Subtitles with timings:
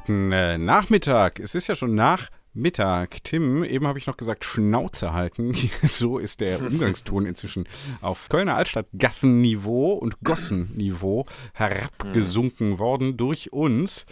[0.00, 1.40] Guten äh, Nachmittag.
[1.40, 3.22] Es ist ja schon Nachmittag.
[3.22, 5.52] Tim, eben habe ich noch gesagt, Schnauze halten.
[5.82, 7.68] so ist der Umgangston inzwischen
[8.00, 14.06] auf Kölner Altstadt Gassenniveau und Gossenniveau herabgesunken worden durch uns.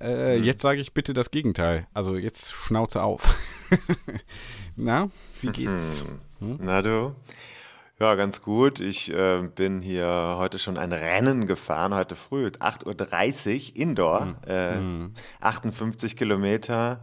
[0.00, 1.88] Äh, jetzt sage ich bitte das Gegenteil.
[1.92, 3.36] Also jetzt Schnauze auf.
[4.76, 6.04] Na, wie geht's?
[6.38, 6.60] Hm?
[6.62, 7.16] Na du?
[8.00, 8.80] Ja, ganz gut.
[8.80, 14.80] Ich äh, bin hier heute schon ein Rennen gefahren, heute früh, 8.30 Uhr, Indoor, äh,
[15.40, 17.00] 58 Kilometer,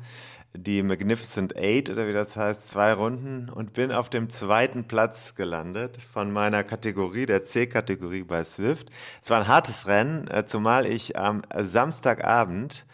[0.53, 5.35] die Magnificent Eight oder wie das heißt, zwei Runden und bin auf dem zweiten Platz
[5.35, 8.89] gelandet von meiner Kategorie, der C-Kategorie bei Swift.
[9.21, 12.85] Es war ein hartes Rennen, äh, zumal ich am Samstagabend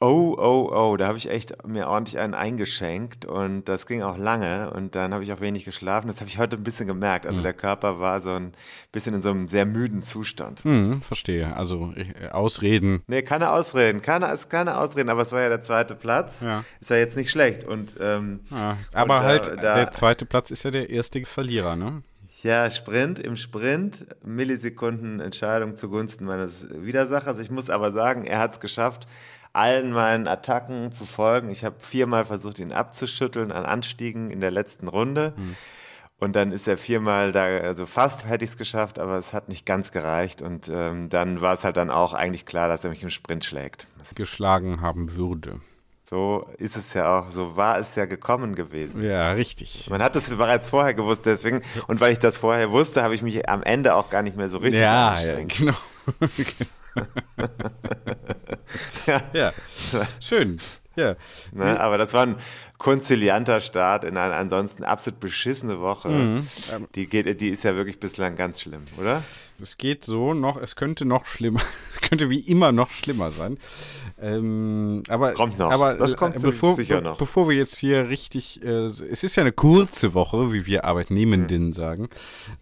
[0.00, 4.18] Oh, oh, oh, da habe ich echt mir ordentlich einen eingeschenkt und das ging auch
[4.18, 6.08] lange und dann habe ich auch wenig geschlafen.
[6.08, 7.26] Das habe ich heute ein bisschen gemerkt.
[7.26, 8.52] Also der Körper war so ein
[8.92, 10.62] bisschen in so einem sehr müden Zustand.
[10.64, 11.56] Hm, verstehe.
[11.56, 13.02] Also äh, Ausreden.
[13.06, 16.42] Nee, keine Ausreden, keine, ist keine Ausreden, aber es war ja der zweite Platz.
[16.42, 16.64] Ja.
[16.80, 20.26] Ist ja jetzt nicht schlecht und ähm, Ja, aber und, äh, halt, da- der zweite
[20.26, 22.02] Platz ist ja der erste Verlierer, ne?
[22.42, 27.38] Ja, Sprint, im Sprint, Millisekunden Entscheidung zugunsten meines Widersachers.
[27.38, 29.06] Ich muss aber sagen, er hat es geschafft,
[29.54, 31.48] allen meinen Attacken zu folgen.
[31.50, 35.32] Ich habe viermal versucht, ihn abzuschütteln an Anstiegen in der letzten Runde.
[36.18, 39.48] Und dann ist er viermal da, also fast hätte ich es geschafft, aber es hat
[39.48, 40.42] nicht ganz gereicht.
[40.42, 43.44] Und ähm, dann war es halt dann auch eigentlich klar, dass er mich im Sprint
[43.44, 43.86] schlägt.
[44.14, 45.60] Geschlagen haben würde.
[46.08, 49.02] So ist es ja auch, so war es ja gekommen gewesen.
[49.02, 49.88] Ja, richtig.
[49.90, 53.22] Man hat es bereits vorher gewusst, deswegen, und weil ich das vorher wusste, habe ich
[53.22, 55.54] mich am Ende auch gar nicht mehr so richtig Ja, ja, angestrengt.
[55.58, 55.74] genau.
[59.06, 59.20] Ja.
[59.32, 59.52] ja,
[60.20, 60.58] schön.
[60.96, 61.16] Ja.
[61.52, 61.80] Ne?
[61.80, 62.36] Aber das war ein
[62.78, 66.08] konzilianter Start in eine ansonsten absolut beschissene Woche.
[66.08, 66.48] Mhm.
[66.94, 69.22] Die, geht, die ist ja wirklich bislang ganz schlimm, oder?
[69.60, 71.60] Es geht so noch, es könnte noch schlimmer,
[71.94, 73.58] es könnte wie immer noch schlimmer sein.
[74.24, 75.70] Ähm, aber, Kommt noch.
[75.70, 77.18] Aber Das kommt äh, bevor, sicher noch.
[77.18, 81.72] Bevor wir jetzt hier richtig, äh, es ist ja eine kurze Woche, wie wir Arbeitnehmenden
[81.72, 82.08] sagen.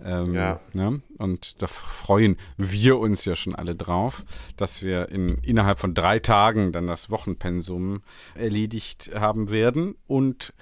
[0.03, 0.34] Ähm, Mhm.
[0.34, 0.61] Ja.
[0.73, 1.00] Ne?
[1.19, 4.25] Und da freuen wir uns ja schon alle drauf,
[4.56, 8.03] dass wir in, innerhalb von drei Tagen dann das Wochenpensum
[8.34, 9.94] erledigt haben werden.
[10.06, 10.53] Und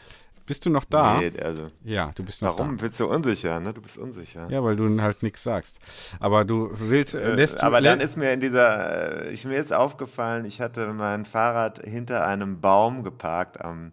[0.50, 1.20] bist du noch da?
[1.20, 2.58] Nee, also, Ja, du bist noch da.
[2.58, 3.60] warum bist du unsicher?
[3.60, 3.72] Ne?
[3.72, 4.48] Du bist unsicher.
[4.50, 5.78] Ja, weil du halt nichts sagst.
[6.18, 9.58] Aber du willst, äh, lässt du, Aber dann ist mir in dieser, äh, ich, mir
[9.58, 13.92] ist aufgefallen, ich hatte mein Fahrrad hinter einem Baum geparkt am,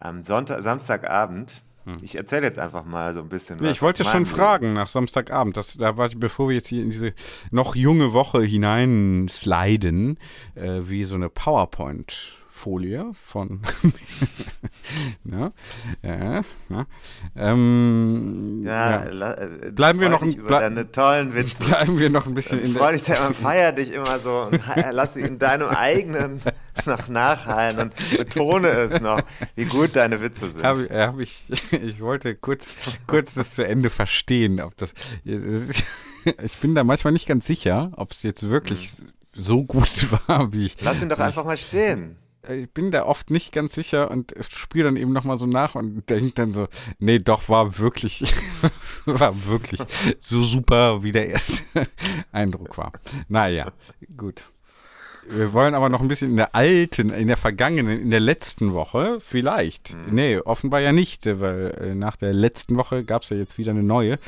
[0.00, 1.62] am Sonntag, Samstagabend.
[2.02, 3.64] Ich erzähle jetzt einfach mal so ein bisschen Hm.
[3.64, 5.56] Nee, was ich wollte schon meinem fragen nach Samstagabend.
[5.56, 7.14] Das, da war ich, bevor wir jetzt hier in diese
[7.50, 10.18] noch junge Woche hineinsliden,
[10.54, 11.30] äh, wie so eine
[12.58, 13.60] PowerPoint-Folie von.
[15.24, 15.52] ja,
[16.02, 16.86] ja, ja.
[17.36, 18.62] Ähm.
[18.66, 21.62] Ja, la- äh, Bleiben wir freu noch ein- über deine tollen Witze.
[21.64, 22.92] Bleiben wir noch ein bisschen in Freu der.
[22.92, 26.40] dich da immer, feier dich immer so und ha- lass sie in deinem eigenen
[26.86, 29.20] noch nachhallen und betone es noch,
[29.56, 30.62] wie gut deine Witze sind.
[30.64, 32.74] Hab, ich- hab ich, ich wollte kurz,
[33.06, 34.94] kurz das zu Ende verstehen, ob das.
[35.24, 38.92] Ich bin da manchmal nicht ganz sicher, ob es jetzt wirklich
[39.32, 40.72] so gut war, wie ich.
[40.74, 40.78] Hm.
[40.82, 42.16] Lass ihn doch einfach mal stehen.
[42.48, 46.08] Ich bin da oft nicht ganz sicher und spiele dann eben nochmal so nach und
[46.10, 46.66] denke dann so,
[46.98, 48.24] nee, doch, war wirklich,
[49.06, 49.80] war wirklich
[50.18, 51.62] so super, wie der erste
[52.32, 52.92] Eindruck war.
[53.28, 53.72] Naja,
[54.16, 54.42] gut.
[55.30, 58.72] Wir wollen aber noch ein bisschen in der alten, in der vergangenen, in der letzten
[58.72, 59.94] Woche, vielleicht.
[60.10, 63.72] Nee, offenbar ja nicht, weil äh, nach der letzten Woche gab es ja jetzt wieder
[63.72, 64.18] eine neue.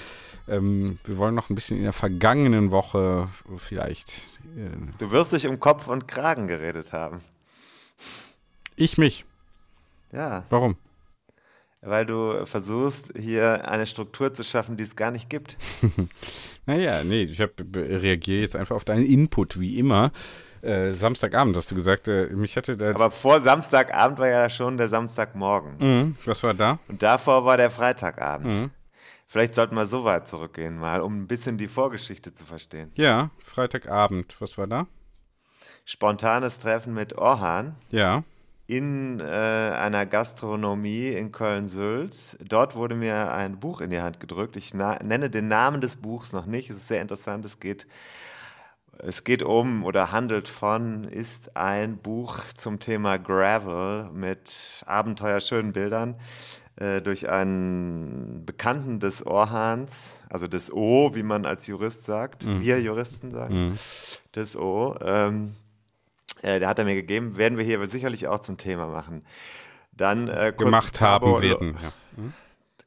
[0.46, 4.26] Ähm, wir wollen noch ein bisschen in der vergangenen Woche vielleicht.
[4.56, 7.20] Äh, Du wirst dich um Kopf und Kragen geredet haben.
[8.76, 9.24] Ich mich.
[10.12, 10.76] Ja, Warum?
[11.82, 15.56] weil du versuchst, hier eine Struktur zu schaffen, die es gar nicht gibt.
[16.66, 20.12] Naja, nee, ich reagiere jetzt einfach auf deinen Input, wie immer.
[20.62, 22.90] Äh, Samstagabend hast du gesagt, äh, mich hatte da.
[22.90, 25.78] Aber vor Samstagabend war ja schon der Samstagmorgen.
[25.78, 26.78] Mhm, was war da?
[26.86, 28.54] Und davor war der Freitagabend.
[28.54, 28.70] Mhm.
[29.26, 32.92] Vielleicht sollten wir so weit zurückgehen, mal, um ein bisschen die Vorgeschichte zu verstehen.
[32.94, 34.36] Ja, Freitagabend.
[34.38, 34.86] Was war da?
[35.84, 38.22] Spontanes Treffen mit Orhan Ja.
[38.66, 42.38] in äh, einer Gastronomie in Köln-Sülz.
[42.46, 44.56] Dort wurde mir ein Buch in die Hand gedrückt.
[44.56, 46.70] Ich nenne den Namen des Buchs noch nicht.
[46.70, 47.44] Es ist sehr interessant.
[47.44, 47.88] Es geht,
[48.98, 56.14] es geht um oder handelt von, ist ein Buch zum Thema Gravel mit abenteuerschönen Bildern
[56.76, 62.80] äh, durch einen Bekannten des Orhans, also des O, wie man als Jurist sagt, wir
[62.80, 63.76] Juristen sagen,
[64.36, 64.94] des O.
[65.02, 65.56] Ähm,
[66.42, 69.24] äh, der hat er mir gegeben, werden wir hier sicherlich auch zum Thema machen.
[69.92, 71.78] Dann äh, kurzes Gemacht haben Carbo- werden.
[71.82, 71.92] Ja.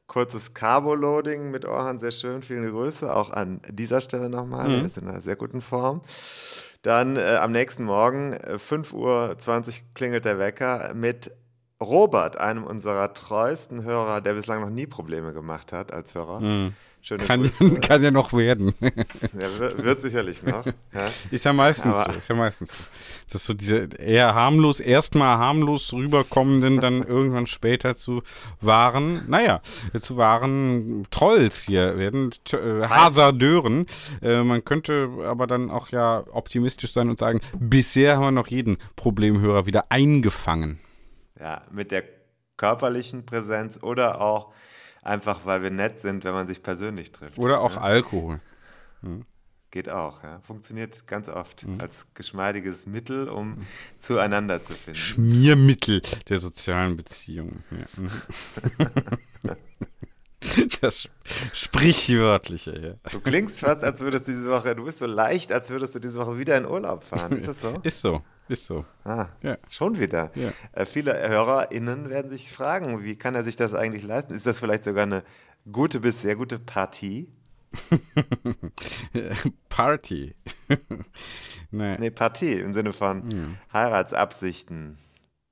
[0.06, 4.74] Kurzes Carbo-Loading mit Orhan, sehr schön, viele Grüße, auch an dieser Stelle nochmal, Mhm.
[4.74, 6.02] er ist in einer sehr guten Form.
[6.82, 9.36] Dann äh, am nächsten Morgen, äh, 5.20 Uhr
[9.94, 11.32] klingelt der Wecker mit
[11.82, 16.40] Robert, einem unserer treuesten Hörer, der bislang noch nie Probleme gemacht hat als Hörer.
[17.02, 17.26] Schöne Mhm.
[17.26, 17.70] Kann, Grüße.
[17.80, 18.74] kann ja noch werden.
[18.80, 20.64] Ja, wird, wird sicherlich noch.
[20.64, 21.10] Ja.
[21.30, 22.18] Ist ja meistens Aber- so.
[22.18, 22.84] Ist ja meistens so.
[23.30, 28.22] Das ist so diese eher harmlos, erstmal harmlos rüberkommenden, dann irgendwann später zu
[28.62, 29.60] wahren, naja,
[30.00, 33.84] zu wahren Trolls hier werden, äh, Hasardeuren.
[34.22, 38.46] Äh, man könnte aber dann auch ja optimistisch sein und sagen, bisher haben wir noch
[38.48, 40.78] jeden Problemhörer wieder eingefangen.
[41.38, 42.04] Ja, mit der
[42.56, 44.52] körperlichen Präsenz oder auch
[45.02, 47.38] einfach, weil wir nett sind, wenn man sich persönlich trifft.
[47.38, 48.40] Oder auch Alkohol.
[49.70, 50.40] Geht auch, ja.
[50.46, 51.80] Funktioniert ganz oft Mhm.
[51.80, 53.58] als geschmeidiges Mittel, um
[53.98, 54.98] zueinander zu finden.
[54.98, 57.64] Schmiermittel der sozialen Beziehungen.
[57.72, 57.86] Ja.
[57.96, 58.10] mhm.
[60.82, 61.08] Das
[61.54, 63.10] Sprichwörtliche, ja.
[63.10, 65.98] Du klingst fast, als würdest du diese Woche, du bist so leicht, als würdest du
[66.00, 67.32] diese Woche wieder in Urlaub fahren.
[67.32, 67.78] Ist das so?
[67.82, 68.84] Ist so, ist so.
[69.04, 69.56] Ah, Ja.
[69.68, 70.30] schon wieder.
[70.34, 70.52] Ja.
[70.72, 74.34] Äh, viele HörerInnen werden sich fragen, wie kann er sich das eigentlich leisten?
[74.34, 75.22] Ist das vielleicht sogar eine
[75.70, 77.28] gute bis sehr gute Partie?
[79.68, 80.34] Party.
[81.70, 81.96] nee.
[81.98, 84.98] Nee, Partie im Sinne von Heiratsabsichten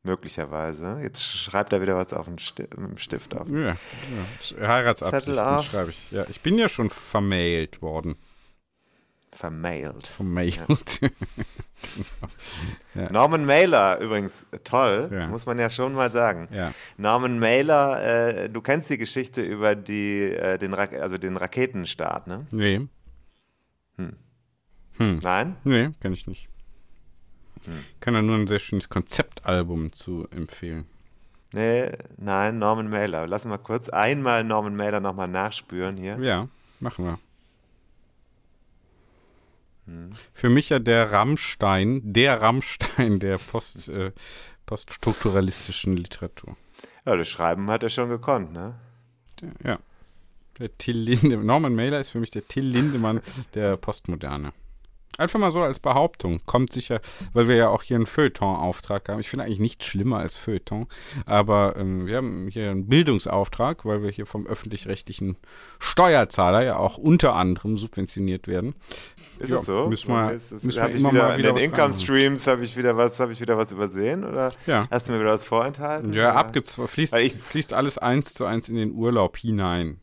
[0.05, 0.99] möglicherweise.
[1.03, 3.49] Jetzt schreibt er wieder was auf den Sti mit dem Stift auf.
[3.49, 3.77] Ja,
[4.59, 4.69] ja.
[4.69, 6.11] Heiratsabsichten schreibe ich.
[6.11, 8.17] Ja, ich bin ja schon vermailt worden.
[9.35, 10.07] Vermailt.
[10.09, 11.01] Vermailt.
[13.11, 15.27] Norman Mailer übrigens, toll, Ja.
[15.29, 16.49] muss man ja schon mal sagen.
[16.53, 16.73] Ja.
[16.99, 18.03] Norman Mailer,
[18.45, 22.47] äh, du kennst die Geschichte über die, äh, den, Ra also den Raketenstart, ne?
[22.53, 22.87] nee,
[24.99, 25.57] Nein?
[25.65, 26.49] nee, kenne ich nicht.
[27.65, 27.73] Hm.
[28.01, 30.85] Kann ja nur ein sehr schönes Konzeptalbum zu empfehlen.
[31.53, 33.27] Nee, nein, Norman Mailer.
[33.27, 36.19] Lass mal kurz einmal Norman Mailer nochmal nachspüren hier.
[36.21, 36.49] Ja,
[36.81, 37.19] machen wir.
[39.87, 40.15] Hm.
[40.33, 44.13] Für mich ja der Rammstein, der Rammstein der Post, äh,
[44.67, 46.57] poststrukturalistischen Literatur.
[47.05, 48.75] Ja, das Schreiben hat er schon gekonnt, ne?
[49.65, 49.79] Ja.
[50.59, 51.47] Der Till Lindemann.
[51.47, 53.21] Norman Mailer ist für mich der Till Lindemann
[53.55, 54.53] der Postmoderne.
[55.19, 56.41] Einfach mal so als Behauptung.
[56.47, 57.01] Kommt sicher,
[57.35, 59.21] weil wir ja auch hier einen Feuilleton-Auftrag haben.
[59.21, 60.87] Ich finde eigentlich nichts schlimmer als Feuilleton.
[61.27, 65.37] Aber ähm, wir haben hier einen Bildungsauftrag, weil wir hier vom öffentlich-rechtlichen
[65.79, 68.75] Steuerzahler ja auch unter anderem subventioniert werden.
[69.39, 69.89] Ist Ja, es so?
[69.89, 71.93] müssen wir- ist es, müssen wir immer wieder mal in wieder den was Income.
[71.93, 74.87] Streams habe ich wieder was, habe ich wieder was übersehen oder Ja.
[74.91, 76.13] hast du mir wieder was vorenthalten?
[76.13, 80.01] Ja, abgezw- fließt, fließt alles eins zu eins in den Urlaub hinein.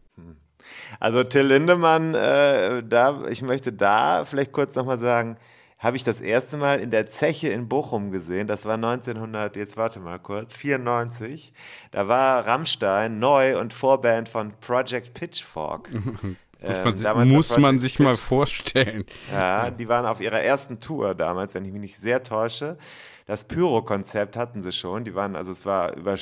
[0.99, 5.37] Also Till Lindemann, äh, da, ich möchte da vielleicht kurz nochmal sagen,
[5.79, 8.47] habe ich das erste Mal in der Zeche in Bochum gesehen.
[8.47, 11.53] Das war 1900, jetzt warte mal kurz, 94.
[11.91, 15.89] Da war Rammstein neu und Vorband von Project Pitchfork.
[16.61, 19.05] Muss Ähm, man sich, muss man sich mal vorstellen.
[19.31, 22.77] Ja, die waren auf ihrer ersten Tour damals, wenn ich mich nicht sehr täusche.
[23.25, 25.03] Das Pyro-Konzept hatten sie schon.
[25.03, 26.15] Die waren, also es war über,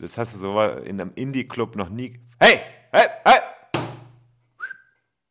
[0.00, 2.18] das hast du so in einem Indie-Club noch nie.
[2.40, 2.60] Hey,
[2.90, 3.38] hey, hey!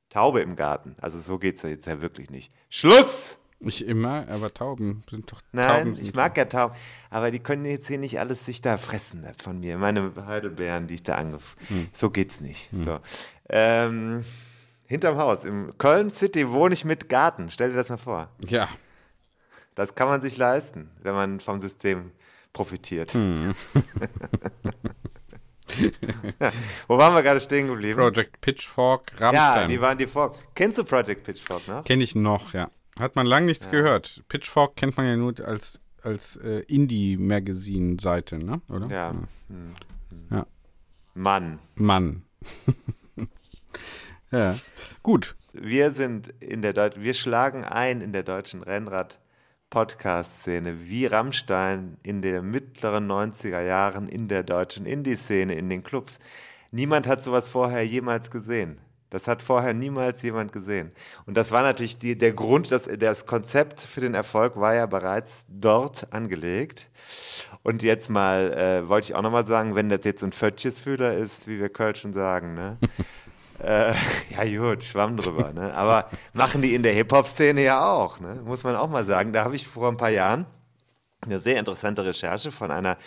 [0.10, 0.96] Taube im Garten.
[1.02, 2.52] Also so geht's ja jetzt ja wirklich nicht.
[2.70, 3.38] Schluss!
[3.64, 6.74] Ich immer, aber Tauben sind doch Nein, Tauben ich mag ja Tauben,
[7.12, 9.78] aber die können jetzt hier nicht alles sich da fressen von mir.
[9.78, 11.56] Meine Heidelbeeren, die ich da angef...
[11.68, 11.88] Hm.
[11.94, 12.72] So geht's nicht.
[12.74, 13.00] So.
[13.54, 14.24] Ähm,
[14.88, 17.50] hinterm Haus, im Köln City wohne ich mit Garten.
[17.50, 18.30] Stell dir das mal vor.
[18.48, 18.70] Ja,
[19.76, 22.12] Das kann man sich leisten, wenn man vom System
[22.54, 23.14] profitiert.
[23.14, 23.54] Hm.
[26.40, 26.52] ja,
[26.88, 27.96] wo waren wir gerade stehen geblieben?
[28.00, 29.70] Project Pitchfork, ja, Rammstein.
[29.70, 30.36] die waren die vor.
[30.56, 31.84] Kennst du Project Pitchfork noch?
[31.84, 32.70] Kenne ich noch, ja.
[33.00, 34.22] Hat man lang nichts gehört.
[34.28, 38.62] Pitchfork kennt man ja nur als, als äh, Indie-Magazin-Seite, ne?
[38.70, 38.88] Oder?
[38.88, 39.16] Ja.
[40.30, 40.46] Ja.
[41.14, 41.60] Mann.
[41.76, 42.24] Mann.
[44.32, 44.56] ja.
[45.04, 45.36] Gut.
[45.54, 52.22] Wir sind in der Deut wir schlagen ein in der deutschen Rennrad-Podcast-Szene, wie Rammstein in
[52.22, 56.20] den mittleren 90er Jahren in der deutschen Indie-Szene, in den Clubs.
[56.72, 58.80] Niemand hat sowas vorher jemals gesehen.
[59.12, 60.94] Das hat vorher niemals jemand gesehen.
[61.26, 64.86] Und das war natürlich die, der Grund, dass das Konzept für den Erfolg war ja
[64.86, 66.90] bereits dort angelegt.
[67.62, 71.46] Und jetzt mal, äh, wollte ich auch nochmal sagen, wenn das jetzt ein Fötchesfühler ist,
[71.46, 72.78] wie wir Kölschen sagen, ne?
[73.64, 73.94] äh,
[74.38, 75.74] ja gut, schwamm drüber, ne?
[75.74, 78.42] Aber machen die in der Hip-Hop-Szene ja auch, ne?
[78.46, 79.34] Muss man auch mal sagen.
[79.34, 80.46] Da habe ich vor ein paar Jahren
[81.22, 82.98] eine sehr interessante Recherche von einer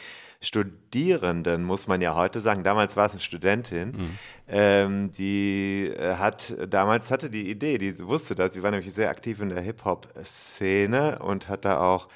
[0.41, 4.19] Studierenden, muss man ja heute sagen, damals war es eine Studentin, mhm.
[4.47, 9.09] ähm, die äh, hat, damals hatte die Idee, die wusste das, sie war nämlich sehr
[9.09, 12.09] aktiv in der Hip-Hop-Szene und hat da auch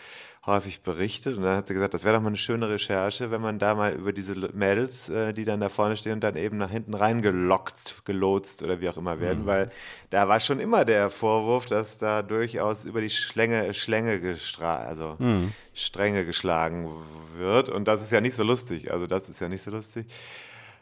[0.49, 3.41] häufig berichtet und dann hat sie gesagt, das wäre doch mal eine schöne Recherche, wenn
[3.41, 6.57] man da mal über diese Mädels, äh, die dann da vorne stehen und dann eben
[6.57, 9.47] nach hinten reingelockt, gelotst oder wie auch immer werden, mhm.
[9.47, 9.71] weil
[10.11, 15.15] da war schon immer der Vorwurf, dass da durchaus über die Schlänge, Schlänge gestrahlt, also
[15.19, 15.53] mhm.
[15.75, 16.91] Stränge geschlagen
[17.37, 20.07] wird und das ist ja nicht so lustig, also das ist ja nicht so lustig.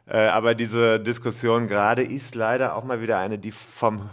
[0.08, 4.08] Äh, aber diese Diskussion gerade ist leider auch mal wieder eine, die vom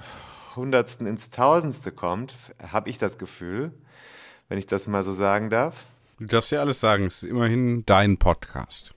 [0.55, 2.35] Hundertsten ins Tausendste kommt,
[2.71, 3.71] habe ich das Gefühl
[4.49, 5.85] wenn ich das mal so sagen darf.
[6.19, 8.93] Du darfst ja alles sagen, es ist immerhin dein Podcast.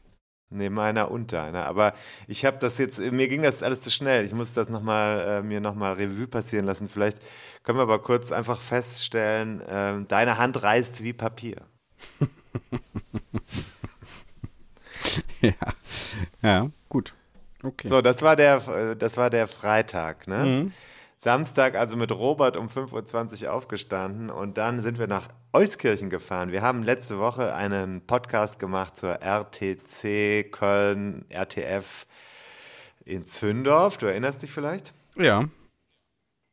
[0.49, 1.67] Nee, meiner und deiner.
[1.67, 1.93] Aber
[2.29, 4.25] ich habe das jetzt, mir ging das alles zu schnell.
[4.25, 6.89] Ich muss das noch mal, äh, mir nochmal Revue passieren lassen.
[6.89, 7.19] Vielleicht
[7.65, 11.63] können wir aber kurz einfach feststellen, äh, deine Hand reißt wie Papier.
[15.41, 15.53] ja.
[16.43, 17.13] ja, gut.
[17.63, 17.89] Okay.
[17.89, 20.45] So, das war der, äh, das war der Freitag, ne?
[20.45, 20.73] Mhm.
[21.17, 26.53] Samstag also mit Robert um 5.20 Uhr aufgestanden und dann sind wir nach Euskirchen gefahren.
[26.53, 32.07] Wir haben letzte Woche einen Podcast gemacht zur RTC Köln, RTF
[33.07, 33.97] in Zündorf.
[33.97, 34.93] Du erinnerst dich vielleicht?
[35.17, 35.49] Ja.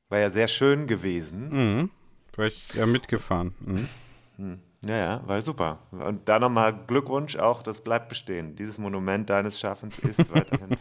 [0.07, 1.49] War ja sehr schön gewesen.
[1.49, 1.89] Mhm.
[2.37, 3.53] War ich ja mitgefahren.
[3.59, 3.89] Mhm.
[4.37, 4.59] Hm.
[4.85, 5.79] Ja, ja, war super.
[5.91, 8.55] Und da nochmal Glückwunsch auch, das bleibt bestehen.
[8.55, 10.77] Dieses Monument deines Schaffens ist weiterhin.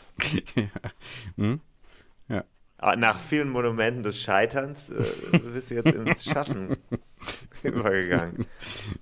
[0.54, 0.68] ja.
[1.36, 1.60] Mhm.
[2.28, 2.44] ja.
[2.82, 6.76] Ah, nach vielen Monumenten des Scheiterns äh, bist du jetzt ins Schaffen
[7.62, 8.46] übergegangen.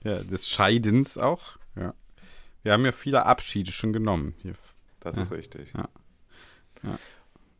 [0.05, 1.57] Ja, des Scheidens auch.
[1.77, 1.95] Ja.
[2.63, 4.35] Wir haben ja viele Abschiede schon genommen.
[4.43, 4.53] Hier.
[5.01, 5.23] Das ja.
[5.23, 5.73] ist richtig.
[5.73, 5.89] Ja.
[6.83, 6.99] ja.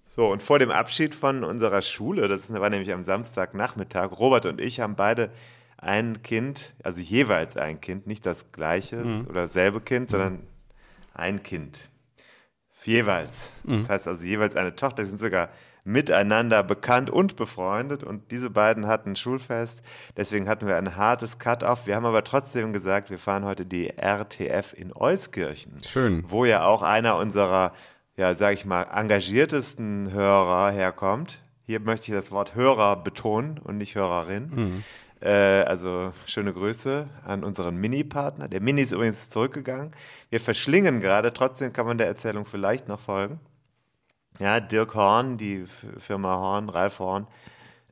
[0.05, 4.61] So, und vor dem Abschied von unserer Schule, das war nämlich am Samstagnachmittag, Robert und
[4.61, 5.31] ich haben beide
[5.79, 9.27] ein Kind, also jeweils ein Kind, nicht das gleiche mhm.
[9.27, 10.47] oder dasselbe Kind, sondern
[11.15, 11.89] ein Kind.
[12.85, 13.53] Jeweils.
[13.65, 13.79] Mhm.
[13.79, 15.49] Das heißt also jeweils eine Tochter, die sind sogar
[15.85, 19.83] miteinander bekannt und befreundet und diese beiden hatten Schulfest.
[20.17, 21.87] Deswegen hatten wir ein hartes Cut-off.
[21.87, 25.83] Wir haben aber trotzdem gesagt, wir fahren heute die RTF in Euskirchen.
[25.87, 26.25] Schön.
[26.27, 27.73] Wo ja auch einer unserer,
[28.17, 31.41] ja, sag ich mal, engagiertesten Hörer herkommt.
[31.67, 34.51] Hier möchte ich das Wort Hörer betonen und nicht Hörerin.
[34.53, 34.85] Mhm.
[35.21, 38.49] Äh, also schöne Grüße an unseren Mini-Partner.
[38.49, 39.93] Der Mini ist übrigens zurückgegangen.
[40.31, 43.39] Wir verschlingen gerade, trotzdem kann man der Erzählung vielleicht noch folgen.
[44.41, 45.65] Ja, Dirk Horn, die
[45.99, 47.27] Firma Horn, Ralf Horn,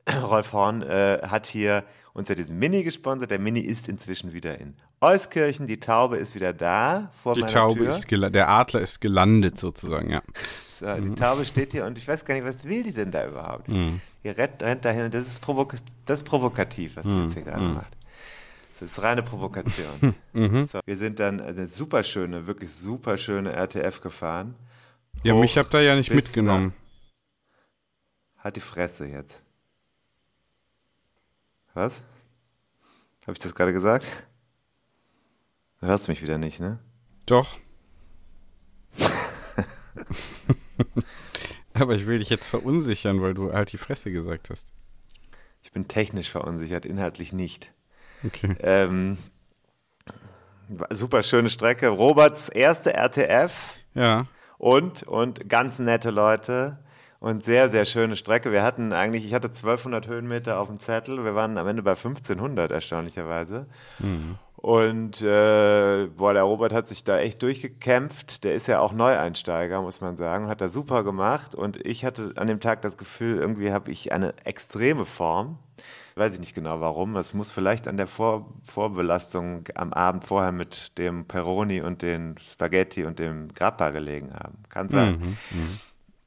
[0.23, 3.31] Rolf Horn äh, hat hier uns ja diesen Mini gesponsert.
[3.31, 5.67] Der Mini ist inzwischen wieder in Euskirchen.
[5.67, 7.89] Die Taube ist wieder da vor die meiner Taube Tür.
[7.89, 10.21] Ist der Adler ist gelandet sozusagen, ja.
[10.79, 11.09] So, mhm.
[11.09, 13.67] Die Taube steht hier und ich weiß gar nicht, was will die denn da überhaupt?
[13.67, 14.01] Mhm.
[14.23, 15.75] Die rennt, rennt dahin und das ist, provok
[16.05, 17.23] das ist provokativ, was die mhm.
[17.25, 17.73] jetzt hier gerade mhm.
[17.75, 17.95] macht.
[18.79, 20.15] Das ist reine Provokation.
[20.33, 20.67] Mhm.
[20.67, 24.55] So, wir sind dann eine super schöne, wirklich super schöne RTF gefahren.
[25.23, 26.73] Ja, mich habt ihr ja nicht mitgenommen.
[28.37, 29.41] Halt die Fresse jetzt.
[31.73, 32.01] Was?
[33.23, 34.07] Habe ich das gerade gesagt?
[35.81, 36.79] Du hörst mich wieder nicht, ne?
[37.25, 37.57] Doch.
[41.73, 44.71] Aber ich will dich jetzt verunsichern, weil du halt die Fresse gesagt hast.
[45.61, 47.73] Ich bin technisch verunsichert, inhaltlich nicht.
[48.25, 48.55] Okay.
[48.61, 49.17] Ähm,
[50.91, 51.89] super schöne Strecke.
[51.89, 53.75] Roberts erste RTF.
[53.93, 54.27] Ja
[54.59, 56.77] und, und ganz nette Leute
[57.19, 58.51] und sehr, sehr schöne Strecke.
[58.51, 61.91] Wir hatten eigentlich, ich hatte 1200 Höhenmeter auf dem Zettel, wir waren am Ende bei
[61.91, 63.65] 1500 erstaunlicherweise.
[63.97, 64.35] Mhm.
[64.57, 68.43] Und äh, boah, der Robert hat sich da echt durchgekämpft.
[68.43, 71.55] Der ist ja auch Neueinsteiger, muss man sagen, hat er super gemacht.
[71.55, 75.59] Und ich hatte an dem Tag das Gefühl, irgendwie habe ich eine extreme Form
[76.15, 77.15] weiß ich nicht genau warum.
[77.15, 82.35] Es muss vielleicht an der Vor Vorbelastung am Abend vorher mit dem Peroni und den
[82.37, 84.57] Spaghetti und dem Grappa gelegen haben.
[84.69, 85.19] Kann sein.
[85.19, 85.79] Mhm, mhm.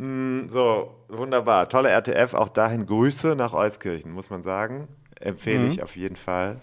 [0.03, 1.69] Mm, so, wunderbar.
[1.69, 2.35] Tolle RTF.
[2.35, 4.89] Auch dahin Grüße nach Euskirchen, muss man sagen.
[5.21, 5.69] Empfehle mhm.
[5.69, 6.61] ich auf jeden Fall.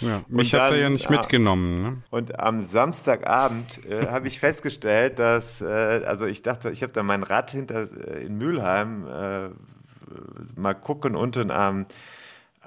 [0.00, 1.82] Ja, mich hat er ja nicht mitgenommen.
[1.82, 2.02] Ne?
[2.10, 5.66] Und am Samstagabend äh, habe ich festgestellt, dass, äh,
[6.06, 9.50] also ich dachte, ich habe da mein Rad hinter äh, in Mülheim äh,
[10.56, 11.86] mal gucken unten am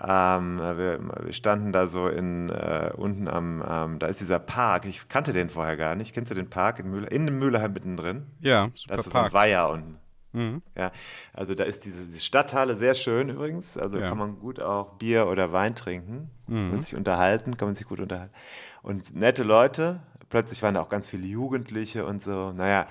[0.02, 4.86] Ähm, wir, wir, standen da so in äh, unten am, ähm, da ist dieser Park.
[4.86, 6.14] Ich kannte den vorher gar nicht.
[6.14, 8.26] Kennst du den Park in, Mühle, in dem Mühleheim mittendrin?
[8.40, 10.00] Ja, super Das ist so ein Weiher unten.
[10.34, 10.64] Mhm.
[10.76, 10.92] Ja,
[11.32, 13.78] also da ist diese, diese, Stadthalle sehr schön übrigens.
[13.78, 14.10] Also ja.
[14.10, 16.74] kann man gut auch Bier oder Wein trinken mhm.
[16.74, 18.34] und sich unterhalten, kann man sich gut unterhalten.
[18.82, 20.02] Und nette Leute.
[20.30, 22.52] Plötzlich waren da auch ganz viele Jugendliche und so.
[22.52, 22.88] Naja,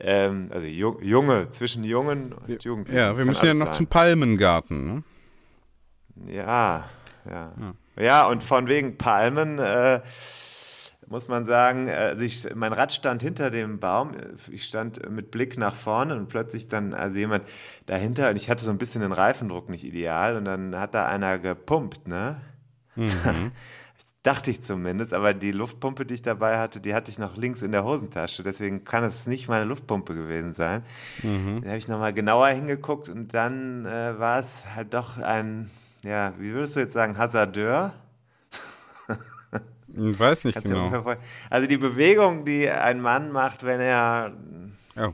[0.00, 2.98] ähm, also Junge, zwischen Jungen und Jugendlichen.
[2.98, 3.76] Ja, wir müssen ja noch sein.
[3.76, 4.94] zum Palmengarten.
[4.94, 5.02] Ne?
[6.26, 6.88] Ja,
[7.24, 7.74] ja, ja.
[7.96, 10.00] Ja, und von wegen Palmen äh,
[11.06, 14.12] muss man sagen, äh, ich, mein Rad stand hinter dem Baum.
[14.50, 17.44] Ich stand mit Blick nach vorne und plötzlich dann also jemand
[17.86, 21.06] dahinter und ich hatte so ein bisschen den Reifendruck nicht ideal und dann hat da
[21.06, 22.40] einer gepumpt, ne?
[22.96, 23.10] Mhm.
[24.22, 27.62] Dachte ich zumindest, aber die Luftpumpe, die ich dabei hatte, die hatte ich noch links
[27.62, 28.42] in der Hosentasche.
[28.42, 30.82] Deswegen kann es nicht meine Luftpumpe gewesen sein.
[31.22, 31.60] Mhm.
[31.62, 35.70] Dann habe ich nochmal genauer hingeguckt und dann äh, war es halt doch ein
[36.04, 37.94] ja, wie würdest du jetzt sagen, Hasardeur?
[39.88, 41.16] Ich weiß nicht Kannst genau.
[41.50, 44.32] Also die Bewegung, die ein Mann macht, wenn er
[44.96, 45.12] oh.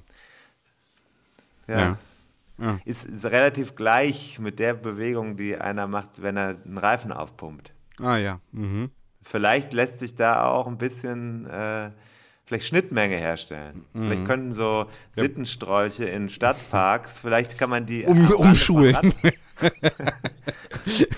[1.66, 1.99] ja, ja.
[2.59, 2.78] ja.
[2.85, 7.73] Ist, ist, relativ gleich mit der Bewegung, die einer macht, wenn er einen Reifen aufpumpt.
[8.00, 8.40] Ah ja.
[8.52, 8.90] Mhm.
[9.23, 11.90] Vielleicht lässt sich da auch ein bisschen äh,
[12.45, 13.85] vielleicht Schnittmenge herstellen.
[13.93, 14.05] Mhm.
[14.05, 19.12] Vielleicht könnten so Sittenstrolche in Stadtparks, vielleicht kann man die um, umschulen.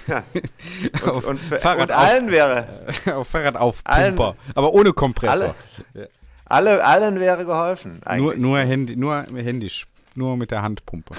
[0.07, 0.23] ja.
[1.02, 2.66] und, auf und, Fahrrad und allen auf, wäre
[3.16, 5.54] auf Fahrrad auf Pumper, aber ohne Kompressor.
[5.95, 6.11] Alle,
[6.47, 8.00] alle, allen wäre geholfen.
[8.16, 11.14] Nur, nur, Handy, nur händisch, nur mit der Handpumpe.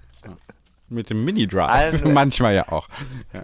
[0.88, 2.88] mit dem Mini-Drive, manchmal ja auch.
[3.32, 3.42] Ja.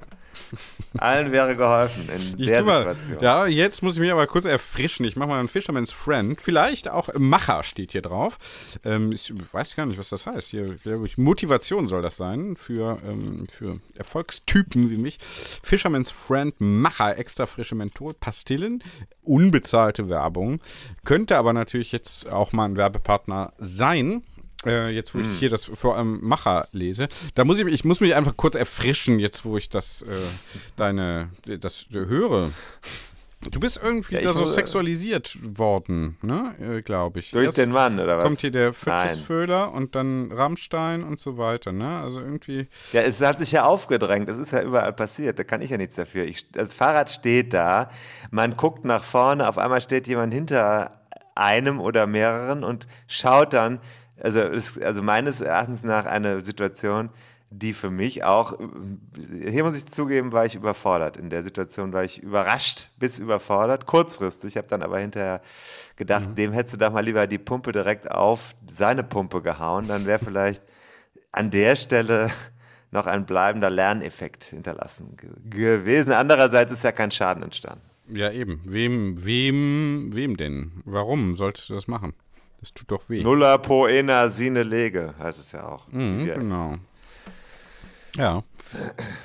[0.98, 3.20] Allen wäre geholfen in ich der Situation.
[3.20, 5.04] ja, jetzt muss ich mich aber kurz erfrischen.
[5.04, 6.40] Ich mache mal einen Fisherman's Friend.
[6.40, 8.38] Vielleicht auch Macher steht hier drauf.
[8.84, 10.48] Ähm, ich weiß gar nicht, was das heißt.
[10.48, 15.18] Hier, ich, Motivation soll das sein für, ähm, für Erfolgstypen wie mich.
[15.62, 18.82] Fisherman's Friend Macher, extra frische Menthol, Pastillen,
[19.22, 20.60] unbezahlte Werbung.
[21.04, 24.22] Könnte aber natürlich jetzt auch mal ein Werbepartner sein
[24.66, 25.36] äh, jetzt wo ich hm.
[25.36, 29.18] hier das vor allem Macher lese, da muss ich, ich muss mich einfach kurz erfrischen,
[29.18, 30.06] jetzt wo ich das, äh,
[30.76, 32.50] deine, das höre.
[33.50, 37.30] Du bist irgendwie ja, da so sexualisiert worden, ne, äh, glaube ich.
[37.30, 38.24] Durch Erst den Mann, oder was?
[38.24, 42.00] Kommt hier der Fötusföder und dann Rammstein und so weiter, ne?
[42.00, 42.68] Also irgendwie.
[42.92, 45.76] Ja, es hat sich ja aufgedrängt, es ist ja überall passiert, da kann ich ja
[45.76, 46.24] nichts dafür.
[46.24, 47.90] Ich, das Fahrrad steht da,
[48.30, 51.00] man guckt nach vorne, auf einmal steht jemand hinter
[51.34, 53.80] einem oder mehreren und schaut dann,
[54.20, 57.10] also, ist, also meines Erachtens nach eine Situation,
[57.50, 58.58] die für mich auch,
[59.48, 61.16] hier muss ich zugeben, war ich überfordert.
[61.16, 64.52] In der Situation war ich überrascht bis überfordert, kurzfristig.
[64.52, 65.40] Ich habe dann aber hinterher
[65.96, 66.34] gedacht, mhm.
[66.34, 69.86] dem hättest du doch mal lieber die Pumpe direkt auf seine Pumpe gehauen.
[69.86, 70.62] Dann wäre vielleicht
[71.30, 72.30] an der Stelle
[72.90, 76.12] noch ein bleibender Lerneffekt hinterlassen gewesen.
[76.12, 77.84] Andererseits ist ja kein Schaden entstanden.
[78.08, 78.60] Ja, eben.
[78.64, 80.82] Wem, wem, wem denn?
[80.84, 82.14] Warum solltest du das machen?
[82.60, 83.22] Das tut doch weh.
[83.22, 85.86] Nulla poena sine lege, heißt es ja auch.
[85.88, 86.34] Mhm, ja.
[86.36, 86.76] Genau.
[88.16, 88.42] Ja.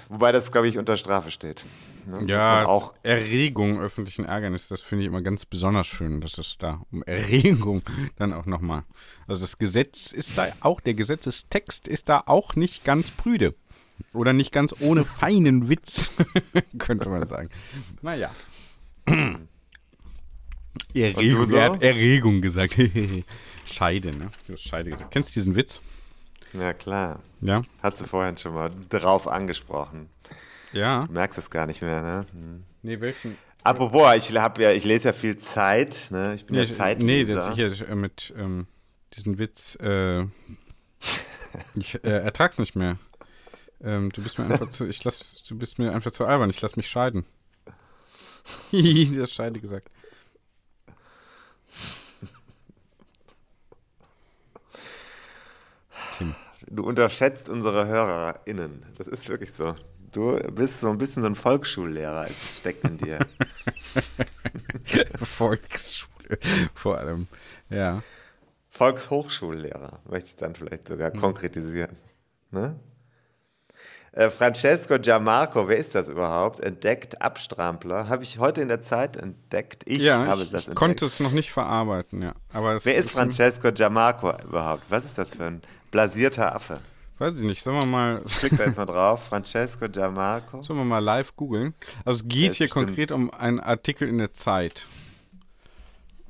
[0.09, 1.63] Wobei das, glaube ich, unter Strafe steht.
[2.05, 2.23] Ne?
[2.25, 6.81] Ja, auch Erregung öffentlichen Ärgernis, das finde ich immer ganz besonders schön, dass es da
[6.91, 7.83] um Erregung
[8.17, 8.83] dann auch nochmal.
[9.27, 13.55] Also das Gesetz ist da auch, der Gesetzestext ist da auch nicht ganz prüde.
[14.13, 16.11] Oder nicht ganz ohne feinen Witz,
[16.77, 17.49] könnte man sagen.
[18.01, 18.31] Naja.
[20.93, 21.57] Erregung, so?
[21.57, 22.75] er hat Erregung gesagt.
[23.65, 24.31] Scheide, ne?
[24.47, 25.11] Du hast Scheide gesagt.
[25.11, 25.81] Kennst du diesen Witz?
[26.53, 27.21] Ja, klar.
[27.41, 27.61] Ja?
[27.83, 30.09] Hat sie vorhin schon mal drauf angesprochen.
[30.73, 31.05] Ja.
[31.05, 32.25] Du merkst es gar nicht mehr, ne?
[32.31, 32.63] Hm.
[32.81, 33.37] Nee, welchen?
[33.63, 36.33] Apropos, ich, hab ja, ich lese ja viel Zeit, ne?
[36.35, 37.49] Ich bin nee, ja Zeitleser.
[37.55, 38.67] Nee, das hier mit ähm,
[39.13, 40.21] diesen Witz, äh,
[41.75, 42.97] ich äh, ertrag's nicht mehr.
[43.81, 46.61] Ähm, du bist mir einfach zu, ich lass, du bist mir einfach zu albern, ich
[46.61, 47.25] lass mich scheiden.
[48.71, 49.89] Hihi, das Scheide gesagt.
[56.71, 58.85] Du unterschätzt unsere HörerInnen.
[58.97, 59.75] Das ist wirklich so.
[60.11, 63.19] Du bist so ein bisschen so ein Volksschullehrer, es steckt in dir.
[65.23, 66.39] Volksschule,
[66.73, 67.27] vor allem,
[67.69, 68.01] ja.
[68.69, 71.19] Volkshochschullehrer, möchte ich dann vielleicht sogar hm.
[71.19, 71.95] konkretisieren.
[72.49, 72.79] Ne?
[74.11, 76.59] Äh, Francesco Giammarco, wer ist das überhaupt?
[76.59, 78.09] Entdeckt, Abstrampler.
[78.09, 79.83] Habe ich heute in der Zeit entdeckt.
[79.85, 80.75] Ich ja, habe ich das entdeckt.
[80.75, 82.33] konnte es noch nicht verarbeiten, ja.
[82.51, 84.83] Aber wer ist Francesco Giammarco überhaupt?
[84.89, 86.79] Was ist das für ein blasierter Affe?
[87.17, 88.21] Weiß ich nicht, sollen wir mal.
[88.25, 89.27] Ich klick da jetzt mal drauf.
[89.27, 90.63] Francesco Giammarco.
[90.63, 91.73] Sollen wir mal live googeln?
[92.05, 92.87] Also es geht hier bestimmt.
[92.87, 94.85] konkret um einen Artikel in der Zeit.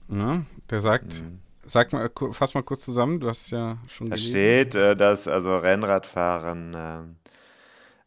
[0.08, 0.46] Ne?
[0.72, 1.40] Der sagt, mhm.
[1.68, 4.32] sag mal, fass mal kurz zusammen, du hast ja schon Da gelesen.
[4.32, 7.02] steht, äh, dass also Rennradfahren äh,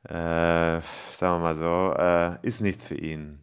[0.08, 0.80] äh,
[1.12, 3.38] sagen wir mal so, äh, ist nichts für ihn.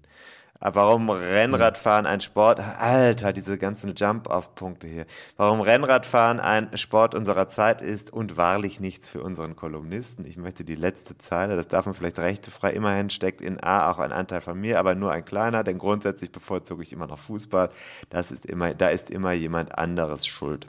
[0.61, 5.05] Aber warum Rennradfahren ein Sport, Alter, diese ganzen Jump-Off-Punkte hier.
[5.37, 10.25] Warum Rennradfahren ein Sport unserer Zeit ist und wahrlich nichts für unseren Kolumnisten.
[10.25, 13.99] Ich möchte die letzte Zeile, das darf man vielleicht rechtefrei, immerhin steckt in A auch
[13.99, 17.69] ein Anteil von mir, aber nur ein kleiner, denn grundsätzlich bevorzuge ich immer noch Fußball.
[18.09, 20.67] Das ist immer, da ist immer jemand anderes schuld.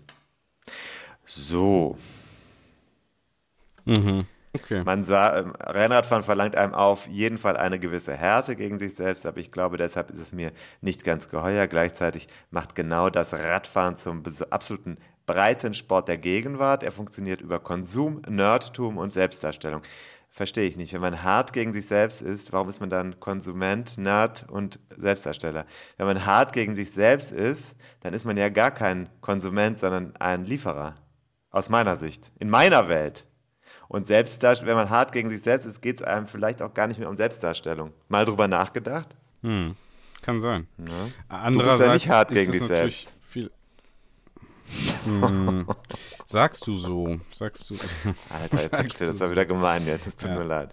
[1.25, 1.97] So.
[3.85, 4.27] Mhm.
[4.53, 4.83] Okay.
[4.85, 9.25] Man sah, ähm, Rennradfahren verlangt einem auf jeden Fall eine gewisse Härte gegen sich selbst,
[9.25, 11.69] aber ich glaube, deshalb ist es mir nicht ganz geheuer.
[11.69, 16.83] Gleichzeitig macht genau das Radfahren zum absoluten breiten Sport der Gegenwart.
[16.83, 19.83] Er funktioniert über Konsum, Nerdtum und Selbstdarstellung.
[20.29, 20.93] Verstehe ich nicht.
[20.93, 25.67] Wenn man hart gegen sich selbst ist, warum ist man dann Konsument, Nerd und Selbstdarsteller?
[25.97, 30.15] Wenn man hart gegen sich selbst ist, dann ist man ja gar kein Konsument, sondern
[30.19, 30.97] ein Lieferer.
[31.51, 32.33] Aus meiner Sicht.
[32.39, 33.27] In meiner Welt.
[33.91, 36.87] Und Selbstdarstellung, wenn man hart gegen sich selbst ist, geht es einem vielleicht auch gar
[36.87, 37.93] nicht mehr um Selbstdarstellung.
[38.09, 39.17] Mal drüber nachgedacht?
[39.43, 39.75] Hm.
[40.23, 40.69] Kann sein.
[40.79, 41.09] Ja.
[41.29, 43.17] Andererseits du bist ja nicht hart gegen dich selbst.
[43.21, 43.51] Viel
[45.05, 45.67] hm.
[46.27, 47.19] Sagst du so?
[47.33, 47.75] Sagst du?
[48.29, 50.07] Alter, jetzt Sagst du, das war wieder gemein jetzt.
[50.07, 50.39] Das tut Ja.
[50.39, 50.73] mir leid.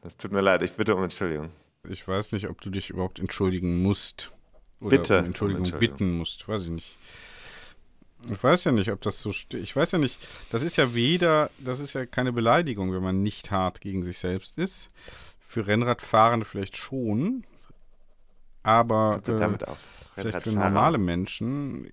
[0.00, 0.62] Das tut mir leid.
[0.62, 1.50] Ich bitte um Entschuldigung.
[1.86, 4.32] Ich weiß nicht, ob du dich überhaupt entschuldigen musst.
[4.80, 5.96] Oder Bitte um Entschuldigung, um Entschuldigung.
[5.98, 6.48] bitten musst.
[6.48, 6.96] Weiß ich nicht.
[8.30, 9.62] Ich weiß ja nicht, ob das so steht.
[9.62, 10.18] Ich weiß ja nicht.
[10.50, 14.18] Das ist ja weder, das ist ja keine Beleidigung, wenn man nicht hart gegen sich
[14.18, 14.90] selbst ist.
[15.46, 17.44] Für Rennradfahrende vielleicht schon.
[18.62, 19.48] Aber äh,
[20.14, 21.90] vielleicht für normale Menschen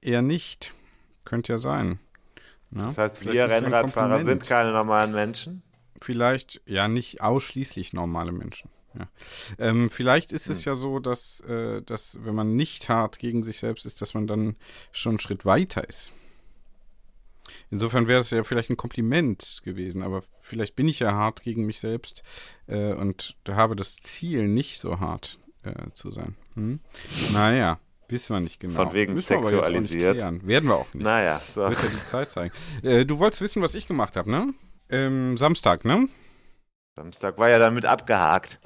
[0.00, 0.72] eher nicht.
[1.24, 1.98] Könnte ja sein.
[2.70, 2.84] Ja?
[2.84, 5.62] Das heißt, Vielleicht wir Rennradfahrer sind keine normalen Menschen.
[6.00, 8.68] Vielleicht, ja, nicht ausschließlich normale Menschen.
[8.98, 9.08] Ja.
[9.58, 13.58] Ähm, vielleicht ist es ja so, dass, äh, dass, wenn man nicht hart gegen sich
[13.58, 14.56] selbst ist, dass man dann
[14.92, 16.12] schon einen Schritt weiter ist.
[17.70, 21.66] Insofern wäre es ja vielleicht ein Kompliment gewesen, aber vielleicht bin ich ja hart gegen
[21.66, 22.22] mich selbst
[22.66, 26.36] äh, und habe das Ziel, nicht so hart äh, zu sein.
[26.54, 26.80] Hm?
[27.32, 28.74] Naja, wissen wir nicht genau.
[28.74, 30.18] Von wegen Müssen wir sexualisiert.
[30.18, 30.46] klären.
[30.46, 31.04] Werden wir auch nicht.
[31.04, 31.62] Naja, so.
[31.62, 32.54] Wird ja die Zeit zeigen.
[32.82, 34.54] Äh, du wolltest wissen, was ich gemacht habe, ne?
[34.88, 36.08] Ähm, Samstag, ne?
[36.96, 38.58] Samstag war ja damit abgehakt.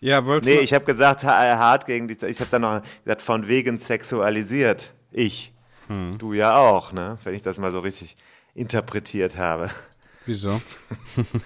[0.00, 2.20] Ja, wolltest Nee, ich habe gesagt, ha- hart gegen dich.
[2.22, 4.94] Ich habe dann noch gesagt, von wegen sexualisiert.
[5.12, 5.52] Ich.
[5.86, 6.16] Hm.
[6.18, 7.18] Du ja auch, ne?
[7.22, 8.16] Wenn ich das mal so richtig
[8.54, 9.70] interpretiert habe.
[10.26, 10.60] Wieso?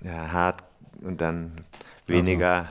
[0.00, 0.62] Ja, hart
[1.02, 1.64] und dann
[2.06, 2.68] weniger.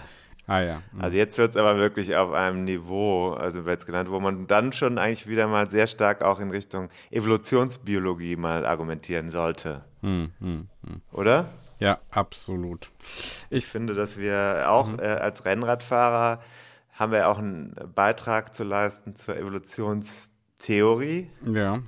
[0.47, 0.81] Ah ja.
[0.97, 4.47] Also jetzt wird es aber wirklich auf einem Niveau, also wird es genannt, wo man
[4.47, 9.83] dann schon eigentlich wieder mal sehr stark auch in Richtung Evolutionsbiologie mal argumentieren sollte.
[10.01, 11.01] Hm, hm, hm.
[11.11, 11.49] Oder?
[11.79, 12.89] Ja, absolut.
[13.49, 14.99] Ich finde, dass wir auch Mhm.
[14.99, 16.41] äh, als Rennradfahrer
[16.93, 21.29] haben wir auch einen Beitrag zu leisten zur Evolutionstheorie.
[21.45, 21.81] Ja.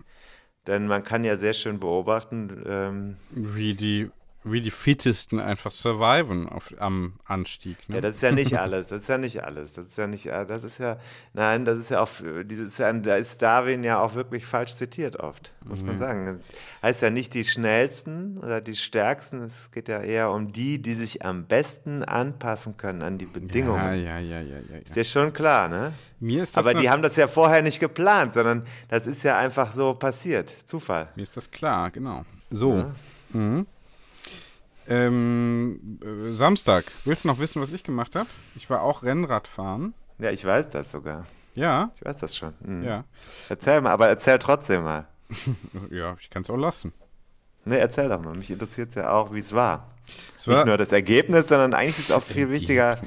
[0.68, 4.12] Denn man kann ja sehr schön beobachten, ähm, Wie die,
[4.44, 7.78] wie die Fittesten einfach surviven auf, am Anstieg.
[7.90, 7.96] Ne?
[7.96, 8.88] Ja, das ist ja nicht alles.
[8.88, 9.74] Das ist ja nicht alles.
[9.74, 10.98] Das ist ja nicht, äh, das ist ja,
[11.34, 12.10] nein, das ist ja auch,
[12.46, 16.40] dieses, ja- da ist Darwin ja auch wirklich falsch zitiert oft, muss man sagen.
[16.40, 20.82] Es heißt ja nicht die schnellsten oder die stärksten, es geht ja eher um die,
[20.82, 23.84] die sich am besten anpassen können an die Bedingungen.
[23.84, 24.78] Ja, ja, ja, ja, ja.
[24.78, 25.04] Ist ja.
[25.04, 25.94] schon klar, ne?
[26.22, 29.38] Mir ist das Aber die haben das ja vorher nicht geplant, sondern das ist ja
[29.38, 30.56] einfach so passiert.
[30.66, 31.10] Zufall.
[31.16, 32.26] Mir ist das klar, genau.
[32.50, 32.92] So.
[33.32, 33.66] Mhm.
[34.90, 36.86] Ähm, äh, Samstag.
[37.06, 38.28] Willst du noch wissen, was ich gemacht habe?
[38.56, 39.94] Ich war auch Rennradfahren.
[40.18, 41.26] Ja, ich weiß das sogar.
[41.56, 42.54] Ja, Ich weiß das schon.
[42.62, 42.84] Mhm.
[42.84, 43.04] ja.
[43.50, 45.08] Erzähl mal, aber erzähl trotzdem mal.
[45.92, 46.92] Ja, ich kann es auch lassen.
[47.66, 48.34] Ne, erzähl doch mal.
[48.36, 49.92] Mich interessiert es ja auch, wie es war.
[50.36, 53.00] Es war, Nicht nur das Ergebnis, sondern eigentlich ist es auch viel wichtiger,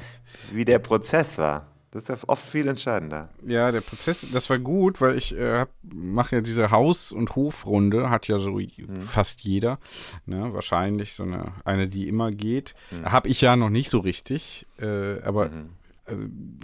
[0.52, 1.66] wie der Prozess war.
[1.92, 3.28] Das ist ja oft viel entscheidender.
[3.46, 8.08] Ja, der Prozess, das war gut, weil ich äh, mache ja diese Haus- und Hofrunde,
[8.08, 8.58] hat ja so
[9.00, 9.78] fast jeder,
[10.24, 12.74] ne, wahrscheinlich so eine, eine, die immer geht.
[13.04, 15.50] Habe ich ja noch nicht so richtig, äh, aber äh,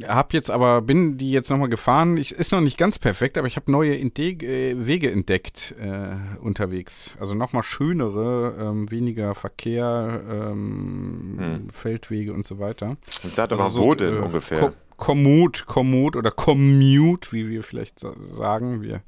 [0.07, 2.17] habe jetzt aber, bin die jetzt nochmal gefahren.
[2.17, 6.17] Ich, ist noch nicht ganz perfekt, aber ich habe neue Entdeg äh, Wege entdeckt äh,
[6.41, 7.17] unterwegs.
[7.21, 12.97] Also nochmal schönere, ähm, weniger Verkehr, ähm, Feldwege und so weiter.
[13.23, 14.59] Und sag doch mal, Also wo so, denn äh, ungefähr?
[14.59, 19.03] Ko Kommut, Kommut oder Commute, wie wir vielleicht sa sagen, wir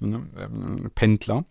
[0.00, 1.44] ne, ähm, Pendler.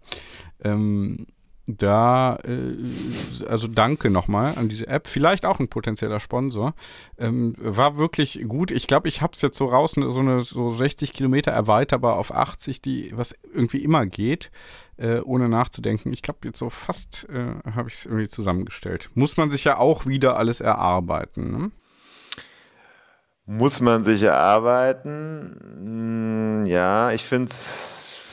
[0.62, 1.28] Ähm,
[1.68, 5.08] da, äh, also danke nochmal an diese App.
[5.08, 6.74] Vielleicht auch ein potenzieller Sponsor.
[7.18, 8.72] Ähm, war wirklich gut.
[8.72, 12.16] Ich glaube, ich habe es jetzt so raus, ne, so eine so 60 Kilometer erweiterbar
[12.16, 14.50] auf 80, die was irgendwie immer geht,
[14.96, 16.14] äh, ohne nachzudenken.
[16.14, 19.10] Ich glaube, jetzt so fast äh, habe ich es irgendwie zusammengestellt.
[19.14, 21.52] Muss man sich ja auch wieder alles erarbeiten.
[21.52, 21.72] Ne?
[23.46, 25.58] Muss man sich erarbeiten?
[25.62, 28.27] Hm, Ja, ich finde es,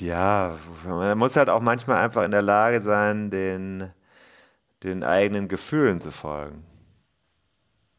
[0.00, 3.90] ja, man muss halt auch manchmal einfach in der Lage sein, den,
[4.82, 6.64] den eigenen Gefühlen zu folgen.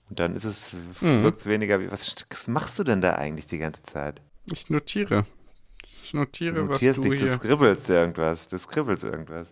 [0.09, 1.23] Und dann ist es, mhm.
[1.23, 4.21] wirkt es weniger wie, was, was, machst du denn da eigentlich die ganze Zeit?
[4.45, 5.25] Ich notiere.
[6.03, 7.29] Ich notiere, du notierst was du dich, hier...
[7.31, 9.47] du skribbelst irgendwas, du skribbelst irgendwas.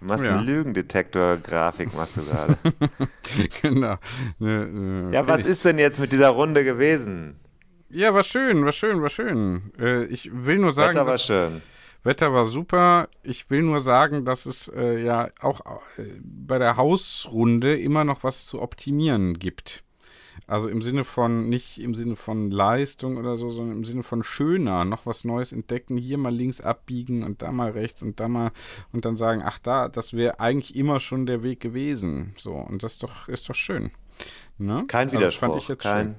[0.00, 0.32] Du machst ja.
[0.32, 2.58] eine Lügendetektor-Grafik, machst du gerade.
[3.62, 3.98] genau.
[4.40, 7.38] Ne, ne, ja, was ist denn jetzt mit dieser Runde gewesen?
[7.88, 9.70] Ja, war schön, war schön, war schön.
[9.78, 10.94] Äh, ich will nur sagen.
[10.94, 11.62] Wetter war schön.
[12.04, 13.08] Wetter war super.
[13.22, 15.60] Ich will nur sagen, dass es äh, ja auch
[15.98, 19.84] äh, bei der Hausrunde immer noch was zu optimieren gibt.
[20.46, 24.22] Also im Sinne von, nicht im Sinne von Leistung oder so, sondern im Sinne von
[24.22, 28.28] schöner, noch was Neues entdecken, hier mal links abbiegen und da mal rechts und da
[28.28, 28.50] mal
[28.92, 32.34] und dann sagen, ach da, das wäre eigentlich immer schon der Weg gewesen.
[32.36, 33.92] So, und das ist doch, ist doch schön.
[34.58, 34.84] Ne?
[34.88, 35.54] Kein also Widerspruch.
[35.54, 36.16] Also kein,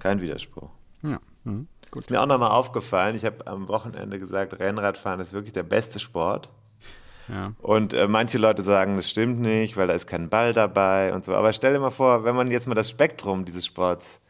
[0.00, 0.70] kein Widerspruch.
[1.02, 1.20] Ja.
[1.44, 1.66] Mhm.
[1.90, 2.02] Gut.
[2.02, 5.98] Ist mir auch nochmal aufgefallen, ich habe am Wochenende gesagt, Rennradfahren ist wirklich der beste
[5.98, 6.50] Sport.
[7.28, 7.52] Ja.
[7.60, 11.24] Und äh, manche Leute sagen, das stimmt nicht, weil da ist kein Ball dabei und
[11.24, 11.34] so.
[11.34, 14.20] Aber stell dir mal vor, wenn man jetzt mal das Spektrum dieses Sports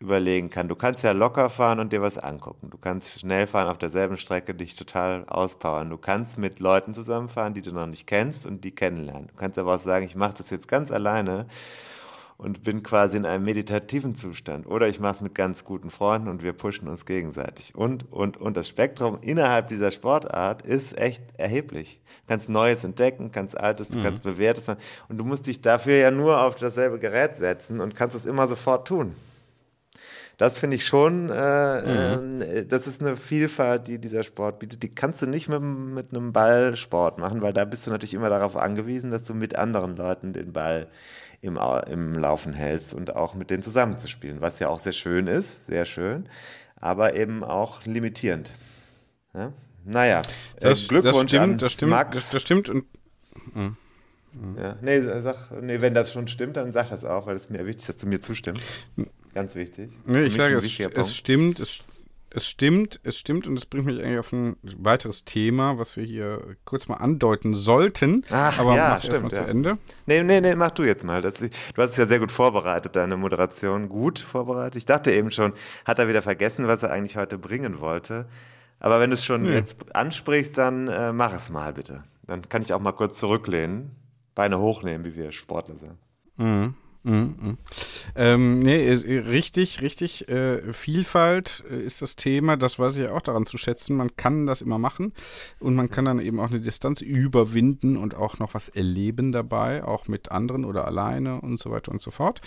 [0.00, 0.66] überlegen kann.
[0.66, 2.70] Du kannst ja locker fahren und dir was angucken.
[2.70, 5.90] Du kannst schnell fahren auf derselben Strecke, dich total auspowern.
[5.90, 9.28] Du kannst mit Leuten zusammenfahren, die du noch nicht kennst und die kennenlernen.
[9.28, 11.46] Du kannst aber auch sagen, ich mache das jetzt ganz alleine
[12.40, 14.66] und bin quasi in einem meditativen Zustand.
[14.66, 17.74] Oder ich mache es mit ganz guten Freunden und wir pushen uns gegenseitig.
[17.74, 22.00] Und, und, und das Spektrum innerhalb dieser Sportart ist echt erheblich.
[22.22, 24.04] Du kannst Neues entdecken, kannst Altes, du mhm.
[24.04, 24.80] kannst Bewährtes machen.
[25.08, 28.48] Und du musst dich dafür ja nur auf dasselbe Gerät setzen und kannst es immer
[28.48, 29.14] sofort tun.
[30.38, 32.40] Das finde ich schon, äh, mhm.
[32.40, 34.82] äh, das ist eine Vielfalt, die dieser Sport bietet.
[34.82, 38.30] Die kannst du nicht mit, mit einem Ballsport machen, weil da bist du natürlich immer
[38.30, 40.88] darauf angewiesen, dass du mit anderen Leuten den Ball
[41.42, 45.66] im, im Laufen hältst und auch mit denen zusammenzuspielen, was ja auch sehr schön ist,
[45.66, 46.28] sehr schön,
[46.76, 48.52] aber eben auch limitierend.
[49.34, 49.52] Ja?
[49.84, 50.24] Naja, äh,
[50.60, 52.16] das, Glückwunsch das stimmt, an das stimmt, Max.
[52.16, 52.84] Das, das stimmt und
[53.54, 53.76] mh.
[54.56, 57.66] Ja, nee, sag, nee, wenn das schon stimmt, dann sag das auch, weil es mir
[57.66, 58.68] wichtig, dass du mir zustimmst.
[59.34, 59.90] Ganz wichtig.
[60.06, 61.80] Nee, ich sage, es, es stimmt, es,
[62.32, 66.04] es stimmt, es stimmt und es bringt mich eigentlich auf ein weiteres Thema, was wir
[66.04, 68.24] hier kurz mal andeuten sollten.
[68.30, 69.24] Ach, aber ja, mach stimmt.
[69.24, 69.44] Mal ja.
[69.44, 69.78] zu Ende.
[70.06, 71.22] Nee, nee, nee, mach du jetzt mal.
[71.22, 73.88] Das, du hast es ja sehr gut vorbereitet, deine Moderation.
[73.88, 74.76] Gut vorbereitet.
[74.76, 75.52] Ich dachte eben schon,
[75.84, 78.26] hat er wieder vergessen, was er eigentlich heute bringen wollte.
[78.78, 79.52] Aber wenn du es schon nee.
[79.52, 82.04] jetzt ansprichst, dann äh, mach es mal bitte.
[82.26, 83.90] Dann kann ich auch mal kurz zurücklehnen,
[84.34, 85.98] Beine hochnehmen, wie wir Sportler sagen.
[86.36, 86.74] Mhm.
[87.02, 87.58] Mhm, mhm.
[88.14, 90.28] Ähm, nee, richtig, richtig.
[90.28, 92.56] Äh, Vielfalt äh, ist das Thema.
[92.56, 93.96] Das weiß ich auch daran zu schätzen.
[93.96, 95.14] Man kann das immer machen
[95.60, 99.82] und man kann dann eben auch eine Distanz überwinden und auch noch was erleben dabei,
[99.82, 102.42] auch mit anderen oder alleine und so weiter und so fort.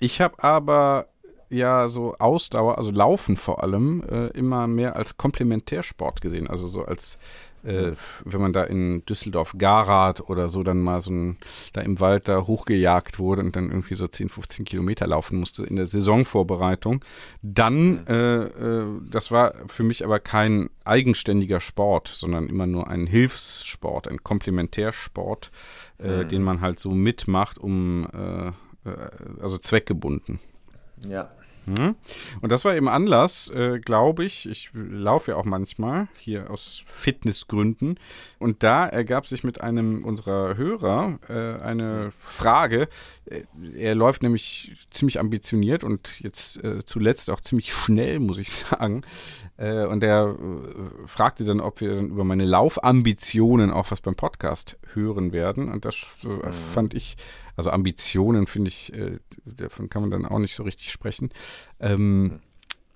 [0.00, 1.08] Ich habe aber
[1.50, 6.48] ja so Ausdauer, also Laufen vor allem, äh, immer mehr als Komplementärsport gesehen.
[6.48, 7.18] Also so als
[7.64, 7.92] äh,
[8.24, 11.36] wenn man da in Düsseldorf Garat oder so dann mal so ein,
[11.72, 15.64] da im Wald da hochgejagt wurde und dann irgendwie so 10, 15 Kilometer laufen musste
[15.64, 17.04] in der Saisonvorbereitung,
[17.42, 23.06] dann, äh, äh, das war für mich aber kein eigenständiger Sport, sondern immer nur ein
[23.06, 25.50] Hilfssport, ein Komplementärsport,
[25.98, 26.28] äh, mhm.
[26.28, 28.52] den man halt so mitmacht, um, äh, äh,
[29.40, 30.40] also zweckgebunden.
[31.06, 31.30] Ja.
[31.66, 31.94] Hm?
[32.40, 34.48] Und das war eben Anlass, äh, glaube ich.
[34.48, 37.98] Ich laufe ja auch manchmal hier aus Fitnessgründen.
[38.38, 42.88] Und da ergab sich mit einem unserer Hörer äh, eine Frage.
[43.26, 43.42] Äh,
[43.76, 49.02] er läuft nämlich ziemlich ambitioniert und jetzt äh, zuletzt auch ziemlich schnell, muss ich sagen.
[49.56, 54.16] Äh, und er äh, fragte dann, ob wir dann über meine Laufambitionen auch was beim
[54.16, 55.70] Podcast hören werden.
[55.70, 56.52] Und das mhm.
[56.52, 57.16] fand ich
[57.56, 61.30] also Ambitionen finde ich, äh, davon kann man dann auch nicht so richtig sprechen.
[61.80, 62.40] Ähm,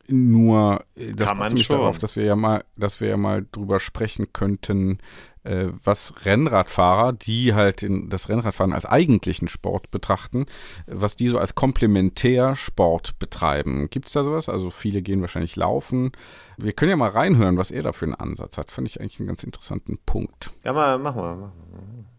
[0.08, 1.78] nur äh, das kann man mich schon.
[1.78, 4.98] darauf, dass wir ja mal, dass wir ja mal drüber sprechen könnten,
[5.42, 10.46] äh, was Rennradfahrer, die halt das Rennradfahren als eigentlichen Sport betrachten,
[10.86, 13.88] was die so als Komplementärsport betreiben.
[13.90, 14.48] Gibt es da sowas?
[14.48, 16.12] Also viele gehen wahrscheinlich laufen.
[16.56, 18.70] Wir können ja mal reinhören, was er da für einen Ansatz hat.
[18.70, 20.52] Fand ich eigentlich einen ganz interessanten Punkt.
[20.64, 21.52] Ja, mal, mach mal.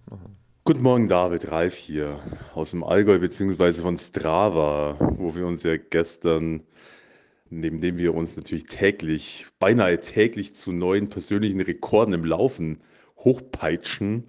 [0.09, 0.29] Mach mal.
[0.67, 2.19] Guten Morgen, David Reif hier
[2.53, 6.61] aus dem Allgäu beziehungsweise von Strava, wo wir uns ja gestern,
[7.49, 12.81] neben dem wir uns natürlich täglich, beinahe täglich zu neuen persönlichen Rekorden im Laufen
[13.19, 14.25] hochpeitschen,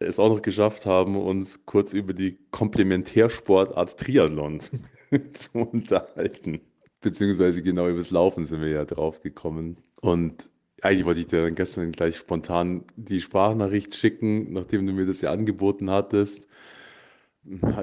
[0.00, 4.60] es auch noch geschafft haben, uns kurz über die Komplementärsportart Triathlon
[5.34, 6.62] zu unterhalten.
[7.02, 9.76] Beziehungsweise genau über das Laufen sind wir ja drauf gekommen.
[10.00, 10.48] Und
[10.82, 15.20] eigentlich wollte ich dir dann gestern gleich spontan die Sprachnachricht schicken, nachdem du mir das
[15.20, 16.48] ja angeboten hattest.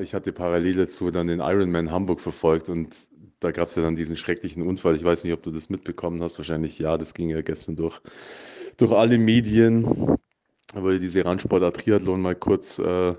[0.01, 2.95] Ich hatte parallel dazu dann den Ironman Hamburg verfolgt und
[3.39, 4.95] da gab es ja dann diesen schrecklichen Unfall.
[4.95, 6.37] Ich weiß nicht, ob du das mitbekommen hast.
[6.37, 8.01] Wahrscheinlich ja, das ging ja gestern durch,
[8.77, 10.17] durch alle Medien.
[10.73, 13.15] Aber diese Randsportart Triathlon mal kurz äh,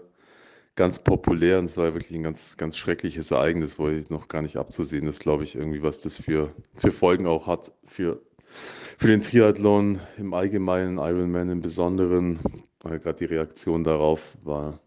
[0.76, 4.56] ganz populär und es war wirklich ein ganz, ganz schreckliches Ereignis, wo noch gar nicht
[4.56, 8.22] abzusehen ist, glaube ich, irgendwie, was das für, für Folgen auch hat für,
[8.98, 12.38] für den Triathlon im Allgemeinen, Ironman im Besonderen.
[12.82, 14.80] Gerade die Reaktion darauf war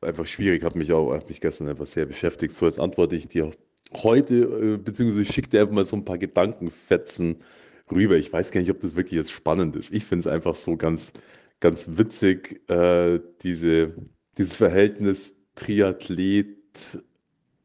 [0.00, 2.54] einfach schwierig, hat mich auch, hat mich gestern einfach sehr beschäftigt.
[2.54, 3.52] So, jetzt antworte ich dir
[3.94, 7.36] heute, äh, beziehungsweise dir einfach mal so ein paar Gedankenfetzen
[7.90, 8.16] rüber.
[8.16, 9.92] Ich weiß gar nicht, ob das wirklich jetzt spannend ist.
[9.92, 11.12] Ich finde es einfach so ganz,
[11.60, 13.94] ganz witzig, äh, diese,
[14.38, 17.02] dieses Verhältnis Triathlet,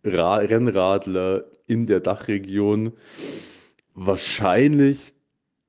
[0.03, 2.93] Ra Rennradler in der Dachregion.
[3.99, 5.15] Wahrscheinlich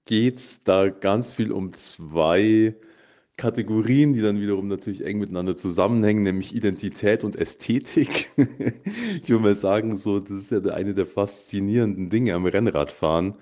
[0.05, 2.77] geht es da ganz viel um zwei
[3.39, 8.29] Kategorien, die dann wiederum natürlich eng miteinander zusammenhängen, nämlich Identität und Ästhetik.
[8.37, 13.33] ich würde mal sagen, so, das ist ja eine der faszinierenden Dinge am Rennradfahren,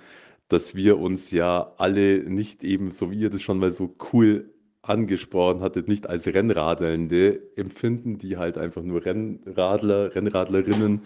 [0.46, 4.54] dass wir uns ja alle nicht eben, so wie ihr das schon mal so cool
[4.82, 11.02] angesprochen hattet, nicht als Rennradelnde empfinden, die halt einfach nur Rennradler, Rennradlerinnen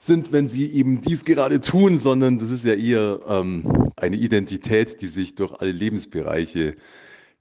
[0.00, 5.00] sind, wenn sie eben dies gerade tun, sondern das ist ja eher ähm, eine Identität,
[5.00, 6.76] die sich durch alle Lebensbereiche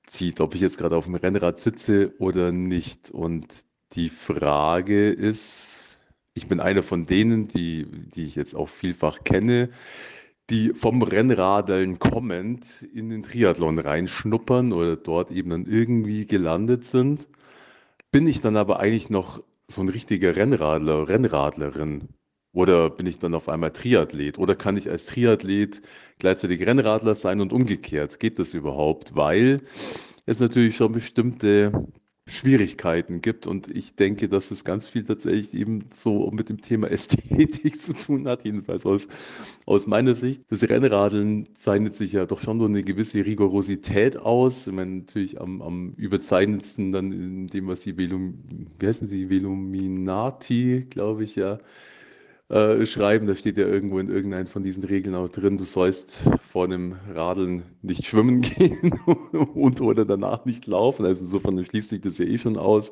[0.07, 3.11] zieht, ob ich jetzt gerade auf dem Rennrad sitze oder nicht.
[3.11, 5.99] Und die Frage ist,
[6.33, 9.69] ich bin einer von denen, die, die ich jetzt auch vielfach kenne,
[10.49, 17.27] die vom Rennradeln kommend in den Triathlon reinschnuppern oder dort eben dann irgendwie gelandet sind.
[18.11, 22.09] Bin ich dann aber eigentlich noch so ein richtiger Rennradler, Rennradlerin?
[22.57, 24.39] Oder bin ich dann auf einmal Triathlet?
[24.39, 25.83] Oder kann ich als Triathlet
[26.17, 28.19] gleichzeitig Rennradler sein und umgekehrt?
[28.19, 29.15] Geht das überhaupt?
[29.15, 29.61] Weil
[30.25, 31.71] es natürlich schon bestimmte
[32.25, 33.45] Schwierigkeiten gibt.
[33.45, 37.93] Und ich denke, dass es ganz viel tatsächlich eben so mit dem Thema Ästhetik zu
[37.93, 39.07] tun hat, jedenfalls aus,
[39.67, 40.41] aus meiner Sicht.
[40.49, 44.65] Das Rennradeln zeichnet sich ja doch schon so eine gewisse Rigorosität aus.
[44.65, 48.39] Ich meine, natürlich am, am überzeichnetsten dann in dem, was die Velum,
[48.79, 51.59] wie heißen sie, Veluminati, glaube ich, ja,
[52.49, 53.27] äh, schreiben.
[53.27, 56.95] Da steht ja irgendwo in irgendeinem von diesen Regeln auch drin, du sollst vor einem
[57.13, 58.93] Radeln nicht schwimmen gehen
[59.53, 61.05] und oder danach nicht laufen.
[61.05, 62.91] Also insofern schließt sich das ja eh schon aus.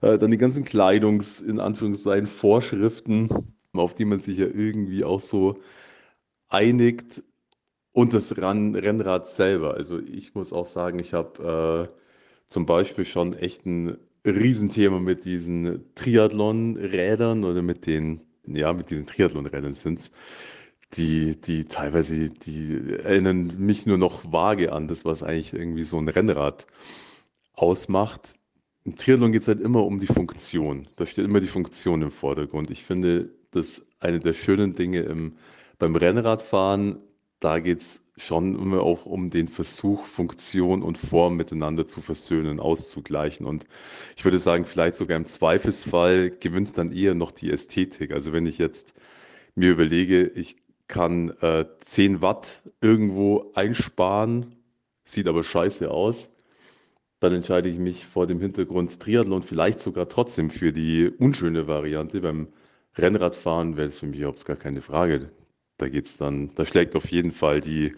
[0.00, 3.28] Äh, dann die ganzen Kleidungs-, in Anführungszeichen, Vorschriften,
[3.72, 5.58] auf die man sich ja irgendwie auch so
[6.48, 7.24] einigt.
[7.92, 9.74] Und das Rennrad selber.
[9.74, 11.94] Also ich muss auch sagen, ich habe äh,
[12.48, 19.06] zum Beispiel schon echt ein Riesenthema mit diesen Triathlon-Rädern oder mit den ja, mit diesen
[19.06, 20.10] Triathlon-Rennen sind
[20.96, 25.98] die, die teilweise, die erinnern mich nur noch vage an das, was eigentlich irgendwie so
[25.98, 26.66] ein Rennrad
[27.54, 28.38] ausmacht.
[28.84, 30.88] Im Triathlon geht es halt immer um die Funktion.
[30.96, 32.70] Da steht immer die Funktion im Vordergrund.
[32.70, 35.36] Ich finde, das eine der schönen Dinge im,
[35.78, 36.98] beim Rennradfahren,
[37.40, 42.60] da geht es schon immer auch um den Versuch, Funktion und Form miteinander zu versöhnen,
[42.60, 43.44] auszugleichen.
[43.44, 43.66] Und
[44.16, 48.12] ich würde sagen, vielleicht sogar im Zweifelsfall gewinnt dann eher noch die Ästhetik.
[48.12, 48.94] Also wenn ich jetzt
[49.56, 54.56] mir überlege, ich kann äh, 10 Watt irgendwo einsparen,
[55.04, 56.34] sieht aber scheiße aus,
[57.18, 62.20] dann entscheide ich mich vor dem Hintergrund Triathlon vielleicht sogar trotzdem für die unschöne Variante.
[62.20, 62.48] Beim
[62.96, 65.30] Rennradfahren wäre es für mich überhaupt gar keine Frage.
[65.78, 67.94] Da geht's dann, da schlägt auf jeden Fall die,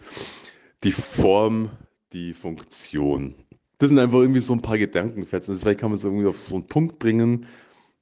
[0.83, 1.69] die Form,
[2.13, 3.35] die Funktion.
[3.77, 5.51] Das sind einfach irgendwie so ein paar Gedankenfetzen.
[5.51, 7.45] Also vielleicht kann man es irgendwie auf so einen Punkt bringen.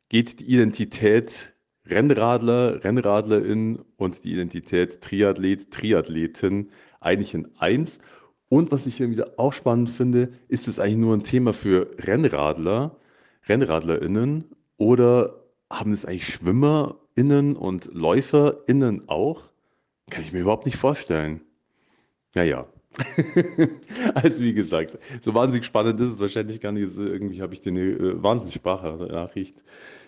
[0.08, 1.54] Geht die Identität
[1.88, 8.00] Rennradler, Rennradlerin und die Identität Triathlet, Triathletin eigentlich in eins?
[8.48, 12.98] Und was ich irgendwie auch spannend finde, ist es eigentlich nur ein Thema für Rennradler,
[13.48, 14.46] RennradlerInnen
[14.78, 19.52] oder haben es eigentlich SchwimmerInnen und LäuferInnen auch?
[20.10, 21.41] Kann ich mir überhaupt nicht vorstellen.
[22.34, 22.68] Naja.
[24.15, 26.98] also wie gesagt, so wahnsinnig spannend ist es wahrscheinlich gar nicht.
[26.98, 29.63] Irgendwie habe ich dir eine äh, Wahnsinnssprachnachricht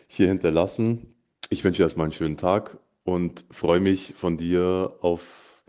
[0.07, 1.13] hier hinterlassen.
[1.49, 5.63] Ich wünsche dir erstmal einen schönen Tag und freue mich von dir auf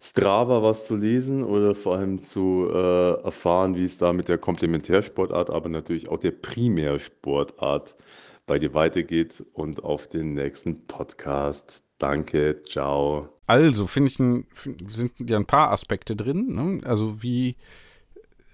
[0.00, 4.36] Strava was zu lesen oder vor allem zu äh, erfahren, wie es da mit der
[4.36, 7.96] Komplementärsportart, aber natürlich auch der Primärsportart
[8.46, 11.84] bei dir weitergeht und auf den nächsten Podcast.
[11.98, 13.41] Danke, ciao.
[13.46, 14.46] Also, finde ich, ein,
[14.88, 16.54] sind ja ein paar Aspekte drin.
[16.54, 16.80] Ne?
[16.86, 17.56] Also, wie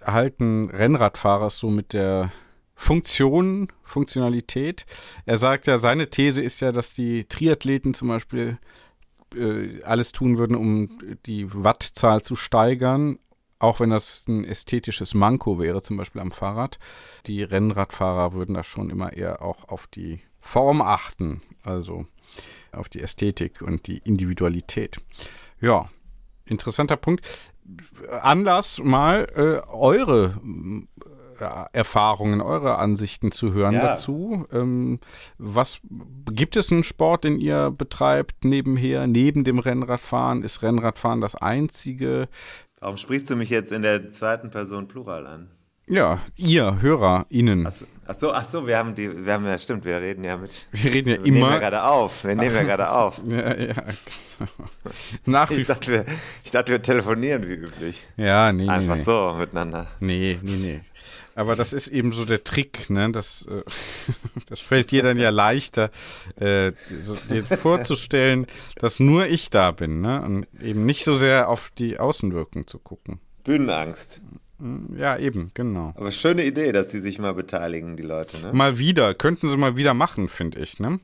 [0.00, 2.32] erhalten Rennradfahrer so mit der
[2.74, 4.86] Funktion, Funktionalität?
[5.26, 8.58] Er sagt ja, seine These ist ja, dass die Triathleten zum Beispiel
[9.34, 13.18] äh, alles tun würden, um die Wattzahl zu steigern,
[13.58, 16.78] auch wenn das ein ästhetisches Manko wäre, zum Beispiel am Fahrrad.
[17.26, 21.42] Die Rennradfahrer würden da schon immer eher auch auf die Form achten.
[21.62, 22.06] Also
[22.72, 24.96] auf die Ästhetik und die Individualität.
[25.60, 25.90] Ja,
[26.46, 27.26] interessanter Punkt.
[28.22, 30.40] Anlass mal äh, eure
[31.38, 33.88] äh, Erfahrungen, eure Ansichten zu hören Ja.
[33.88, 34.46] dazu.
[34.50, 35.00] Ähm,
[35.36, 35.80] was
[36.32, 40.42] gibt es einen Sport, den ihr betreibt nebenher, neben dem Rennradfahren?
[40.42, 42.28] Ist Rennradfahren das einzige?
[42.80, 45.50] Warum sprichst du mich jetzt in der zweiten Person Plural an?
[45.88, 47.66] Ja, ihr HörerInnen.
[47.66, 50.36] Achso, ach so, ach so, wir haben die, wir haben ja, stimmt, wir reden ja
[50.36, 50.66] mit.
[50.72, 51.58] Wir reden ja Wir nehmen ja immer.
[51.58, 52.24] gerade auf.
[52.24, 53.22] Wir nehmen ja gerade auf.
[53.28, 53.74] Ja, ja.
[55.24, 56.04] Nach wie Ich dachte, wir,
[56.44, 58.06] ich dachte, wir telefonieren wie üblich.
[58.16, 59.02] Ja, nee, nee, Einfach nee.
[59.02, 59.86] so miteinander.
[60.00, 60.80] Nee, nee, nee.
[61.34, 63.10] Aber das ist eben so der Trick, ne?
[63.12, 63.62] Das, äh,
[64.48, 65.90] das fällt dir dann ja leichter,
[66.36, 66.72] äh,
[67.02, 70.20] so, dir vorzustellen, dass nur ich da bin, ne?
[70.22, 73.20] Und eben nicht so sehr auf die Außenwirkung zu gucken.
[73.44, 74.20] Bühnenangst.
[74.96, 75.92] Ja, eben, genau.
[75.96, 78.52] Aber schöne Idee, dass die sich mal beteiligen, die Leute, ne?
[78.52, 80.98] Mal wieder, könnten sie mal wieder machen, finde ich, ne?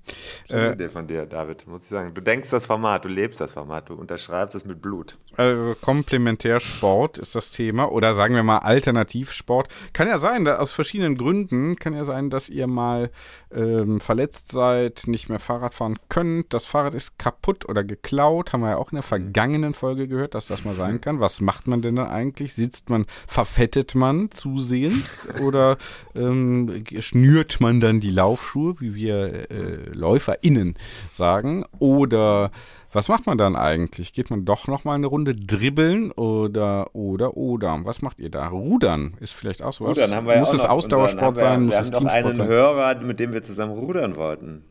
[0.50, 2.12] Schöne Äh, Idee von dir, David, muss ich sagen.
[2.14, 5.18] Du denkst das Format, du lebst das Format, du unterschreibst es mit Blut.
[5.36, 9.68] Also Komplementärsport ist das Thema oder sagen wir mal Alternativsport.
[9.92, 13.10] Kann ja sein, aus verschiedenen Gründen kann ja sein, dass ihr mal
[13.52, 16.52] ähm, verletzt seid, nicht mehr Fahrrad fahren könnt.
[16.52, 18.52] Das Fahrrad ist kaputt oder geklaut.
[18.52, 21.20] Haben wir ja auch in der vergangenen Folge gehört, dass das mal sein kann.
[21.20, 22.54] Was macht man denn da eigentlich?
[22.54, 23.06] Sitzt man,
[23.44, 25.76] verfettet man zusehends oder
[26.14, 30.76] ähm, schnürt man dann die Laufschuhe, wie wir äh, LäuferInnen
[31.12, 31.66] sagen?
[31.78, 32.50] Oder
[32.90, 34.14] was macht man dann eigentlich?
[34.14, 37.80] Geht man doch noch mal eine Runde dribbeln oder oder oder?
[37.84, 38.48] Was macht ihr da?
[38.48, 39.90] Rudern ist vielleicht auch sowas.
[39.90, 41.74] Rudern haben wir muss ja auch es noch Ausdauersport unseren, haben wir, sein?
[41.74, 42.48] Muss wir es haben doch Teamsport einen sein?
[42.48, 44.64] Hörer, mit dem wir zusammen rudern wollten.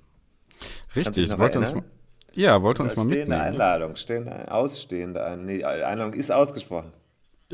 [0.96, 1.84] Richtig, wollte uns mal,
[2.34, 3.42] ja, wollte uns mal stehende mitnehmen.
[3.42, 5.46] Einladung, stehende, ausstehende Einladung.
[5.46, 6.92] Nee, Einladung ist ausgesprochen.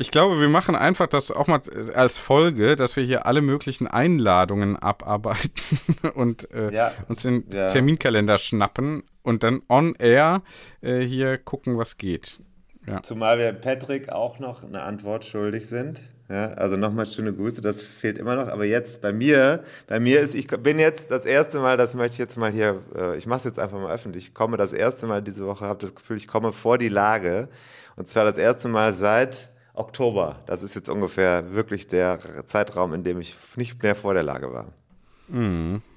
[0.00, 1.60] Ich glaube, wir machen einfach das auch mal
[1.94, 5.50] als Folge, dass wir hier alle möglichen Einladungen abarbeiten
[6.14, 6.92] und äh, Ja.
[7.08, 7.68] uns den Ja.
[7.68, 10.40] Terminkalender schnappen und dann on air
[10.80, 12.40] äh, hier gucken, was geht.
[12.86, 13.02] Ja.
[13.02, 16.00] Zumal wir Patrick auch noch eine Antwort schuldig sind.
[16.30, 18.48] Ja, also nochmal schöne Grüße, das fehlt immer noch.
[18.48, 22.12] Aber jetzt bei mir, bei mir ist, ich bin jetzt das erste Mal, das möchte
[22.14, 24.28] ich jetzt mal hier, äh, ich mache es jetzt einfach mal öffentlich.
[24.28, 27.48] Ich komme das erste Mal diese Woche, habe das Gefühl, ich komme vor die Lage.
[27.96, 30.40] Und zwar das erste Mal seit Oktober.
[30.46, 34.52] Das ist jetzt ungefähr wirklich der Zeitraum, in dem ich nicht mehr vor der Lage
[34.52, 34.72] war.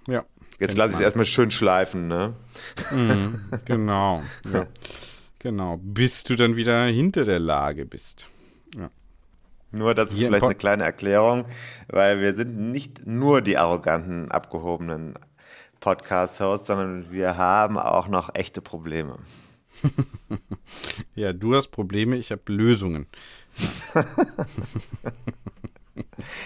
[0.08, 0.24] ja.
[0.60, 2.36] Jetzt lasse ich es erstmal schön schleifen, ne?
[3.66, 4.22] Genau.
[4.52, 4.68] Ja.
[5.40, 5.80] genau.
[5.82, 8.28] Bis du dann wieder hinter der Lage bist.
[9.76, 11.46] Nur, das ist Hier vielleicht eine kleine Erklärung,
[11.88, 15.16] weil wir sind nicht nur die arroganten, abgehobenen
[15.80, 19.18] Podcast-Hosts, sondern wir haben auch noch echte Probleme.
[21.16, 23.06] Ja, du hast Probleme, ich habe Lösungen.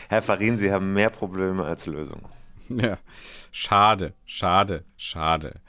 [0.10, 2.26] Herr Farin, Sie haben mehr Probleme als Lösungen.
[2.70, 2.98] Ja.
[3.52, 5.62] Schade, schade, schade.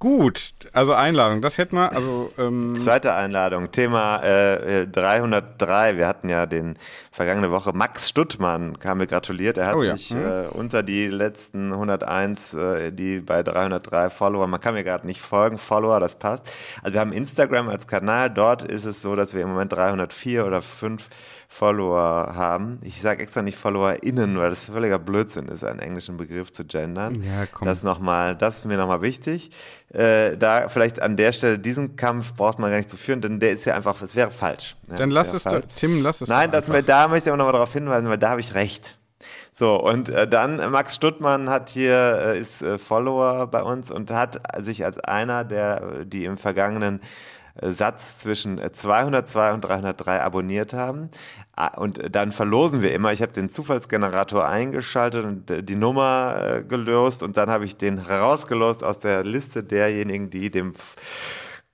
[0.00, 5.96] Gut, also Einladung, das hätten wir, also ähm, Zweite Einladung, Thema äh, äh, 303.
[5.96, 6.76] Wir hatten ja den
[7.10, 9.58] vergangene Woche Max Stuttmann, kam mir gratuliert.
[9.58, 9.96] Er hat Oh ja.
[9.96, 15.04] sich äh, unter die letzten 101, äh, die bei 303 Follower, man kann mir gerade
[15.04, 16.48] nicht folgen, Follower, das passt.
[16.84, 20.46] Also wir haben Instagram als Kanal, dort ist es so, dass wir im Moment 304
[20.46, 21.08] oder 5
[21.50, 22.78] Follower haben.
[22.82, 27.22] Ich sage extra nicht FollowerInnen, weil das völliger Blödsinn ist, einen englischen Begriff zu gendern.
[27.22, 27.66] Ja, komm.
[27.66, 29.50] Das nochmal, das ist mir nochmal wichtig.
[29.92, 33.40] Äh, da vielleicht an der Stelle, diesen Kampf braucht man gar nicht zu führen, denn
[33.40, 34.76] der ist ja einfach, es wäre falsch.
[34.88, 35.64] Ja, dann lass es doch, falsch.
[35.74, 38.40] Tim, lass es Nein, das, da möchte ich aber nochmal darauf hinweisen, weil da habe
[38.40, 38.98] ich recht.
[39.50, 41.94] So, und äh, dann Max Stuttmann hat hier,
[42.26, 47.00] äh, ist äh, Follower bei uns und hat sich als einer der, die im vergangenen
[47.62, 51.10] Satz zwischen äh, 202 und 303 abonniert haben.
[51.56, 53.12] Ah, Und äh, dann verlosen wir immer.
[53.12, 57.76] Ich habe den Zufallsgenerator eingeschaltet und äh, die Nummer äh, gelöst und dann habe ich
[57.76, 60.74] den herausgelost aus der Liste derjenigen, die dem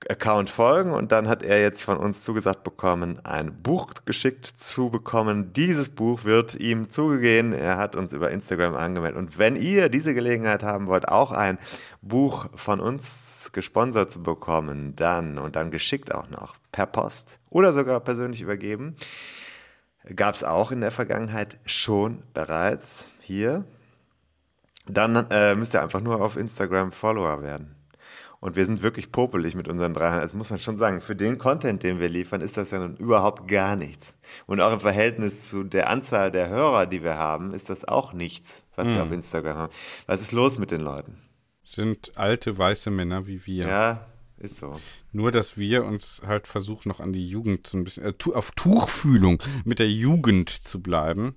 [0.09, 4.89] Account folgen und dann hat er jetzt von uns zugesagt bekommen, ein Buch geschickt zu
[4.89, 5.51] bekommen.
[5.53, 7.53] Dieses Buch wird ihm zugegehen.
[7.53, 9.17] Er hat uns über Instagram angemeldet.
[9.17, 11.57] Und wenn ihr diese Gelegenheit haben wollt, auch ein
[12.01, 17.73] Buch von uns gesponsert zu bekommen, dann und dann geschickt auch noch per Post oder
[17.73, 18.95] sogar persönlich übergeben,
[20.15, 23.65] gab es auch in der Vergangenheit schon bereits hier.
[24.87, 27.74] Dann äh, müsst ihr einfach nur auf Instagram Follower werden.
[28.45, 30.23] Und wir sind wirklich popelig mit unseren 300.
[30.23, 31.01] Das muss man schon sagen.
[31.01, 34.13] Für den Content, den wir liefern, ist das ja nun überhaupt gar nichts.
[34.45, 38.13] Und auch im Verhältnis zu der Anzahl der Hörer, die wir haben, ist das auch
[38.13, 39.73] nichts, was wir auf Instagram haben.
[40.05, 41.17] Was ist los mit den Leuten?
[41.63, 43.67] Sind alte weiße Männer wie wir.
[43.67, 44.05] Ja,
[44.37, 44.79] ist so.
[45.11, 48.51] Nur, dass wir uns halt versuchen, noch an die Jugend so ein bisschen, äh, auf
[48.51, 51.33] Tuchfühlung mit der Jugend zu bleiben.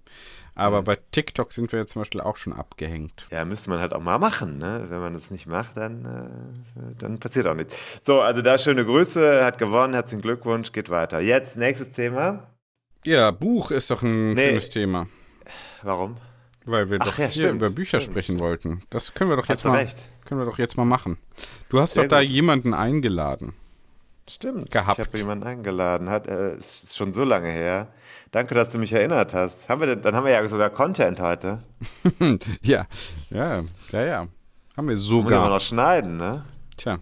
[0.58, 3.26] Aber bei TikTok sind wir ja zum Beispiel auch schon abgehängt.
[3.30, 4.86] Ja, müsste man halt auch mal machen, ne?
[4.88, 8.00] Wenn man das nicht macht, dann, äh, dann passiert auch nichts.
[8.04, 11.20] So, also da schöne Grüße, hat gewonnen, herzlichen Glückwunsch, geht weiter.
[11.20, 12.48] Jetzt nächstes Thema.
[13.04, 14.48] Ja, Buch ist doch ein Nee.
[14.48, 15.06] schönes Thema.
[15.82, 16.16] Warum?
[16.64, 18.14] Weil wir Ach doch ja, hier stimmt, über Bücher stimmt.
[18.14, 18.82] sprechen wollten.
[18.90, 20.10] Das können wir doch Hast jetzt du mal, recht.
[20.26, 21.16] können wir doch jetzt mal machen.
[21.68, 22.28] Du hast Sehr doch da gut.
[22.30, 23.54] jemanden eingeladen.
[24.30, 24.70] Stimmt.
[24.70, 24.98] Gehabt.
[24.98, 26.10] Ich habe jemanden eingeladen.
[26.10, 27.88] Hat, äh, es ist schon so lange her.
[28.30, 29.68] Danke, dass du mich erinnert hast.
[29.68, 31.62] Haben wir denn, dann haben wir ja sogar Content heute.
[32.62, 32.86] Ja,
[33.30, 34.28] ja, ja, ja.
[34.76, 35.48] Haben wir Muss immer sogar.
[35.48, 36.44] noch schneiden, ne?
[36.76, 36.98] Tja,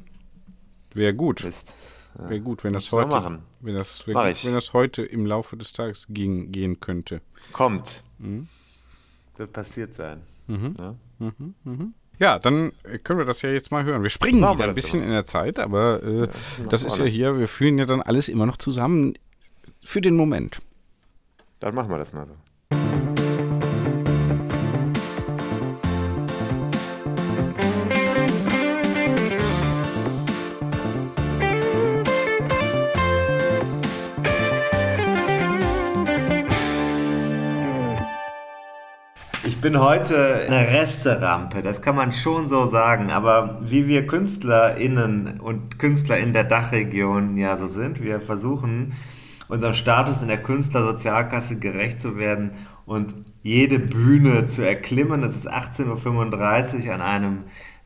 [0.95, 1.45] wäre gut.
[1.45, 1.74] Mist.
[2.18, 3.43] Wäre gut, wenn das Muss heute, machen.
[3.61, 7.20] wenn das, wär wenn das heute im Laufe des Tages gehen, gehen könnte.
[7.53, 8.03] Kommt.
[8.18, 8.49] Mhm.
[9.37, 10.22] Wird passiert sein.
[10.49, 10.95] Ja?
[12.19, 12.73] Ja, dann
[13.05, 14.03] können wir das ja jetzt mal hören.
[14.03, 16.29] Wir springen wieder ein bisschen doch in der Zeit, aber äh,
[16.71, 19.14] das ist ja hier, wir fühlen ja dann alles immer noch zusammen
[19.83, 20.61] für den Moment.
[21.61, 22.35] Dann machen wir das mal so.
[39.67, 43.11] Bin heute eine Resterampe, das kann man schon so sagen.
[43.11, 48.93] Aber wie wir KünstlerInnen und Künstler in der Dachregion ja so sind, wir versuchen
[49.49, 52.53] unserem Status in der Künstlersozialkasse gerecht zu werden
[52.85, 53.12] und
[53.43, 55.25] jede Bühne zu erklimmen.
[55.25, 57.39] Es ist 18.35 Uhr an einem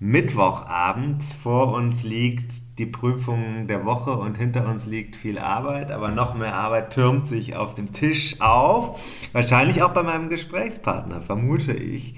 [0.02, 1.22] Mittwochabend.
[1.22, 6.34] Vor uns liegt die Prüfung der Woche und hinter uns liegt viel Arbeit, aber noch
[6.34, 8.98] mehr Arbeit türmt sich auf dem Tisch auf.
[9.32, 12.14] Wahrscheinlich auch bei meinem Gesprächspartner, vermute ich.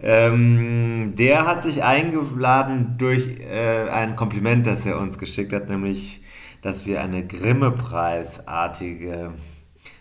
[0.00, 6.22] Ähm, der hat sich eingeladen durch äh, ein Kompliment, das er uns geschickt hat, nämlich,
[6.62, 9.32] dass wir eine Grimme-Preisartige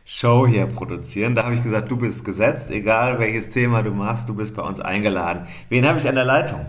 [0.06, 1.36] Show hier produzieren.
[1.36, 4.64] Da habe ich gesagt, du bist gesetzt, egal welches Thema du machst, du bist bei
[4.64, 5.46] uns eingeladen.
[5.70, 6.66] Wen habe ich an der Leitung?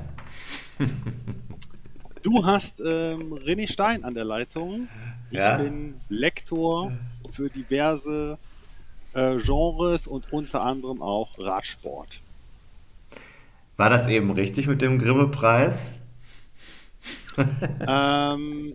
[2.22, 4.89] Du hast ähm, René Stein an der Leitung.
[5.31, 5.57] Ich Ja.
[5.57, 6.93] bin Lektor
[7.33, 8.37] für diverse
[9.14, 12.20] äh, Genres und unter anderem auch Radsport.
[13.78, 15.87] War das eben richtig mit dem Grimme-Preis?
[17.89, 18.74] ähm,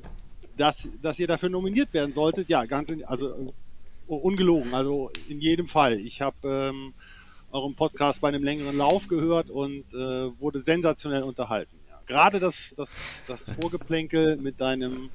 [0.57, 3.53] dass, dass ihr dafür nominiert werden solltet, ja, ganz in, also
[4.07, 5.99] äh, ungelogen, also in jedem Fall.
[5.99, 6.35] Ich habe
[6.73, 6.93] ähm,
[7.51, 11.77] euren Podcast bei einem längeren Lauf gehört und äh, wurde sensationell unterhalten.
[12.07, 12.89] Gerade das, das,
[13.27, 15.09] das Vorgeplänkel mit deinem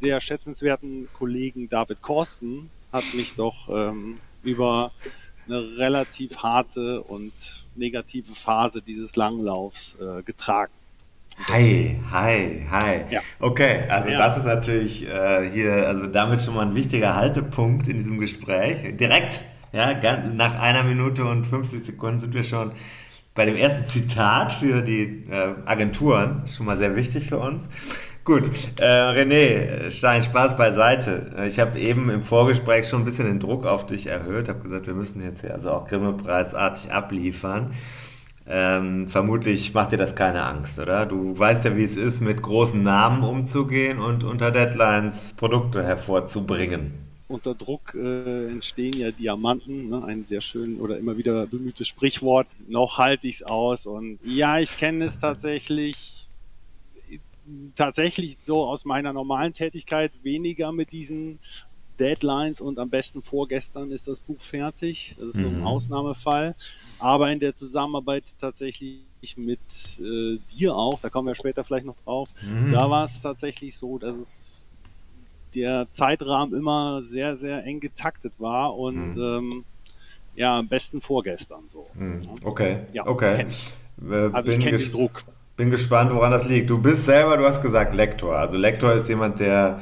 [0.00, 4.92] sehr schätzenswerten Kollegen David Korsten hat mich doch ähm, über
[5.46, 7.32] eine relativ harte und
[7.76, 10.72] negative Phase dieses Langlaufs äh, getragen.
[11.48, 13.04] Hi, hi, hi.
[13.10, 13.20] Ja.
[13.38, 14.18] Okay, also Ja.
[14.18, 18.96] das ist natürlich äh, hier, also damit schon mal ein wichtiger Haltepunkt in diesem Gespräch.
[18.96, 19.40] Direkt,
[19.72, 22.72] ja, ganz, nach einer Minute und 50 Sekunden sind wir schon
[23.34, 26.42] bei dem ersten Zitat für die äh, Agenturen.
[26.44, 27.68] Ist schon mal sehr wichtig für uns.
[28.24, 31.32] Gut, äh, René Stein, Spaß beiseite.
[31.36, 34.60] Äh, Ich habe eben im Vorgespräch schon ein bisschen den Druck auf dich erhöht, habe
[34.60, 37.72] gesagt, wir müssen jetzt hier also auch Grimme-preisartig abliefern.
[38.46, 41.06] Ähm, vermutlich macht dir das keine Angst, oder?
[41.06, 47.09] Du weißt ja, wie es ist, mit großen Namen umzugehen und unter Deadlines Produkte hervorzubringen.
[47.30, 50.04] Unter Druck äh, entstehen ja Diamanten, ne?
[50.04, 52.46] ein sehr schön oder immer wieder bemühtes Sprichwort.
[52.68, 56.26] Noch halte ich es aus und ja, ich kenne es tatsächlich
[57.76, 61.38] tatsächlich so aus meiner normalen Tätigkeit weniger mit diesen
[61.98, 65.14] Deadlines und am besten vorgestern ist das Buch fertig.
[65.18, 65.66] Das ist so ein Mhm.
[65.66, 66.54] Ausnahmefall.
[66.98, 69.00] Aber in der Zusammenarbeit tatsächlich
[69.36, 69.58] mit
[69.98, 72.72] äh, dir auch, da kommen wir später vielleicht noch drauf, Mhm.
[72.72, 74.39] da war es tatsächlich so, dass es
[75.54, 79.22] der Zeitrahmen immer sehr, sehr eng getaktet war und Mhm.
[79.22, 79.64] ähm,
[80.34, 81.86] ja, am besten vorgestern so.
[81.96, 83.46] Hm, Okay, Ja, okay.
[83.48, 83.72] ich.
[84.08, 85.24] Äh, Also ich bin, kenne ges Druck.
[85.56, 86.70] bin gespannt, woran das liegt.
[86.70, 88.36] Du bist selber, du hast gesagt, Lektor.
[88.36, 89.80] Also Lektor ist jemand, der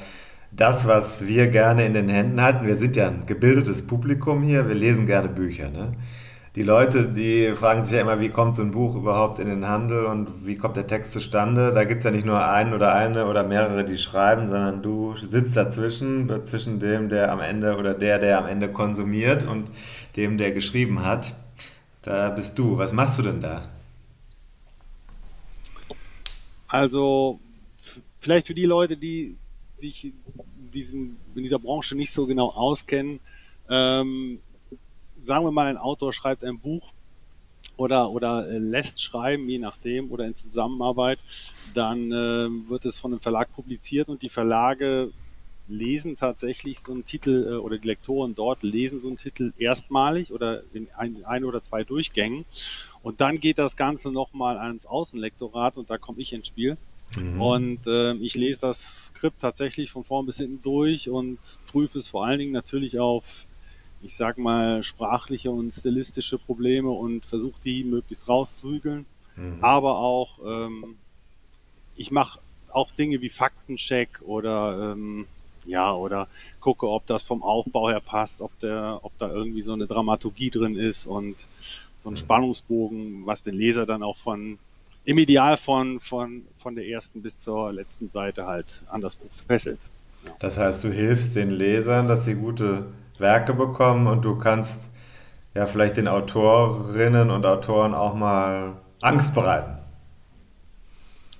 [0.51, 4.66] das, was wir gerne in den Händen halten, wir sind ja ein gebildetes Publikum hier,
[4.66, 5.69] wir lesen gerne Bücher.
[5.71, 5.93] Ne?
[6.59, 9.69] Die Leute, die fragen sich ja immer, wie kommt so ein Buch überhaupt in den
[9.69, 11.73] Handel und wie kommt der Text zustande?
[11.73, 15.15] Da gibt es ja nicht nur einen oder eine oder mehrere, die schreiben, sondern du
[15.15, 19.71] sitzt dazwischen, zwischen dem, der am Ende oder der, der am Ende konsumiert und
[20.17, 21.33] dem, der geschrieben hat.
[22.03, 22.77] Da bist du.
[22.77, 23.69] Was machst du denn da?
[26.67, 27.39] Also
[28.19, 29.37] vielleicht für die Leute, die
[29.81, 33.21] sich in, diesem, in dieser Branche nicht so genau auskennen,
[33.71, 34.41] ähm,
[35.29, 36.83] sagen wir mal, ein Autor schreibt ein Buch
[37.76, 41.18] oder, oder äh, lässt schreiben, je nachdem, oder in Zusammenarbeit,
[41.74, 45.11] dann äh, wird es von einem Verlag publiziert und die Verlage
[45.68, 50.33] lesen tatsächlich so einen Titel äh, oder die Lektoren dort lesen so einen Titel erstmalig
[50.33, 52.47] oder in ein, ein oder zwei Durchgängen
[53.03, 56.79] und dann geht das Ganze nochmal ans Außenlektorat und da komme ich ins Spiel.
[57.39, 62.09] Und äh, ich lese das Skript tatsächlich von vorn bis hinten durch und prüfe es
[62.09, 63.24] vor allen Dingen natürlich auf
[64.03, 69.07] ich sag mal, sprachliche und stilistische Probleme und versuche die möglichst rauszügeln.
[69.37, 69.59] Mhm.
[69.61, 70.97] Aber auch, ähm,
[71.97, 72.39] ich mache
[72.73, 75.27] auch Dinge wie Faktencheck oder ähm,
[75.67, 76.29] ja, oder
[76.61, 80.51] gucke, ob das vom Aufbau her passt, ob der, ob da irgendwie so eine Dramaturgie
[80.51, 81.37] drin ist und
[82.03, 82.19] so ein mhm.
[82.19, 84.59] Spannungsbogen, was den Leser dann auch von
[85.05, 89.31] im Ideal von, von, von der ersten bis zur letzten Seite halt an das Buch
[89.47, 89.79] fesselt.
[90.25, 90.33] Ja.
[90.41, 92.87] Das heißt, du hilfst den Lesern, dass sie gute
[93.21, 94.91] Werke bekommen und du kannst
[95.55, 99.79] ja vielleicht den Autorinnen und Autoren auch mal Angst bereiten.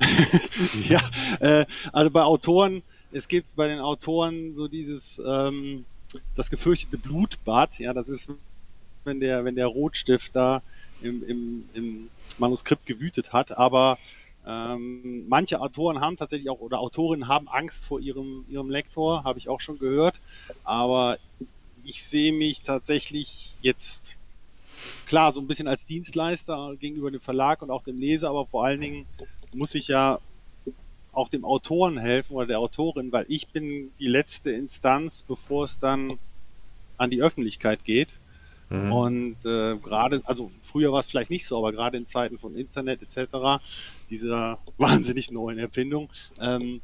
[0.89, 1.01] ja,
[1.41, 5.85] äh, also bei Autoren, es gibt bei den Autoren so dieses ähm,
[6.37, 8.31] das gefürchtete Blutbad, ja, das ist,
[9.05, 10.63] wenn der, wenn der Rotstift da
[11.03, 13.99] im, im, im Manuskript gewütet hat, aber
[14.47, 19.39] ähm, manche Autoren haben tatsächlich auch oder Autorinnen haben Angst vor ihrem, ihrem Lektor, habe
[19.39, 20.21] ich auch schon gehört.
[20.65, 21.19] Aber
[21.89, 24.17] ich sehe mich tatsächlich jetzt
[25.07, 28.65] klar so ein bisschen als Dienstleister gegenüber dem Verlag und auch dem Leser, aber vor
[28.65, 29.07] allen Dingen
[29.55, 30.21] muss ich ja
[31.13, 35.81] auch dem Autoren helfen oder der Autorin, weil ich bin die letzte Instanz, bevor es
[35.81, 36.19] dann
[36.99, 38.11] an die Öffentlichkeit geht.
[38.69, 38.93] Mhm.
[38.93, 42.55] Und äh, gerade, also früher war es vielleicht nicht so, aber gerade in Zeiten von
[42.55, 43.63] Internet etc.,
[44.11, 46.11] dieser wahnsinnig neuen Erfindung,
[46.41, 46.83] ähm,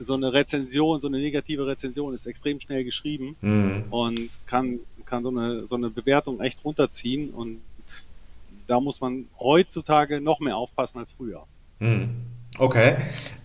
[0.00, 3.84] so eine Rezension, so eine negative Rezension ist extrem schnell geschrieben mhm.
[3.90, 7.60] und kann, kann so eine, so eine Bewertung echt runterziehen und
[8.66, 11.44] da muss man heutzutage noch mehr aufpassen als früher.
[11.80, 12.10] Mhm.
[12.58, 12.96] Okay.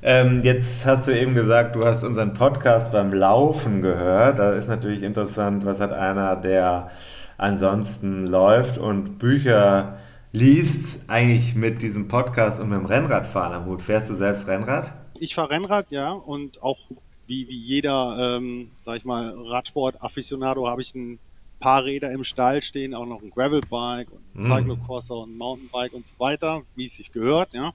[0.02, 4.40] Ähm, jetzt hast du eben gesagt, du hast unseren Podcast beim Laufen gehört.
[4.40, 6.92] Da ist natürlich interessant, was hat einer, der
[7.38, 9.98] ansonsten läuft und Bücher
[10.32, 13.82] liest, eigentlich mit diesem Podcast und mit dem Rennradfahren am Hut.
[13.82, 14.92] Fährst du selbst Rennrad?
[15.20, 16.80] Ich fahre Rennrad, ja, und auch
[17.28, 21.20] wie, wie jeder, ähm, sag ich mal, Radsport-Afficionado habe ich ein
[21.60, 24.46] paar Räder im Stall stehen, auch noch ein Gravelbike und ein mm.
[24.46, 27.74] Cyclocrosser und ein Mountainbike und so weiter, wie es sich gehört, ja.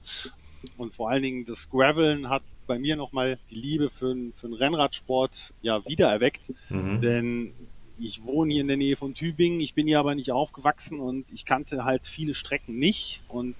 [0.77, 4.53] Und vor allen Dingen das Graveln hat bei mir nochmal die Liebe für, für den
[4.53, 6.41] Rennradsport ja wiedererweckt.
[6.69, 7.01] Mhm.
[7.01, 7.53] Denn
[7.99, 11.25] ich wohne hier in der Nähe von Tübingen, ich bin hier aber nicht aufgewachsen und
[11.33, 13.21] ich kannte halt viele Strecken nicht.
[13.27, 13.55] Und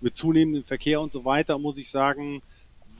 [0.00, 2.42] mit zunehmendem Verkehr und so weiter muss ich sagen,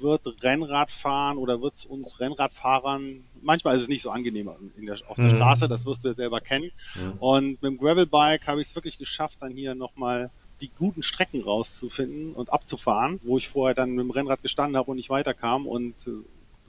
[0.01, 5.17] wird Rennradfahren oder wird es uns Rennradfahrern, manchmal ist es nicht so angenehm der, auf
[5.17, 5.37] der mhm.
[5.37, 6.71] Straße, das wirst du ja selber kennen.
[6.95, 7.13] Mhm.
[7.19, 10.31] Und mit dem Gravelbike habe ich es wirklich geschafft, dann hier nochmal
[10.61, 14.91] die guten Strecken rauszufinden und abzufahren, wo ich vorher dann mit dem Rennrad gestanden habe
[14.91, 16.11] und nicht weiterkam und äh,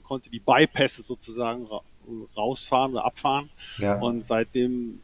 [0.04, 1.80] konnte die Bypässe sozusagen ra
[2.36, 3.50] rausfahren oder abfahren.
[3.78, 4.00] Ja.
[4.00, 5.00] Und seitdem,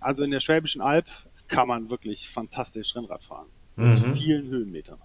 [0.00, 1.06] also in der Schwäbischen Alb
[1.46, 3.46] kann man wirklich fantastisch Rennrad fahren.
[3.76, 3.90] Mhm.
[3.90, 4.98] Mit vielen Höhenmetern.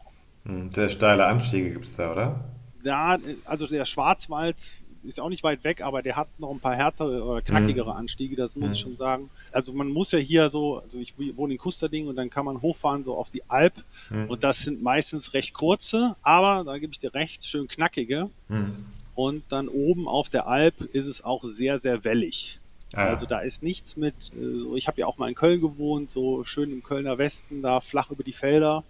[0.46, 0.72] Mhm.
[0.72, 2.46] Sehr steile Anstiege gibt es da, oder?
[2.86, 4.56] Ja, also der Schwarzwald
[5.04, 7.98] ist auch nicht weit weg, aber der hat noch ein paar härtere oder knackigere mhm.
[7.98, 8.74] Anstiege, das muss mhm.
[8.74, 9.30] ich schon sagen.
[9.52, 12.62] Also man muss ja hier so, also ich wohne in Kusterding und dann kann man
[12.62, 13.74] hochfahren so auf die Alp
[14.10, 14.30] mhm.
[14.30, 18.30] und das sind meistens recht kurze, aber da gebe ich dir recht, schön knackige.
[18.48, 18.86] Mhm.
[19.16, 22.60] Und dann oben auf der Alp ist es auch sehr, sehr wellig.
[22.94, 23.08] Ah.
[23.08, 26.44] Also da ist nichts mit, äh, ich habe ja auch mal in Köln gewohnt, so
[26.44, 28.84] schön im Kölner Westen, da flach über die Felder.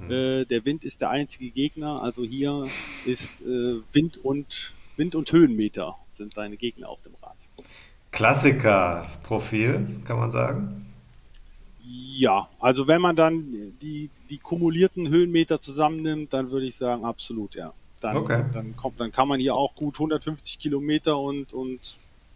[0.00, 0.10] Mhm.
[0.10, 2.02] Äh, der Wind ist der einzige Gegner.
[2.02, 2.66] Also hier
[3.04, 7.36] ist äh, Wind und Wind und Höhenmeter sind deine Gegner auf dem Rad.
[8.12, 10.86] Klassiker-Profil, kann man sagen.
[11.84, 17.54] Ja, also wenn man dann die, die kumulierten Höhenmeter zusammennimmt, dann würde ich sagen, absolut,
[17.54, 17.72] ja.
[18.00, 18.44] Dann, okay.
[18.52, 21.80] dann kommt, dann kann man hier auch gut 150 Kilometer und, und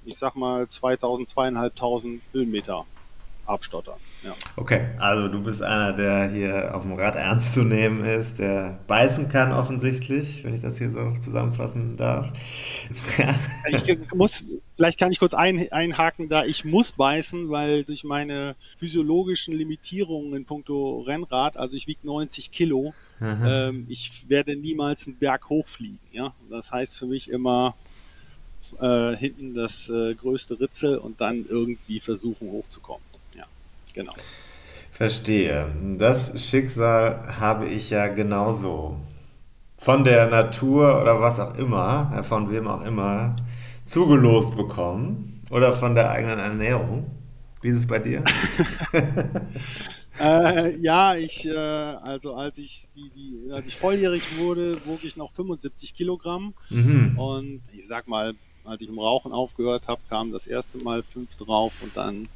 [0.04, 2.86] ich sag mal 2000, 2500 Höhenmeter
[3.51, 3.98] abstottern.
[4.22, 4.34] Ja.
[4.57, 8.78] Okay, also du bist einer, der hier auf dem Rad ernst zu nehmen ist, der
[8.86, 12.28] beißen kann offensichtlich, wenn ich das hier so zusammenfassen darf.
[13.68, 14.44] ich muss,
[14.76, 20.34] vielleicht kann ich kurz ein, einhaken da, ich muss beißen, weil durch meine physiologischen Limitierungen
[20.34, 25.98] in puncto Rennrad, also ich wiege 90 Kilo, ähm, ich werde niemals einen Berg hochfliegen.
[26.12, 26.32] Ja?
[26.48, 27.74] Das heißt für mich immer
[28.80, 33.09] äh, hinten das äh, größte Ritzel und dann irgendwie versuchen hochzukommen.
[33.95, 34.12] Genau.
[34.93, 35.66] Verstehe.
[35.99, 38.97] Das Schicksal habe ich ja genauso.
[39.78, 43.34] Von der Natur oder was auch immer, äh, von wem auch immer,
[43.86, 45.43] zugelost bekommen.
[45.51, 47.11] Oder von der eigenen Ernährung.
[47.62, 48.22] Wie ist es bei dir?
[50.20, 55.16] äh, ja, ich, äh, also als ich, die, die, als ich volljährig wurde, wog ich
[55.16, 56.55] noch 75 Kilogramm.
[56.68, 57.18] Mhm.
[57.18, 58.34] Und ich sag mal,
[58.64, 62.28] als ich im Rauchen aufgehört habe, kam das erste Mal fünf drauf und dann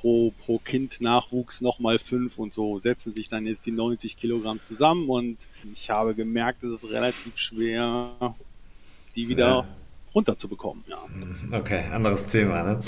[0.00, 4.62] pro, pro Kind Nachwuchs nochmal fünf und so setzen sich dann jetzt die 90 Kilogramm
[4.62, 5.38] zusammen und
[5.74, 8.34] ich habe gemerkt, es ist relativ schwer,
[9.16, 9.66] die wieder.
[10.18, 10.84] Runterzubekommen.
[10.86, 10.96] Ja.
[11.56, 12.62] Okay, anderes Thema.
[12.62, 12.80] Ne?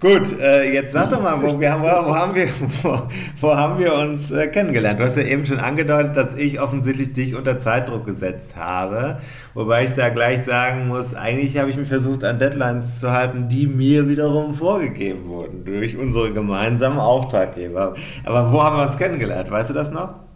[0.00, 2.48] Gut, äh, jetzt sag doch mal, wo, wir, wo, wo haben, wir,
[2.82, 2.98] wo,
[3.40, 4.98] wo, haben wir uns äh, kennengelernt?
[4.98, 9.20] Du hast ja eben schon angedeutet, dass ich offensichtlich dich unter Zeitdruck gesetzt habe.
[9.54, 13.48] Wobei ich da gleich sagen muss, eigentlich habe ich mich versucht, an Deadlines zu halten,
[13.48, 17.94] die mir wiederum vorgegeben wurden durch unsere gemeinsamen Auftraggeber.
[18.24, 19.50] Aber wo haben wir uns kennengelernt?
[19.50, 20.29] Weißt du das noch?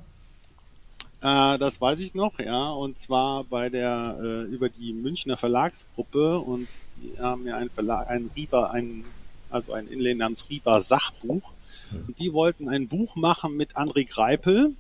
[1.25, 6.39] Äh, das weiß ich noch, ja, und zwar bei der äh, über die Münchner Verlagsgruppe
[6.39, 9.05] und die haben ja ein Verlag, ein Rieber, ein
[9.49, 11.43] also ein Inländer namens Rieber Sachbuch.
[11.93, 12.15] Und hm.
[12.19, 14.73] die wollten ein Buch machen mit André Greipel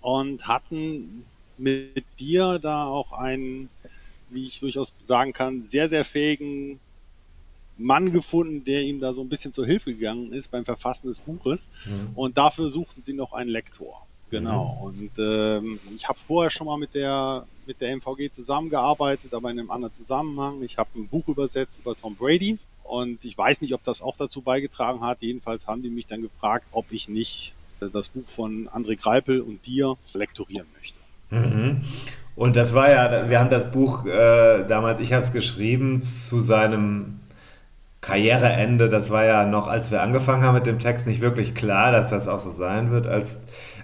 [0.00, 1.24] und hatten
[1.58, 3.68] mit dir da auch einen,
[4.30, 6.78] wie ich durchaus sagen kann, sehr, sehr fähigen
[7.78, 11.18] Mann gefunden, der ihm da so ein bisschen zur Hilfe gegangen ist beim Verfassen des
[11.18, 11.66] Buches.
[11.84, 12.10] Mhm.
[12.14, 14.06] Und dafür suchten sie noch einen Lektor.
[14.32, 14.90] Genau.
[14.96, 15.02] Mhm.
[15.02, 19.58] Und ähm, ich habe vorher schon mal mit der mit der MVG zusammengearbeitet, aber in
[19.58, 20.62] einem anderen Zusammenhang.
[20.62, 24.16] Ich habe ein Buch übersetzt über Tom Brady und ich weiß nicht, ob das auch
[24.16, 25.18] dazu beigetragen hat.
[25.20, 29.64] Jedenfalls haben die mich dann gefragt, ob ich nicht das Buch von André Greipel und
[29.66, 30.98] dir lektorieren möchte.
[31.30, 31.82] Mhm.
[32.34, 36.40] Und das war ja, wir haben das Buch äh, damals, ich habe es geschrieben zu
[36.40, 37.20] seinem
[38.00, 38.88] Karriereende.
[38.88, 42.08] Das war ja noch, als wir angefangen haben mit dem Text, nicht wirklich klar, dass
[42.08, 43.06] das auch so sein wird.
[43.06, 43.42] Als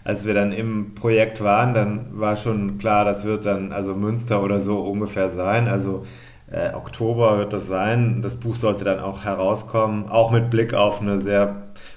[0.08, 4.42] als wir dann im Projekt waren, dann war schon klar, das wird dann also Münster
[4.42, 5.68] oder so ungefähr sein.
[5.68, 6.06] Also
[6.50, 8.22] äh, Oktober wird das sein.
[8.22, 11.56] Das Buch sollte dann auch herauskommen, auch mit Blick auf eine sehr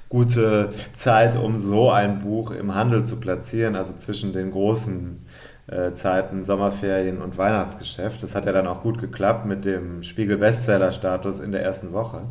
[0.10, 5.26] gute Zeit, um so ein Buch im Handel zu platzieren, also zwischen den großen
[5.68, 8.22] äh, Zeiten, Sommerferien und Weihnachtsgeschäft.
[8.22, 12.24] Das hat ja dann auch gut geklappt mit dem Spiegel-Bestseller-Status in der ersten Woche.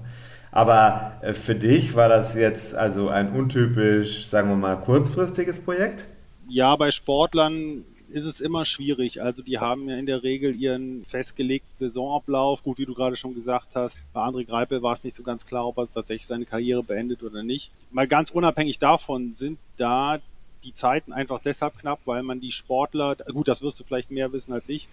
[0.53, 6.07] Aber äh, für dich war das jetzt also ein untypisch, sagen wir mal, kurzfristiges Projekt?
[6.49, 9.23] Ja, bei Sportlern ist es immer schwierig.
[9.23, 12.63] Also die haben ja in der Regel ihren festgelegten Saisonablauf.
[12.63, 15.47] Gut, wie du gerade schon gesagt hast, bei André Greipel war es nicht so ganz
[15.47, 17.71] klar, ob er tatsächlich seine Karriere beendet oder nicht.
[17.91, 20.19] Mal ganz unabhängig davon sind da
[20.65, 24.33] die Zeiten einfach deshalb knapp, weil man die Sportler, gut, das wirst du vielleicht mehr
[24.33, 24.89] wissen als ich,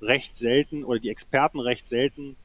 [0.00, 2.36] recht selten oder die Experten recht selten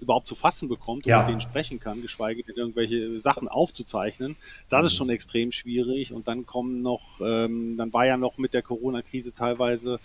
[0.00, 1.20] überhaupt zu fassen bekommt und ja.
[1.20, 4.36] mit denen sprechen kann, geschweige denn irgendwelche Sachen aufzuzeichnen.
[4.68, 4.86] Das mhm.
[4.86, 6.12] ist schon extrem schwierig.
[6.12, 10.00] Und dann kommen noch, ähm, dann war ja noch mit der Corona-Krise teilweise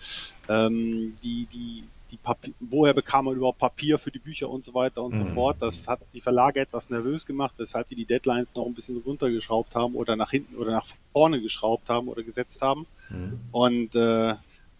[0.48, 4.74] ähm, die, die, die Papier, woher bekam man überhaupt Papier für die Bücher und so
[4.74, 5.28] weiter und mhm.
[5.28, 5.56] so fort.
[5.60, 9.74] Das hat die Verlage etwas nervös gemacht, weshalb die die Deadlines noch ein bisschen runtergeschraubt
[9.74, 12.86] haben oder nach hinten oder nach vorne geschraubt haben oder gesetzt haben.
[13.08, 13.40] Mhm.
[13.52, 14.34] Und äh,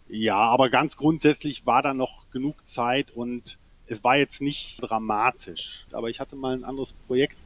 [0.09, 5.85] ja, aber ganz grundsätzlich war da noch genug Zeit und es war jetzt nicht dramatisch,
[5.91, 7.37] aber ich hatte mal ein anderes Projekt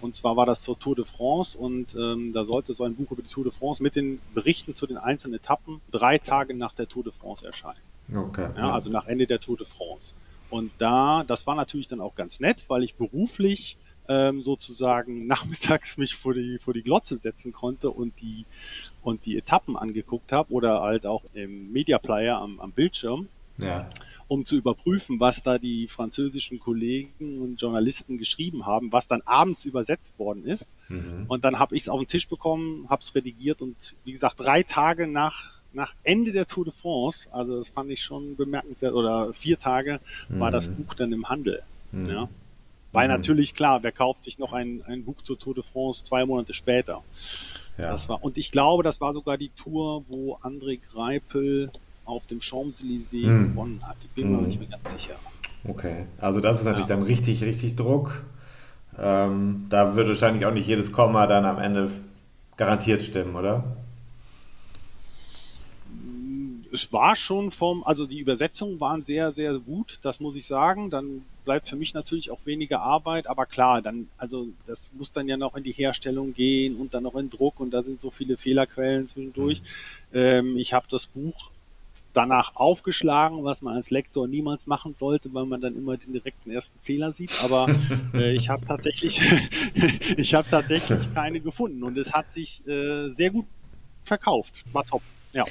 [0.00, 3.10] und zwar war das zur Tour de France und ähm, da sollte so ein Buch
[3.12, 6.74] über die Tour de France mit den Berichten zu den einzelnen Etappen drei Tage nach
[6.74, 7.80] der Tour de France erscheinen.
[8.14, 8.50] Okay.
[8.56, 10.12] Ja, also nach Ende der Tour de France.
[10.50, 13.76] Und da, das war natürlich dann auch ganz nett, weil ich beruflich
[14.08, 18.44] ähm, sozusagen nachmittags mich vor die, vor die Glotze setzen konnte und die,
[19.02, 23.28] und die Etappen angeguckt habe oder halt auch im Media Player am, am Bildschirm.
[23.58, 23.88] Ja
[24.28, 29.64] um zu überprüfen, was da die französischen Kollegen und Journalisten geschrieben haben, was dann abends
[29.64, 30.66] übersetzt worden ist.
[30.88, 31.26] Mhm.
[31.28, 34.40] Und dann habe ich es auf den Tisch bekommen, habe es redigiert und wie gesagt,
[34.40, 38.94] drei Tage nach, nach Ende der Tour de France, also das fand ich schon bemerkenswert,
[38.94, 40.40] oder vier Tage mhm.
[40.40, 40.76] war das mhm.
[40.76, 41.62] Buch dann im Handel.
[41.92, 42.08] Mhm.
[42.08, 42.28] Ja.
[42.92, 43.14] Weil mhm.
[43.14, 46.52] natürlich klar, wer kauft sich noch ein, ein Buch zur Tour de France zwei Monate
[46.54, 47.02] später?
[47.78, 47.92] Ja.
[47.92, 51.70] Das war, und ich glaube, das war sogar die Tour, wo André Greipel
[52.06, 53.50] auf dem Champs-Élysées hm.
[53.50, 53.96] gewonnen hat.
[54.02, 54.36] Ich bin hm.
[54.36, 55.16] mir nicht mehr ganz sicher.
[55.68, 56.96] Okay, also das ist natürlich ja.
[56.96, 58.22] dann richtig, richtig Druck.
[58.98, 61.90] Ähm, da wird wahrscheinlich auch nicht jedes Komma dann am Ende
[62.56, 63.64] garantiert stimmen, oder?
[66.72, 70.90] Es war schon vom, also die Übersetzungen waren sehr, sehr gut, das muss ich sagen.
[70.90, 75.28] Dann bleibt für mich natürlich auch weniger Arbeit, aber klar, dann, also das muss dann
[75.28, 78.10] ja noch in die Herstellung gehen und dann noch in Druck und da sind so
[78.10, 79.62] viele Fehlerquellen zwischendurch.
[80.12, 80.18] Mhm.
[80.18, 81.50] Ähm, ich habe das Buch
[82.16, 86.50] danach aufgeschlagen, was man als Lektor niemals machen sollte, weil man dann immer den direkten
[86.50, 87.30] ersten Fehler sieht.
[87.44, 87.68] Aber
[88.14, 89.20] äh, ich habe tatsächlich,
[90.16, 93.46] ich habe tatsächlich keine gefunden und es hat sich äh, sehr gut
[94.04, 94.64] verkauft.
[94.72, 95.02] War top.
[95.32, 95.44] Ja.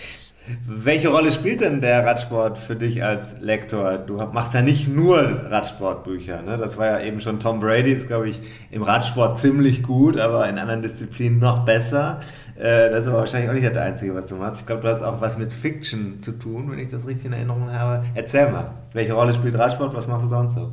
[0.68, 3.98] Welche Rolle spielt denn der Radsport für dich als Lektor?
[3.98, 6.44] Du machst ja nicht nur Radsportbücher.
[6.44, 6.58] Ne?
[6.58, 8.40] Das war ja eben schon Tom Brady, ist glaube ich
[8.70, 12.20] im Radsport ziemlich gut, aber in anderen Disziplinen noch besser.
[12.56, 14.62] Äh, das ist aber wahrscheinlich auch nicht das Einzige, was du machst.
[14.62, 17.34] Ich glaube, du hast auch was mit Fiction zu tun, wenn ich das richtig in
[17.34, 18.06] Erinnerung habe.
[18.14, 19.94] Erzähl mal, welche Rolle spielt Radsport?
[19.94, 20.72] Was machst du sonst so?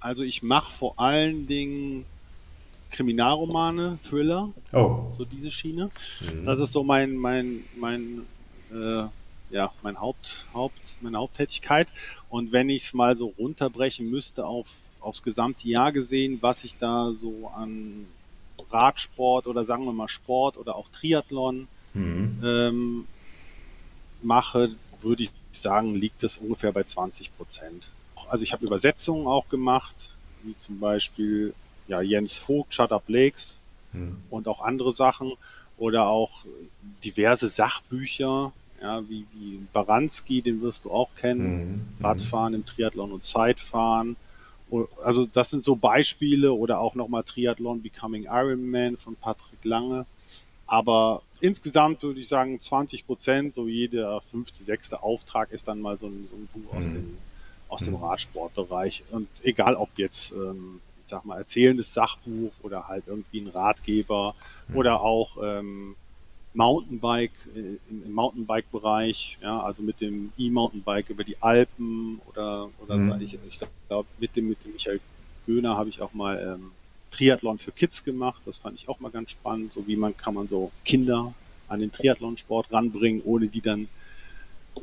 [0.00, 2.04] Also ich mache vor allen Dingen
[2.90, 5.12] Kriminalromane, Thriller, oh.
[5.16, 5.90] so diese Schiene.
[6.20, 6.46] Mhm.
[6.46, 8.22] Das ist so mein mein mein
[8.72, 9.04] äh,
[9.50, 11.88] ja mein Haupt, Haupt, meine Haupttätigkeit.
[12.28, 14.66] Und wenn ich es mal so runterbrechen müsste auf
[15.00, 18.06] aufs gesamte Jahr gesehen, was ich da so an
[18.70, 22.40] Radsport oder sagen wir mal Sport oder auch Triathlon mhm.
[22.44, 23.06] ähm,
[24.22, 24.70] mache,
[25.02, 27.88] würde ich sagen, liegt es ungefähr bei 20 Prozent.
[28.28, 29.94] Also ich habe Übersetzungen auch gemacht,
[30.42, 31.54] wie zum Beispiel
[31.86, 33.54] ja, Jens Vogt, Shut Up Lakes
[33.92, 34.18] mhm.
[34.30, 35.32] und auch andere Sachen
[35.78, 36.44] oder auch
[37.04, 42.04] diverse Sachbücher, ja, wie, wie Baranski, den wirst du auch kennen, mhm.
[42.04, 44.16] Radfahren im Triathlon und Zeitfahren.
[45.02, 50.06] Also das sind so Beispiele oder auch nochmal Triathlon Becoming Ironman von Patrick Lange.
[50.66, 55.98] Aber insgesamt würde ich sagen 20 Prozent, so jeder fünfte, sechste Auftrag ist dann mal
[55.98, 56.94] so ein, so ein Buch aus, mhm.
[56.94, 57.18] dem,
[57.68, 58.04] aus dem mhm.
[58.04, 59.04] Radsportbereich.
[59.10, 64.34] Und egal ob jetzt, ähm, ich sag mal, erzählendes Sachbuch oder halt irgendwie ein Ratgeber
[64.68, 64.76] mhm.
[64.76, 65.96] oder auch ähm,
[66.58, 72.96] Mountainbike, äh, im, im Mountainbike-Bereich, ja, also mit dem E-Mountainbike über die Alpen oder, oder
[72.96, 73.10] mhm.
[73.10, 73.16] so.
[73.24, 75.00] Ich, ich glaube, mit dem, mit dem Michael
[75.46, 76.72] Göhner habe ich auch mal ähm,
[77.12, 78.42] Triathlon für Kids gemacht.
[78.44, 79.72] Das fand ich auch mal ganz spannend.
[79.72, 81.32] So wie man kann man so Kinder
[81.68, 83.86] an den Triathlonsport ranbringen, ohne die dann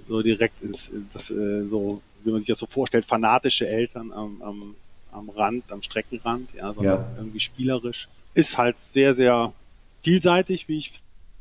[0.08, 4.42] so direkt ins, das, äh, so, wie man sich das so vorstellt, fanatische Eltern am,
[4.42, 4.76] am,
[5.12, 7.16] am Rand, am Streckenrand, ja, sondern ja.
[7.18, 8.08] irgendwie spielerisch.
[8.34, 9.52] Ist halt sehr, sehr
[10.04, 10.94] vielseitig, wie ich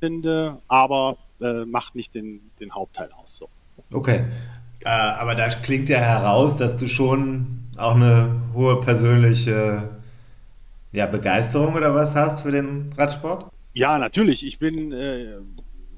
[0.05, 3.38] finde, aber äh, macht nicht den, den Hauptteil aus.
[3.38, 3.48] So.
[3.92, 4.24] Okay.
[4.84, 9.88] Äh, aber da klingt ja heraus, dass du schon auch eine hohe persönliche
[10.92, 13.50] ja, Begeisterung oder was hast für den Radsport?
[13.72, 14.46] Ja, natürlich.
[14.46, 15.38] Ich bin, äh,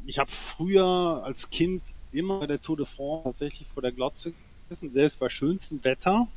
[0.07, 1.83] ich habe früher als Kind
[2.13, 4.33] immer bei der Tour de France tatsächlich vor der Glotze
[4.69, 6.29] gesessen, selbst bei schönstem Wetter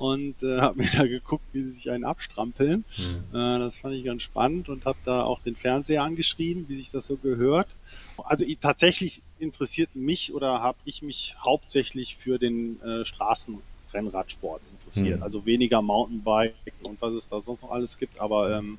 [0.00, 2.84] und äh, habe mir da geguckt, wie sie sich einen abstrampeln.
[2.96, 3.36] Mhm.
[3.38, 6.90] Äh, das fand ich ganz spannend und habe da auch den Fernseher angeschrien, wie sich
[6.90, 7.68] das so gehört.
[8.16, 15.18] Also ich, tatsächlich interessiert mich oder habe ich mich hauptsächlich für den äh, Straßenrennradsport interessiert.
[15.18, 15.22] Mhm.
[15.22, 18.78] Also weniger Mountainbike und was es da sonst noch alles gibt, aber ähm,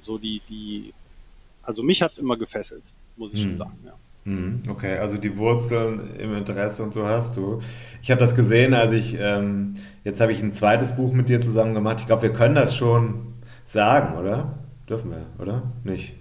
[0.00, 0.94] so die, die,
[1.64, 2.84] also mich hat's immer gefesselt,
[3.16, 3.48] muss ich mhm.
[3.48, 3.94] schon sagen, ja.
[4.24, 7.60] Mhm, okay, also die Wurzeln im Interesse und so hast du.
[8.02, 11.40] Ich habe das gesehen, als ich, ähm, jetzt habe ich ein zweites Buch mit dir
[11.40, 11.98] zusammen gemacht.
[12.00, 14.58] Ich glaube, wir können das schon sagen, oder?
[14.88, 15.72] Dürfen wir, oder?
[15.82, 16.14] Nicht?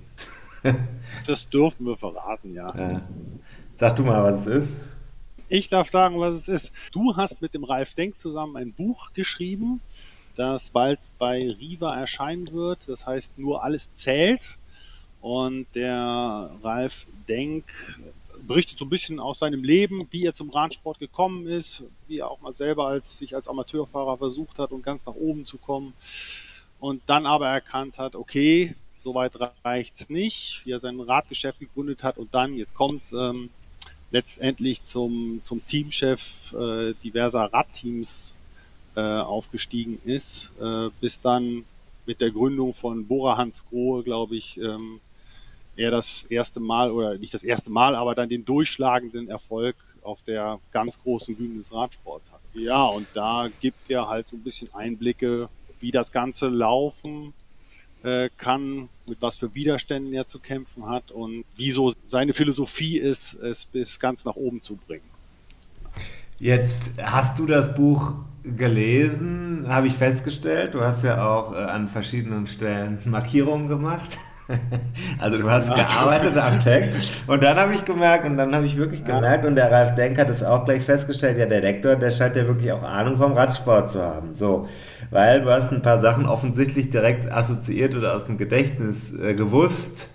[1.27, 2.73] das dürfen wir verraten, ja.
[2.75, 3.01] ja.
[3.75, 4.69] Sag du mal, was es ist.
[5.49, 6.71] Ich darf sagen, was es ist.
[6.91, 9.81] Du hast mit dem Ralf Denk zusammen ein Buch geschrieben,
[10.37, 12.79] das bald bei Riva erscheinen wird.
[12.87, 14.41] Das heißt, nur alles zählt.
[15.21, 17.65] Und der Ralf Denk
[18.47, 22.29] berichtet so ein bisschen aus seinem Leben, wie er zum Radsport gekommen ist, wie er
[22.29, 25.93] auch mal selber als sich als Amateurfahrer versucht hat, um ganz nach oben zu kommen.
[26.79, 32.17] Und dann aber erkannt hat, okay, soweit reicht's nicht, wie er sein Radgeschäft gegründet hat
[32.17, 33.49] und dann, jetzt kommt ähm,
[34.11, 36.21] letztendlich zum, zum Teamchef
[36.53, 38.33] äh, diverser Radteams
[38.95, 41.65] äh, aufgestiegen ist, äh, bis dann
[42.05, 44.99] mit der Gründung von Bora Hans Grohe, glaube ich, ähm,
[45.75, 50.19] er das erste Mal oder nicht das erste Mal, aber dann den durchschlagenden Erfolg auf
[50.23, 52.41] der ganz großen Bühne des Radsports hat.
[52.53, 55.49] Ja, und da gibt er halt so ein bisschen Einblicke,
[55.79, 57.33] wie das Ganze laufen
[58.03, 63.35] äh, kann, mit was für Widerständen er zu kämpfen hat und wieso seine Philosophie ist,
[63.35, 65.03] es bis ganz nach oben zu bringen.
[66.39, 68.13] Jetzt hast du das Buch
[68.43, 70.73] gelesen, habe ich festgestellt.
[70.73, 74.17] Du hast ja auch äh, an verschiedenen Stellen Markierungen gemacht.
[75.19, 78.75] Also du hast gearbeitet am Text und dann habe ich gemerkt und dann habe ich
[78.75, 82.11] wirklich gemerkt und der Ralf Denk hat es auch gleich festgestellt, ja der Lektor, der
[82.11, 84.33] scheint ja wirklich auch Ahnung vom Radsport zu haben.
[84.33, 84.67] So,
[85.11, 90.09] weil du hast ein paar Sachen offensichtlich direkt assoziiert oder aus dem Gedächtnis äh, gewusst,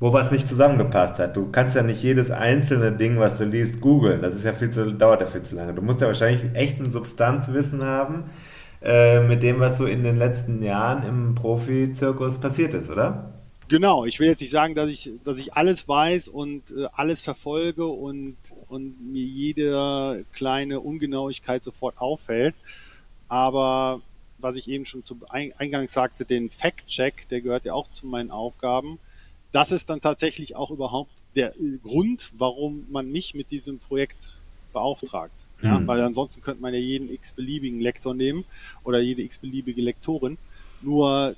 [0.00, 1.36] wo was nicht zusammengepasst hat.
[1.36, 4.22] Du kannst ja nicht jedes einzelne Ding, was du liest, googeln.
[4.22, 5.74] Das ist ja viel zu, dauert ja viel zu lange.
[5.74, 8.24] Du musst ja wahrscheinlich echt ein Substanzwissen haben
[8.82, 13.37] äh, mit dem, was so in den letzten Jahren im Profi-Zirkus passiert ist, oder?
[13.68, 17.20] Genau, ich will jetzt nicht sagen, dass ich, dass ich alles weiß und äh, alles
[17.22, 18.36] verfolge und,
[18.68, 22.54] und mir jede kleine Ungenauigkeit sofort auffällt.
[23.28, 24.00] Aber
[24.38, 28.30] was ich eben schon zu Eingangs sagte, den Fact-Check, der gehört ja auch zu meinen
[28.30, 28.98] Aufgaben.
[29.52, 34.38] Das ist dann tatsächlich auch überhaupt der äh, Grund, warum man mich mit diesem Projekt
[34.72, 35.32] beauftragt.
[35.60, 35.86] Ja, mhm.
[35.86, 38.44] Weil ansonsten könnte man ja jeden x-beliebigen Lektor nehmen
[38.84, 40.38] oder jede x-beliebige Lektorin.
[40.80, 41.34] Nur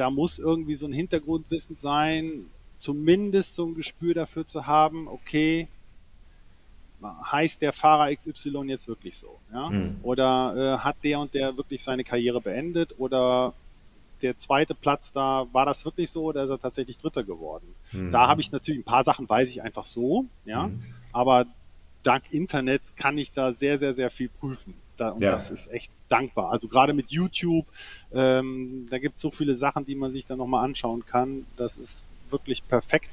[0.00, 2.46] da muss irgendwie so ein Hintergrundwissen sein,
[2.78, 5.68] zumindest so ein Gespür dafür zu haben, okay,
[7.02, 9.38] heißt der Fahrer XY jetzt wirklich so?
[9.52, 9.68] Ja?
[9.68, 9.98] Mhm.
[10.02, 12.94] Oder äh, hat der und der wirklich seine Karriere beendet?
[12.96, 13.52] Oder
[14.22, 17.74] der zweite Platz da, war das wirklich so oder ist er tatsächlich Dritter geworden?
[17.92, 18.10] Mhm.
[18.10, 20.68] Da habe ich natürlich ein paar Sachen, weiß ich einfach so, ja.
[20.68, 20.82] Mhm.
[21.12, 21.44] Aber
[22.04, 24.72] dank Internet kann ich da sehr, sehr, sehr viel prüfen.
[25.00, 25.32] Da, und Ja.
[25.32, 26.52] das ist echt dankbar.
[26.52, 27.64] Also gerade mit YouTube,
[28.12, 31.46] ähm, da gibt es so viele Sachen, die man sich dann nochmal anschauen kann.
[31.56, 33.08] Das ist wirklich perfekt.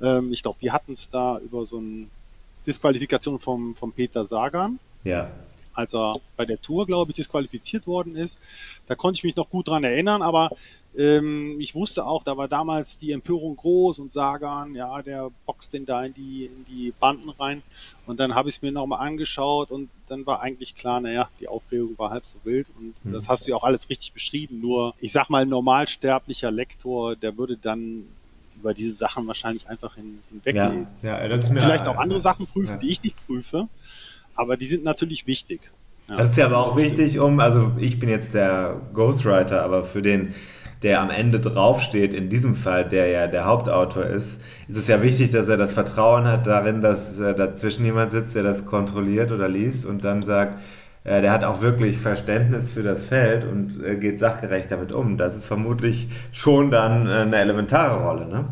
[0.00, 2.06] Ähm, ich glaube, wir hatten es da über so eine
[2.68, 5.28] Disqualifikation vom, vom Peter Sagan Ja.
[5.74, 8.38] als er bei der Tour, glaube ich, disqualifiziert worden ist.
[8.86, 10.50] Da konnte ich mich noch gut dran erinnern, aber
[10.96, 15.72] ähm, ich wusste auch, da war damals die Empörung groß und Sagan, ja, der boxt
[15.72, 17.62] den da in die, in die Banden rein.
[18.06, 21.48] Und dann habe ich es mir nochmal angeschaut und dann war eigentlich klar, naja, die
[21.48, 24.60] Aufregung war halb so wild und das hast du ja auch alles richtig beschrieben.
[24.60, 28.04] Nur, ich sag mal, ein normalsterblicher Lektor, der würde dann
[28.56, 30.70] über diese Sachen wahrscheinlich einfach hin, Ja.
[30.70, 32.76] hinweglesen ja, das ist mir vielleicht auch andere Sachen prüfen, Ja.
[32.76, 33.68] die ich nicht prüfe,
[34.36, 35.60] aber die sind natürlich wichtig.
[36.08, 36.16] Ja.
[36.16, 40.02] Das ist ja aber auch wichtig, um, also ich bin jetzt der Ghostwriter, aber für
[40.02, 40.34] den,
[40.82, 45.02] der am Ende draufsteht, in diesem Fall, der ja der Hauptautor ist, ist es ja
[45.02, 49.32] wichtig, dass er das Vertrauen hat darin, dass äh, dazwischen jemand sitzt, der das kontrolliert
[49.32, 50.60] oder liest und dann sagt,
[51.04, 55.16] äh, der hat auch wirklich Verständnis für das Feld und äh, geht sachgerecht damit um.
[55.16, 58.46] Das ist vermutlich schon dann äh, eine elementare Rolle, ne?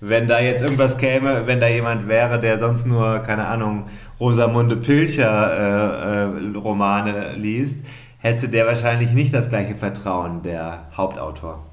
[0.00, 3.86] Wenn da jetzt irgendwas käme, wenn da jemand wäre, der sonst nur, keine Ahnung,
[4.20, 7.84] Rosamunde Pilcher äh, äh, Romane liest,
[8.18, 11.67] hätte der wahrscheinlich nicht das gleiche Vertrauen, der Hauptautor.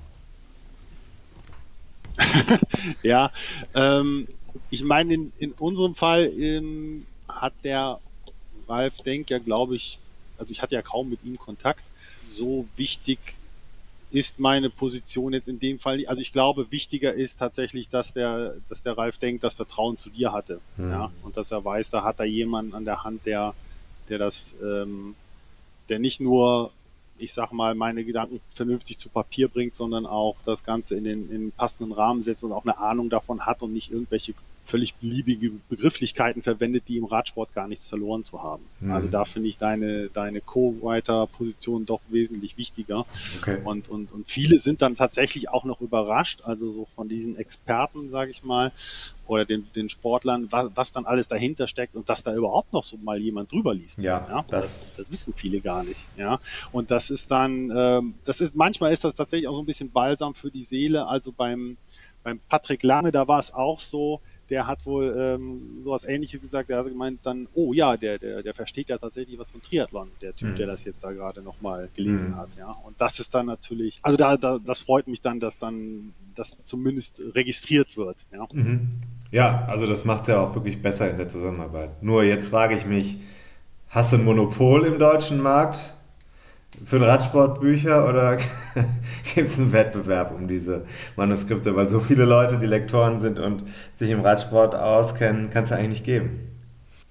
[3.04, 3.32] Ja,
[3.74, 4.28] ähm,
[4.70, 8.00] ich meine, in, in unserem Fall ähm, hat der
[8.68, 10.00] Ralf Denk ja, glaube ich,
[10.38, 11.84] also ich hatte ja kaum mit ihm Kontakt.
[12.38, 13.20] So wichtig
[14.12, 16.06] ist meine Position jetzt in dem Fall.
[16.08, 20.10] Also ich glaube, wichtiger ist tatsächlich, dass der, dass der Ralf Denk das Vertrauen zu
[20.10, 20.62] dir hatte.
[20.78, 20.92] Mhm.
[20.92, 23.54] Ja, und dass er weiß, da hat er jemanden an der Hand, der,
[24.10, 25.16] der das, ähm,
[25.90, 26.72] der nicht nur,
[27.18, 31.30] ich sag mal, meine Gedanken vernünftig zu Papier bringt, sondern auch das Ganze in den,
[31.30, 34.34] in den passenden Rahmen setzt und auch eine Ahnung davon hat und nicht irgendwelche
[34.66, 38.64] völlig beliebige Begrifflichkeiten verwendet, die im Radsport gar nichts verloren zu haben.
[38.80, 38.92] Mhm.
[38.92, 43.06] Also da finde ich deine, deine Co-Writer-Position doch wesentlich wichtiger.
[43.40, 43.60] Okay.
[43.64, 48.10] Und, und, und viele sind dann tatsächlich auch noch überrascht, also so von diesen Experten,
[48.10, 48.72] sage ich mal,
[49.28, 52.84] oder den, den Sportlern, was, was dann alles dahinter steckt und dass da überhaupt noch
[52.84, 53.98] so mal jemand drüber liest.
[54.00, 56.00] Ja, das, das- das wissen viele gar nicht.
[56.18, 56.40] Ja,
[56.72, 59.92] und das ist dann, ähm, das ist manchmal ist das tatsächlich auch so ein bisschen
[59.92, 61.06] Balsam für die Seele.
[61.08, 61.78] Also beim
[62.24, 64.20] beim Patrick Lange, da war es auch so.
[64.50, 66.70] Der hat wohl ähm, sowas Ähnliches gesagt.
[66.70, 70.10] Der hat gemeint dann, oh ja, der der der versteht ja tatsächlich was von Triathlon.
[70.22, 70.56] Der Typ, Mhm.
[70.58, 72.36] der das jetzt da gerade noch mal gelesen Mhm.
[72.38, 72.50] hat.
[72.58, 76.14] Ja, und das ist dann natürlich, also da, da das freut mich dann, dass dann
[76.36, 78.18] das zumindest registriert wird.
[78.32, 78.48] Ja.
[78.54, 78.90] Mhm.
[79.32, 82.04] Ja, also das macht es ja auch wirklich besser in der Zusammenarbeit.
[82.04, 83.18] Nur jetzt frage ich mich,
[83.90, 85.94] hast du ein Monopol im deutschen Markt
[86.84, 88.38] für Radsportbücher oder
[89.36, 91.76] gibt es einen Wettbewerb um diese Manuskripte?
[91.76, 93.64] Weil so viele Leute, die Lektoren sind und
[93.96, 96.40] sich im Radsport auskennen, kann es ja eigentlich nicht geben.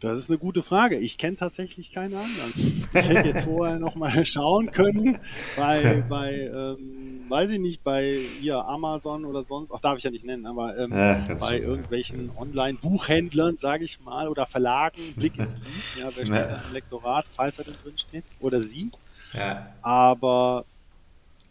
[0.00, 0.98] Das ist eine gute Frage.
[0.98, 2.82] Ich kenne tatsächlich keine anderen.
[2.92, 5.18] Ich hätte jetzt vorher noch mal schauen können
[5.56, 10.10] bei, bei ähm, weiß ich nicht, bei hier Amazon oder sonst, ach darf ich ja
[10.10, 11.64] nicht nennen, aber ähm, Ja, bei ja.
[11.64, 16.46] irgendwelchen Online-Buchhändlern, sage ich mal, oder Verlagen, Blick ins Buch, ja, wer steht Ja.
[16.48, 18.90] da im Lektorat, falls er denn drin steht, oder sie.
[19.34, 19.66] Ja.
[19.82, 20.64] Aber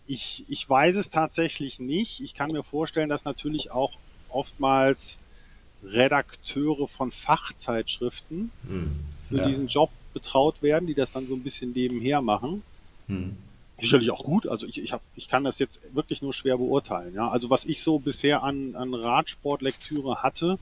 [0.08, 2.20] ich, ich weiß es tatsächlich nicht.
[2.22, 3.94] Ich kann mir vorstellen, dass natürlich auch
[4.30, 5.18] oftmals
[5.84, 9.00] Redakteure von Fachzeitschriften Hm.
[9.30, 9.48] für Ja.
[9.48, 12.64] diesen Job betraut werden, die das dann so ein bisschen nebenher machen.
[13.08, 13.36] Hm.
[13.82, 14.48] Sicherlich auch gut.
[14.48, 17.14] Also ich, ich, hab, ich kann das jetzt wirklich nur schwer beurteilen.
[17.16, 17.30] Ja?
[17.30, 20.58] Also was ich so bisher an, an Radsportlektüre hatte,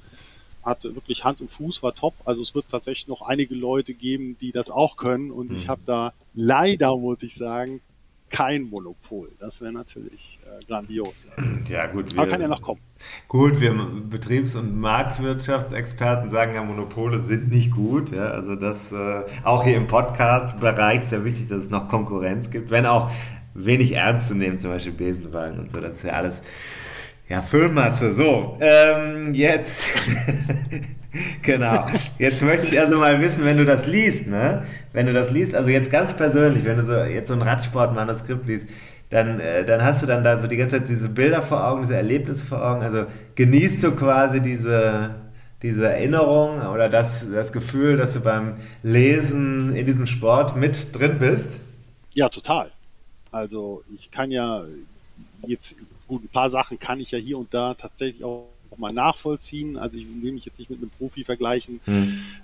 [0.64, 2.14] hatte wirklich Hand und Fuß, war top.
[2.26, 5.32] Also es wird tatsächlich noch einige Leute geben, die das auch können.
[5.32, 5.70] Und ich Mhm.
[5.70, 7.82] habe da leider, muss ich sagen,
[8.30, 9.30] kein Monopol.
[9.40, 11.14] Das wäre natürlich äh, grandios.
[11.70, 12.18] Ja, gut.
[12.18, 12.80] Aber kann ja noch kommen.
[13.28, 13.74] Gut, wir
[14.10, 18.12] Betriebs- und Marktwirtschaftsexperten sagen ja, Monopole sind nicht gut.
[18.12, 22.50] Ja, also das äh, auch hier im Podcast-Bereich ist ja wichtig, dass es noch Konkurrenz
[22.50, 23.12] gibt, wenn auch
[23.54, 25.82] wenig ernst zu nehmen, zum Beispiel Besenwagen und so.
[25.82, 26.42] Das ist ja alles
[27.32, 28.14] ja Füllmasse.
[28.14, 29.88] So, ähm, jetzt
[31.42, 31.88] genau.
[32.20, 34.64] Jetzt möchte ich also mal wissen, wenn du das liest, ne?
[34.94, 38.46] Wenn du das liest, also jetzt ganz persönlich, wenn du so jetzt so ein Radsportmanuskript
[38.48, 38.66] liest,
[39.10, 41.84] dann, äh, dann hast du dann da so die ganze Zeit diese Bilder vor Augen,
[41.84, 42.82] diese Erlebnisse vor Augen.
[42.82, 43.06] Also
[43.36, 45.16] genießt du quasi diese,
[45.62, 51.18] diese Erinnerung oder das, das Gefühl, dass du beim Lesen in diesem Sport mit drin
[51.20, 51.62] bist?
[52.14, 52.72] Ja, total.
[53.32, 54.64] Also ich kann ja
[55.48, 55.76] jetzt,
[56.12, 59.78] gut, ein paar Sachen kann ich ja hier und da tatsächlich auch, mal nachvollziehen.
[59.78, 61.82] Also ich will mich jetzt nicht mit einem Profi vergleichen,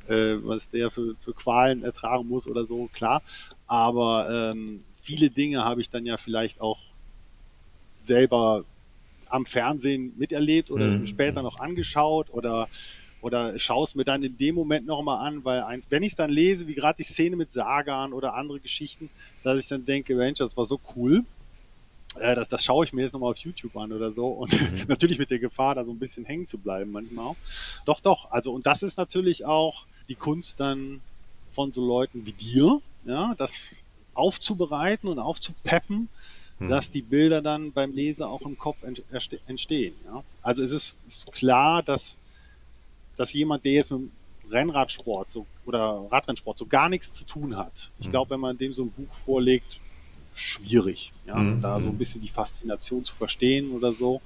[0.07, 3.23] äh, was der für, für Qualen ertragen muss oder so, klar.
[3.67, 6.79] Aber ähm, viele Dinge habe ich dann ja vielleicht auch
[8.05, 8.65] selber
[9.27, 11.01] am Fernsehen miterlebt oder es Mhm.
[11.01, 12.69] mir später noch angeschaut oder
[13.21, 16.17] oder schaue es mir dann in dem Moment nochmal an, weil ein, wenn ich es
[16.17, 19.09] dann lese, wie gerade die Szene mit Sagan oder andere Geschichten,
[19.43, 21.25] dass ich dann denke, Mensch, das war so cool.
[22.19, 24.27] Äh, das, das schaue ich mir jetzt nochmal auf YouTube an oder so.
[24.27, 24.83] Und mhm.
[24.87, 27.35] natürlich mit der Gefahr, da so ein bisschen hängen zu bleiben manchmal auch.
[27.85, 28.31] Doch, doch.
[28.31, 31.01] Also, und das ist natürlich auch die Kunst dann
[31.53, 33.75] von so Leuten wie dir, ja, das
[34.13, 36.09] aufzubereiten und aufzupeppen,
[36.59, 36.69] hm.
[36.69, 38.77] dass die Bilder dann beim Leser auch im Kopf
[39.47, 39.95] entstehen.
[40.05, 40.23] Ja?
[40.41, 42.15] Also es ist, ist, klar, dass,
[43.15, 44.09] dass jemand, der jetzt mit
[44.49, 48.11] Rennradsport so, oder Radrennsport so gar nichts zu tun hat, ich hm.
[48.11, 49.79] glaube, wenn man dem so ein Buch vorlegt,
[50.37, 51.61] schwierig, ja, hm.
[51.61, 54.21] da so ein bisschen die Faszination zu verstehen oder so,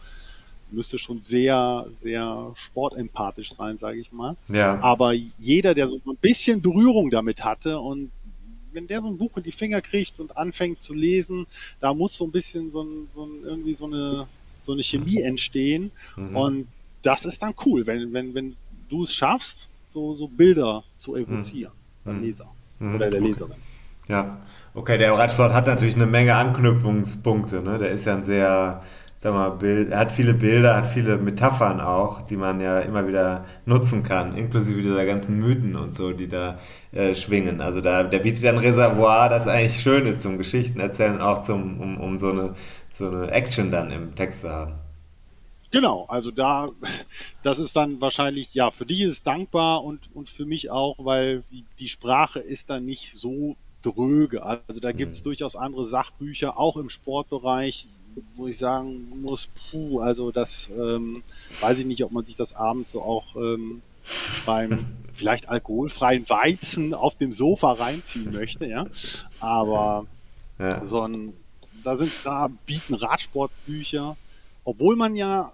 [0.71, 4.35] müsste schon sehr, sehr sportempathisch sein, sage ich mal.
[4.47, 4.79] Ja.
[4.81, 8.11] Aber jeder, der so ein bisschen Berührung damit hatte und
[8.73, 11.45] wenn der so ein Buch in die Finger kriegt und anfängt zu lesen,
[11.79, 14.27] da muss so ein bisschen so, ein, so ein, irgendwie so eine,
[14.63, 15.25] so eine Chemie mhm.
[15.25, 15.91] entstehen.
[16.15, 16.35] Mhm.
[16.35, 16.67] Und
[17.01, 18.55] das ist dann cool, wenn, wenn, wenn
[18.89, 22.09] du es schaffst, so, so Bilder zu evozieren mhm.
[22.09, 22.49] beim Leser
[22.79, 22.95] mhm.
[22.95, 23.55] oder der okay.
[24.11, 24.39] Ja,
[24.73, 27.61] okay, der Radsport hat natürlich eine Menge Anknüpfungspunkte.
[27.61, 27.77] Ne?
[27.77, 28.81] Der ist ja ein sehr
[29.19, 33.07] sag mal, Bild, er hat viele Bilder, hat viele Metaphern auch, die man ja immer
[33.07, 36.59] wieder nutzen kann, inklusive dieser ganzen Mythen und so, die da
[36.91, 37.61] äh, schwingen.
[37.61, 41.43] Also da, der bietet ja ein Reservoir, das eigentlich schön ist zum Geschichten erzählen, auch
[41.43, 42.55] zum, um, um so, eine,
[42.89, 44.73] so eine Action dann im Text zu haben.
[45.69, 46.69] Genau, also da,
[47.43, 50.97] das ist dann wahrscheinlich, ja, für dich ist es dankbar und, und für mich auch,
[50.97, 54.43] weil die, die Sprache ist dann nicht so dröge.
[54.43, 55.25] Also da gibt es mhm.
[55.25, 57.87] durchaus andere Sachbücher, auch im Sportbereich,
[58.35, 61.23] wo ich sagen muss, puh, also das ähm,
[61.61, 63.81] weiß ich nicht, ob man sich das abends so auch ähm,
[64.45, 68.87] beim vielleicht alkoholfreien Weizen auf dem Sofa reinziehen möchte, ja.
[69.39, 70.05] Aber
[70.59, 70.83] ja.
[70.85, 71.33] so ein,
[71.83, 74.17] da sind, da bieten Radsportbücher,
[74.63, 75.53] obwohl man ja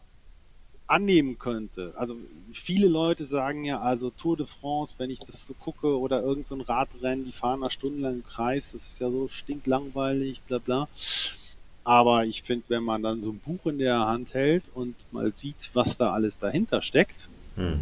[0.87, 1.93] annehmen könnte.
[1.97, 2.15] Also
[2.53, 6.59] viele Leute sagen ja, also Tour de France, wenn ich das so gucke oder irgendein
[6.59, 10.87] so Radrennen, die fahren da stundenlang im Kreis, das ist ja so stinklangweilig, bla bla.
[11.83, 15.33] Aber ich finde, wenn man dann so ein Buch in der Hand hält und mal
[15.35, 17.79] sieht, was da alles dahinter steckt hm.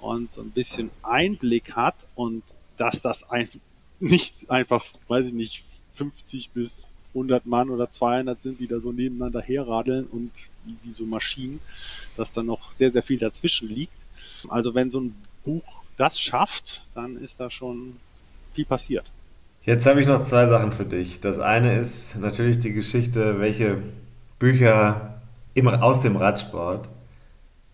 [0.00, 2.42] und so ein bisschen Einblick hat und
[2.76, 3.48] dass das ein,
[4.00, 6.70] nicht einfach, weiß ich nicht, 50 bis
[7.14, 10.30] 100 Mann oder 200 sind, die da so nebeneinander herradeln und
[10.64, 11.60] wie, wie so Maschinen,
[12.20, 13.92] dass da noch sehr, sehr viel dazwischen liegt.
[14.48, 15.14] Also wenn so ein
[15.44, 15.64] Buch
[15.96, 17.96] das schafft, dann ist da schon
[18.54, 19.10] viel passiert.
[19.62, 21.20] Jetzt habe ich noch zwei Sachen für dich.
[21.20, 23.82] Das eine ist natürlich die Geschichte, welche
[24.38, 25.20] Bücher
[25.54, 26.88] im, aus dem Radsport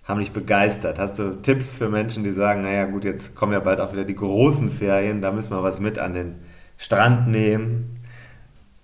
[0.02, 0.98] haben dich begeistert.
[0.98, 4.04] Hast du Tipps für Menschen, die sagen, naja gut, jetzt kommen ja bald auch wieder
[4.04, 6.34] die großen Ferien, da müssen wir was mit an den
[6.76, 8.00] Strand nehmen.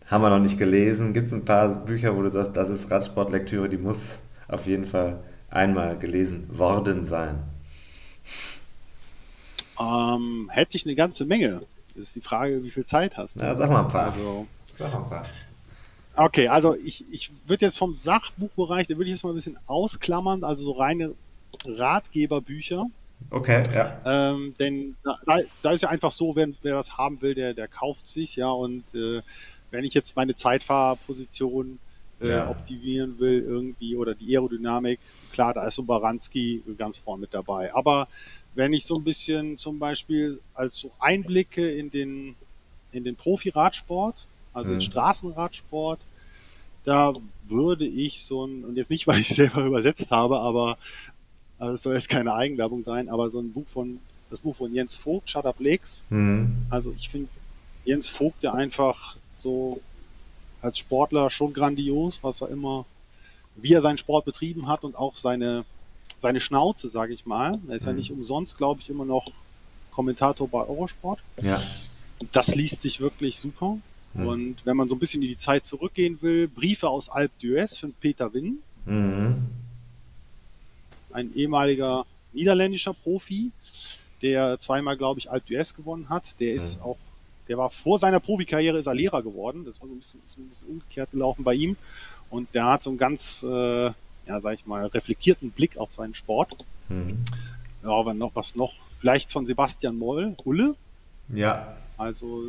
[0.06, 1.12] Haben wir noch nicht gelesen.
[1.12, 4.84] Gibt es ein paar Bücher, wo du sagst, das ist Radsportlektüre, die muss auf jeden
[4.84, 5.20] Fall
[5.52, 7.42] einmal gelesen worden sein?
[9.80, 11.62] Ähm, hätte ich eine ganze Menge.
[11.94, 13.40] Das ist die Frage, wie viel Zeit hast du?
[13.40, 14.12] Ja, sag mal ein paar.
[14.12, 14.46] Also,
[14.78, 15.26] sag mal ein paar.
[16.14, 19.58] Okay, also ich, ich würde jetzt vom Sachbuchbereich, da würde ich jetzt mal ein bisschen
[19.66, 21.14] ausklammern, also so reine
[21.64, 22.86] Ratgeberbücher.
[23.30, 24.00] Okay, ja.
[24.04, 25.18] Ähm, denn da,
[25.62, 28.50] da, ist ja einfach so, wenn wer das haben will, der, der kauft sich, ja.
[28.50, 29.22] Und äh,
[29.70, 31.78] wenn ich jetzt meine Zeitfahrposition
[32.20, 32.50] äh, ja.
[32.50, 35.00] optimieren will irgendwie oder die Aerodynamik,
[35.32, 37.74] klar, da ist so Baranski ganz vorne mit dabei.
[37.74, 38.08] Aber
[38.54, 42.36] wenn ich so ein bisschen zum Beispiel als so Einblicke in den,
[42.92, 44.74] in den Profi-Radsport, also mhm.
[44.74, 46.00] den Straßenradsport,
[46.84, 47.14] da
[47.48, 50.78] würde ich so ein, und jetzt nicht, weil ich es selber übersetzt habe, aber
[51.58, 54.74] also es soll jetzt keine Eigenwerbung sein, aber so ein Buch von, das Buch von
[54.74, 56.02] Jens Vogt, Shut Up Lakes.
[56.10, 56.66] Mhm.
[56.70, 57.28] Also ich finde
[57.84, 59.80] Jens Vogt ja einfach so
[60.60, 62.84] als Sportler schon grandios, was er immer,
[63.56, 65.64] wie er seinen Sport betrieben hat und auch seine,
[66.18, 67.58] seine Schnauze, sage ich mal.
[67.68, 67.88] Er ist mhm.
[67.88, 69.26] ja nicht umsonst, glaube ich, immer noch
[69.92, 71.20] Kommentator bei Eurosport.
[71.42, 71.62] Ja.
[72.32, 73.78] Das liest sich wirklich super.
[74.14, 74.26] Mhm.
[74.26, 77.80] Und wenn man so ein bisschen in die Zeit zurückgehen will, Briefe aus Alp d'Huez
[77.80, 78.58] von Peter Winn.
[78.84, 79.46] Mhm.
[81.12, 83.50] Ein ehemaliger niederländischer Profi,
[84.22, 86.24] der zweimal, glaube ich, Alp d'Huez gewonnen hat.
[86.40, 86.84] Der ist mhm.
[86.84, 86.98] auch,
[87.48, 89.64] der war vor seiner Profikarriere ist er Lehrer geworden.
[89.64, 91.76] Das war so ein bisschen, so ein bisschen umgekehrt gelaufen bei ihm.
[92.32, 93.92] Und der hat so ein ganz äh,
[94.26, 96.56] ja, sag ich mal, reflektierten Blick auf seinen Sport.
[96.88, 97.24] Mhm.
[97.82, 100.74] Ja, aber noch was noch, vielleicht von Sebastian Moll, Hulle.
[101.28, 101.76] Ja.
[101.96, 102.44] Also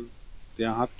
[0.58, 0.90] der hat,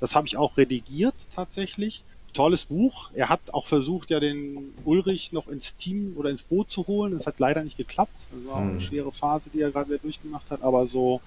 [0.00, 2.02] das habe ich auch redigiert tatsächlich.
[2.32, 3.10] Tolles Buch.
[3.14, 7.12] Er hat auch versucht, ja den Ulrich noch ins Team oder ins Boot zu holen.
[7.12, 8.14] Das hat leider nicht geklappt.
[8.32, 8.80] Das war auch eine mhm.
[8.80, 10.62] schwere Phase, die er gerade durchgemacht hat.
[10.62, 11.20] Aber so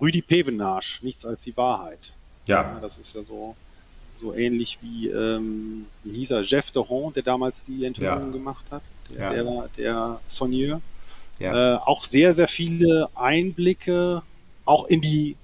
[0.00, 2.12] Rüdi Pevenage, nichts als die Wahrheit.
[2.46, 2.62] Ja.
[2.62, 3.54] ja das ist ja so
[4.20, 8.32] so ähnlich wie, ähm, wie hieß er, Jeff de Ron, der damals die Enthüllungen ja.
[8.32, 8.82] gemacht hat.
[9.10, 9.42] Der, ja.
[9.42, 10.80] der, der Sonier.
[11.38, 11.74] Ja.
[11.74, 14.22] Äh, auch sehr, sehr viele Einblicke,
[14.64, 15.36] auch in die,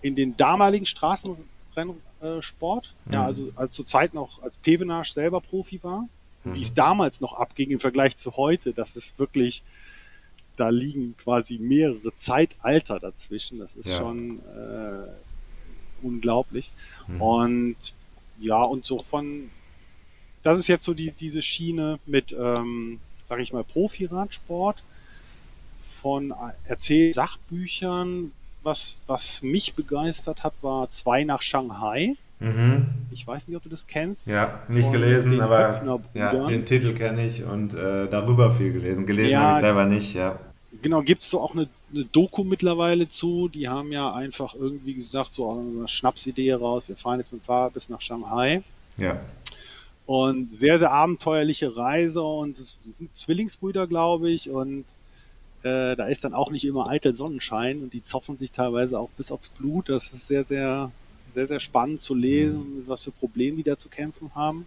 [0.00, 2.94] in den damaligen Straßenrennsport.
[3.04, 3.12] Mhm.
[3.12, 6.08] Ja, also als zur Zeit noch, als Pevenage selber Profi war,
[6.44, 6.54] mhm.
[6.54, 9.62] wie es damals noch abging im Vergleich zu heute, das ist wirklich,
[10.56, 13.58] da liegen quasi mehrere Zeitalter dazwischen.
[13.58, 15.08] Das ist schon äh,
[16.02, 16.72] unglaublich.
[17.06, 17.20] Mhm.
[17.20, 17.76] Und
[18.40, 19.50] ja, und so von,
[20.42, 24.82] das ist jetzt so die, diese Schiene mit, ähm, sage ich mal, Profi-Radsport
[26.00, 26.32] von
[26.66, 28.32] Erzähl-Sachbüchern.
[28.64, 32.16] Was, was mich begeistert hat, war zwei nach Shanghai.
[32.40, 32.86] Mhm.
[33.10, 34.26] Ich weiß nicht, ob du das kennst.
[34.26, 39.06] Ja, nicht gelesen, aber ja, den Titel kenne ich und äh, darüber viel gelesen.
[39.06, 40.38] Gelesen ja, habe ich selber nicht, ja.
[40.82, 43.48] Genau, gibt es so auch eine, eine, Doku mittlerweile zu.
[43.48, 47.44] Die haben ja einfach irgendwie gesagt, so eine Schnapsidee raus, wir fahren jetzt mit dem
[47.44, 48.62] Fahrrad bis nach Shanghai.
[48.96, 49.20] Ja.
[50.06, 54.84] Und sehr, sehr abenteuerliche Reise und es sind Zwillingsbrüder, glaube ich, und
[55.62, 59.10] äh, da ist dann auch nicht immer eitel Sonnenschein und die zoffen sich teilweise auch
[59.16, 59.88] bis aufs Blut.
[59.88, 60.92] Das ist sehr, sehr,
[61.34, 62.84] sehr, sehr spannend zu lesen, mhm.
[62.86, 64.66] was für Probleme die da zu kämpfen haben.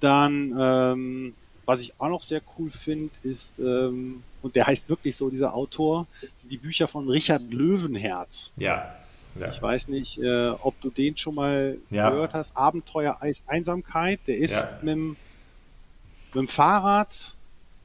[0.00, 1.34] Dann, ähm,
[1.64, 5.54] was ich auch noch sehr cool finde, ist, ähm, und der heißt wirklich so, dieser
[5.54, 6.06] Autor,
[6.42, 8.50] die Bücher von Richard Löwenherz.
[8.56, 8.94] Ja.
[9.38, 9.52] ja.
[9.52, 12.10] Ich weiß nicht, äh, ob du den schon mal ja.
[12.10, 12.56] gehört hast.
[12.56, 14.20] Abenteuer Eis Einsamkeit.
[14.26, 14.78] Der ist ja.
[14.82, 17.10] mit, dem, mit dem Fahrrad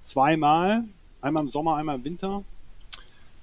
[0.05, 0.83] zweimal
[1.21, 2.43] einmal im Sommer, einmal im Winter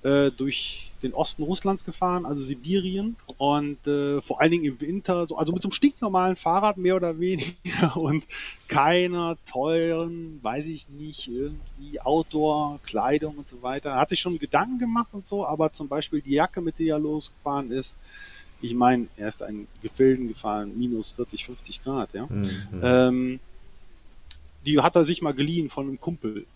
[0.02, 5.26] äh, durch den Osten Russlands gefahren, also Sibirien und äh, vor allen Dingen im Winter,
[5.26, 8.24] so, also mit so einem stinknormalen Fahrrad mehr oder weniger und
[8.66, 13.90] keiner teuren, weiß ich nicht, irgendwie Outdoor-Kleidung und so weiter.
[13.90, 16.96] Er hat sich schon Gedanken gemacht und so, aber zum Beispiel die Jacke, mit der
[16.96, 17.94] er losgefahren ist,
[18.62, 22.26] ich meine, er ist ein Gefilden gefahren, minus 40, 50 Grad, ja.
[22.26, 22.50] Mhm.
[22.82, 23.40] Ähm,
[24.64, 26.46] die hat er sich mal geliehen von einem Kumpel.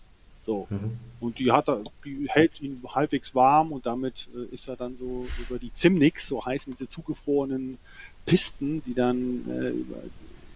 [0.49, 0.65] So.
[0.71, 0.97] Mhm.
[1.19, 4.97] Und die hat er, die hält ihn halbwegs warm und damit äh, ist er dann
[4.97, 7.77] so über die Zimnix, so heißen diese zugefrorenen
[8.25, 9.71] Pisten, die dann äh,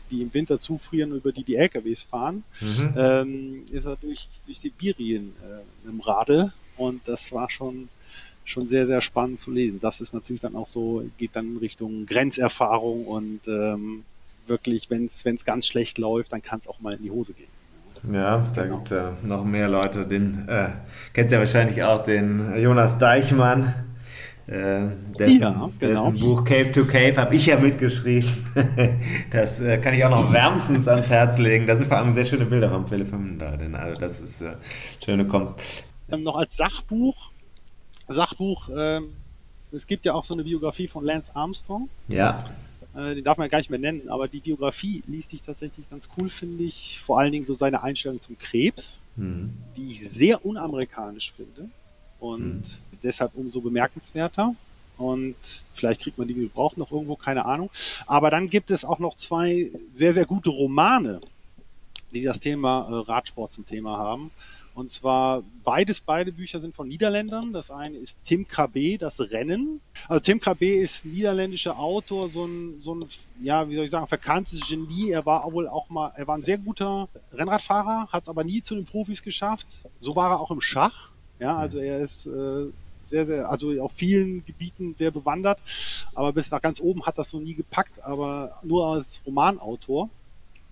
[0.10, 2.94] die im Winter zufrieren, über die die LKWs fahren, mhm.
[2.98, 7.90] ähm, ist er durch, durch Sibirien äh, im Radl und das war schon
[8.46, 9.80] schon sehr, sehr spannend zu lesen.
[9.80, 14.04] Das ist natürlich dann auch so, geht dann in Richtung Grenzerfahrung und ähm,
[14.48, 17.48] wirklich, wenn es ganz schlecht läuft, dann kann es auch mal in die Hose gehen.
[18.12, 18.76] Ja, da genau.
[18.76, 20.06] gibt es ja noch mehr Leute.
[20.06, 20.70] Den äh,
[21.14, 23.74] kennt ja wahrscheinlich auch den Jonas Deichmann.
[24.46, 26.12] Äh, dessen, ja, genau.
[26.12, 28.30] dessen Buch Cape to Cave habe ich ja mitgeschrieben.
[29.32, 31.66] das äh, kann ich auch noch wärmstens ans Herz legen.
[31.66, 33.10] Da sind vor allem sehr schöne Bilder vom Philipp
[33.40, 33.56] da.
[33.56, 34.56] Denn, also das ist äh,
[35.04, 35.62] schöne kommt.
[36.12, 37.16] Ähm, noch als Sachbuch.
[38.10, 39.14] Sachbuch, ähm,
[39.72, 41.88] es gibt ja auch so eine Biografie von Lance Armstrong.
[42.10, 42.44] Ja.
[42.96, 45.90] Äh, den darf man ja gar nicht mehr nennen, aber die Biografie liest sich tatsächlich
[45.90, 47.02] ganz cool, finde ich.
[47.06, 49.58] Vor allen Dingen so seine Einstellung zum Krebs, mhm.
[49.76, 51.70] die ich sehr unamerikanisch finde
[52.20, 52.98] und mhm.
[53.02, 54.56] deshalb umso bemerkenswerter.
[54.98, 55.36] Und
[55.74, 57.72] vielleicht kriegt man die gebraucht noch irgendwo, keine Ahnung.
[58.06, 61.20] Aber dann gibt es auch noch zwei sehr, sehr gute Romane,
[62.14, 64.30] die das Thema äh, Radsport zum Thema haben.
[64.76, 67.54] Und zwar beides, beide Bücher sind von Niederländern.
[67.54, 69.82] Das eine ist Tim KB, das Rennen.
[70.08, 73.06] Also Tim KB ist niederländischer Autor, so ein, so ein,
[73.42, 75.12] ja, wie soll ich sagen, verkanntes Genie.
[75.12, 78.64] Er war wohl auch mal, er war ein sehr guter Rennradfahrer, hat es aber nie
[78.64, 79.68] zu den Profis geschafft.
[80.00, 81.10] So war er auch im Schach.
[81.40, 82.66] Ja, also er ist äh,
[83.12, 85.60] sehr, sehr, also auf vielen Gebieten sehr bewandert,
[86.16, 90.10] aber bis nach ganz oben hat das so nie gepackt, aber nur als Romanautor.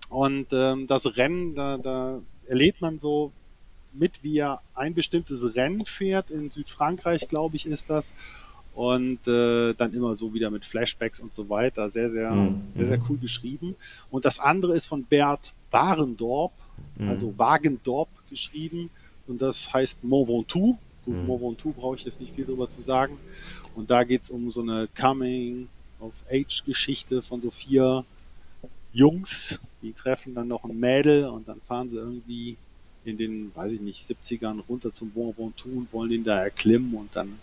[0.08, 2.18] Und ähm, das Rennen, da, da
[2.48, 3.32] erlebt man so
[3.92, 6.30] mit, wie er ein bestimmtes Rennen fährt.
[6.30, 8.06] In Südfrankreich, glaube ich, ist das.
[8.74, 11.90] Und äh, dann immer so wieder mit Flashbacks und so weiter.
[11.90, 12.62] Sehr, sehr, mhm.
[12.74, 13.76] sehr, sehr cool geschrieben.
[14.10, 16.52] Und das andere ist von Bert Warendorp,
[16.96, 17.08] mhm.
[17.08, 18.88] also Wagendorp geschrieben.
[19.26, 20.78] Und das heißt Mont Ventoux.
[21.04, 21.26] Gut, mhm.
[21.26, 23.18] Mont Ventoux brauche ich jetzt nicht viel drüber zu sagen.
[23.74, 28.06] Und da geht's um so eine Coming-of-Age-Geschichte von so vier
[28.92, 32.58] Jungs, die treffen dann noch ein Mädel und dann fahren sie irgendwie
[33.04, 36.94] in den, weiß ich nicht, 70ern runter zum Bon Ventoux und wollen ihn da erklimmen
[36.94, 37.38] und dann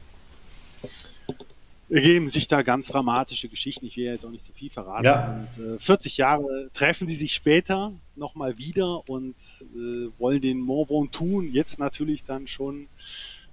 [1.90, 3.86] ergeben sich da ganz dramatische Geschichten.
[3.86, 5.06] Ich will jetzt auch nicht zu viel verraten.
[5.06, 5.48] Ja.
[5.58, 9.36] Und, äh, 40 Jahre treffen sie sich später nochmal wieder und
[9.76, 12.88] äh, wollen den Mont Ventoux jetzt natürlich dann schon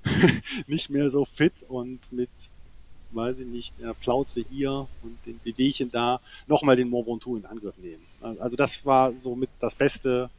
[0.66, 2.30] nicht mehr so fit und mit,
[3.12, 7.46] weiß ich nicht, der Plauze hier und den Wehwehchen da nochmal den Mont Ventoux in
[7.46, 8.04] Angriff nehmen.
[8.38, 10.30] Also das war somit das beste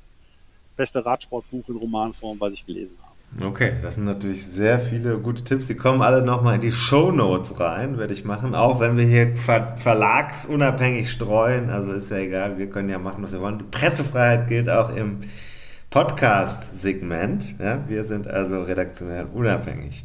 [0.77, 3.17] beste Radsportbuch in Romanform, was ich gelesen habe.
[3.45, 5.67] Okay, das sind natürlich sehr viele gute Tipps.
[5.67, 8.55] Die kommen alle nochmal in die Show Notes rein, werde ich machen.
[8.55, 11.69] Auch wenn wir hier ver verlagsunabhängig streuen.
[11.69, 13.59] Also ist ja egal, wir können ja machen, was wir wollen.
[13.59, 15.19] Die Pressefreiheit gilt auch im
[15.89, 17.59] Podcast-Segment.
[17.59, 20.03] Ja, wir sind also redaktionell unabhängig.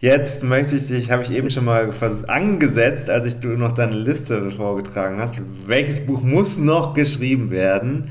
[0.00, 1.90] Jetzt möchte ich dich, habe ich eben schon mal
[2.28, 5.42] angesetzt, als ich du noch deine Liste vorgetragen hast.
[5.66, 8.10] Welches Buch muss noch geschrieben werden?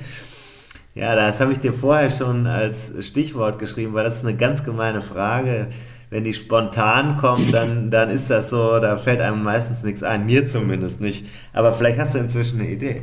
[0.95, 4.63] Ja, das habe ich dir vorher schon als Stichwort geschrieben, weil das ist eine ganz
[4.63, 5.67] gemeine Frage.
[6.09, 10.25] Wenn die spontan kommt, dann, dann ist das so, da fällt einem meistens nichts ein,
[10.25, 11.25] mir zumindest nicht.
[11.51, 13.01] Aber vielleicht hast du inzwischen eine Idee.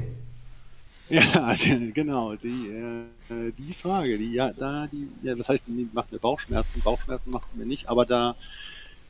[1.11, 1.55] Ja,
[1.93, 2.71] genau, die,
[3.29, 7.31] äh, die Frage, die, ja, da, die, ja, das heißt, die macht mir Bauchschmerzen, Bauchschmerzen
[7.31, 8.35] macht mir nicht, aber da,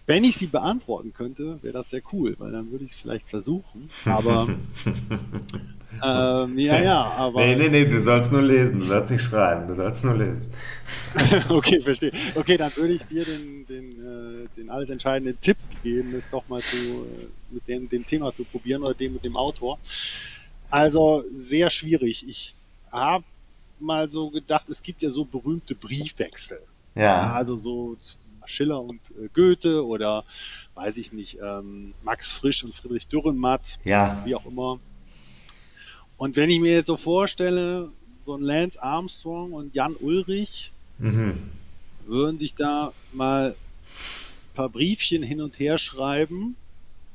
[0.06, 3.28] wenn ich sie beantworten könnte, wäre das sehr cool, weil dann würde ich es vielleicht
[3.28, 3.88] versuchen.
[4.04, 4.48] Aber
[6.02, 7.40] ähm, ja, ja, aber.
[7.40, 10.46] Nee, nee, nee, du sollst nur lesen, du sollst nicht schreiben, du sollst nur lesen.
[11.48, 12.12] okay, verstehe.
[12.34, 16.48] Okay, dann würde ich dir den, den, äh, den alles entscheidenden Tipp geben, es doch
[16.48, 19.78] mal zu, äh, mit dem, dem Thema zu probieren oder dem mit dem Autor.
[20.70, 22.26] Also sehr schwierig.
[22.26, 22.54] Ich
[22.90, 23.24] habe
[23.78, 26.60] mal so gedacht, es gibt ja so berühmte Briefwechsel.
[26.94, 27.32] Ja.
[27.32, 27.96] Also so
[28.46, 30.24] Schiller und äh, Goethe oder
[30.74, 34.22] weiß ich nicht, ähm, Max Frisch und Friedrich Dürrenmatt, ja.
[34.24, 34.78] wie auch immer.
[36.22, 37.88] Und wenn ich mir jetzt so vorstelle,
[38.24, 41.32] so ein Lance Armstrong und Jan Ulrich mhm.
[42.06, 46.54] würden sich da mal ein paar Briefchen hin und her schreiben.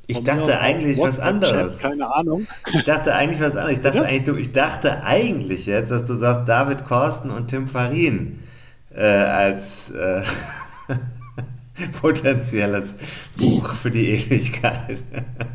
[0.08, 1.78] Ich dachte eigentlich was anderes.
[1.80, 2.48] Keine Ahnung.
[2.74, 3.78] Ich dachte eigentlich was anderes.
[3.78, 7.70] Ich dachte, eigentlich, du, ich dachte eigentlich jetzt, dass du sagst David Korsten und Tim
[7.70, 8.40] Farin
[8.94, 10.22] äh, als äh,
[12.02, 12.94] potenzielles
[13.38, 15.02] Buch für die Ewigkeit.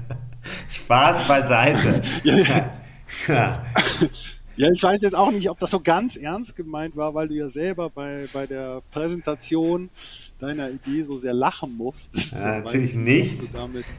[0.70, 2.02] Spaß beiseite.
[2.24, 2.81] ja,
[3.28, 3.64] ja.
[4.56, 7.34] ja, ich weiß jetzt auch nicht, ob das so ganz ernst gemeint war, weil du
[7.34, 9.90] ja selber bei, bei der Präsentation
[10.38, 12.08] deiner Idee so sehr lachen musst.
[12.32, 13.40] Ja, natürlich nicht.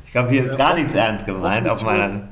[0.06, 2.30] Ich glaube, hier ist gar nichts ernst gemeint auf meiner.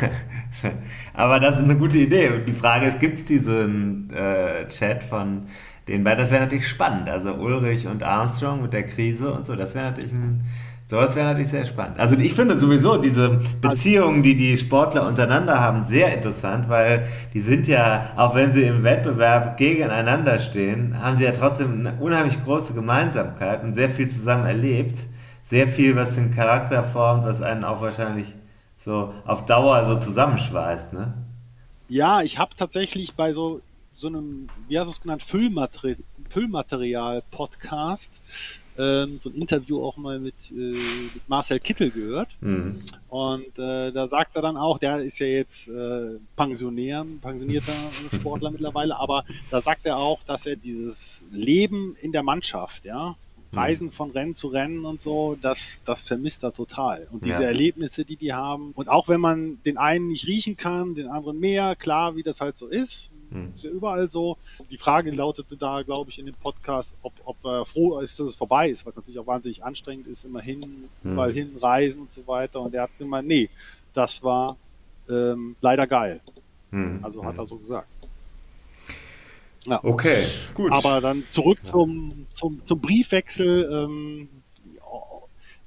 [1.14, 2.30] Aber das ist eine gute Idee.
[2.30, 5.46] Und die Frage ist, gibt es diesen äh, Chat von
[5.88, 7.08] den beiden, das wäre natürlich spannend.
[7.08, 10.42] Also Ulrich und Armstrong mit der Krise und so, das wäre natürlich ein,
[10.86, 11.98] sowas wäre natürlich sehr spannend.
[11.98, 17.40] Also ich finde sowieso diese Beziehungen, die die Sportler untereinander haben, sehr interessant, weil die
[17.40, 22.42] sind ja, auch wenn sie im Wettbewerb gegeneinander stehen, haben sie ja trotzdem eine unheimlich
[22.44, 24.98] große Gemeinsamkeit und sehr viel zusammen erlebt.
[25.42, 28.34] Sehr viel, was den Charakter formt, was einen auch wahrscheinlich
[28.76, 31.14] so auf Dauer so zusammenschweißt, ne?
[31.88, 33.60] Ja, ich habe tatsächlich bei so
[33.96, 35.96] so einem, wie hast du es genannt, Füllmateri
[36.28, 38.10] Füllmaterial-Podcast,
[38.78, 42.28] ähm, so ein Interview auch mal mit, äh, mit Marcel Kittel gehört.
[42.40, 42.82] Mhm.
[43.08, 47.72] Und äh, da sagt er dann auch, der ist ja jetzt äh, Pensionär, pensionierter
[48.14, 53.16] Sportler mittlerweile, aber da sagt er auch, dass er dieses Leben in der Mannschaft, ja,
[53.50, 53.58] mhm.
[53.58, 57.06] Reisen von Rennen zu Rennen und so, das, das vermisst er total.
[57.10, 57.48] Und diese ja.
[57.48, 58.72] Erlebnisse, die die haben.
[58.74, 62.40] Und auch wenn man den einen nicht riechen kann, den anderen mehr, klar, wie das
[62.40, 63.52] halt so ist, hm.
[63.56, 64.36] Ist ja überall so.
[64.70, 68.28] Die Frage lautete da, glaube ich, in dem Podcast, ob, ob er froh ist, dass
[68.28, 71.12] es vorbei ist, was natürlich auch wahnsinnig anstrengend ist, immer hin, hm.
[71.12, 72.60] überall hin, reisen und so weiter.
[72.60, 73.48] Und er hat gemeint, nee,
[73.94, 74.56] das war
[75.08, 76.20] ähm, leider geil.
[76.70, 77.00] Hm.
[77.02, 77.40] Also hat hm.
[77.40, 77.88] er so gesagt.
[79.64, 79.80] Ja.
[79.82, 80.72] Okay, gut.
[80.72, 83.68] Aber dann zurück zum, zum, zum Briefwechsel.
[83.72, 84.28] Ähm,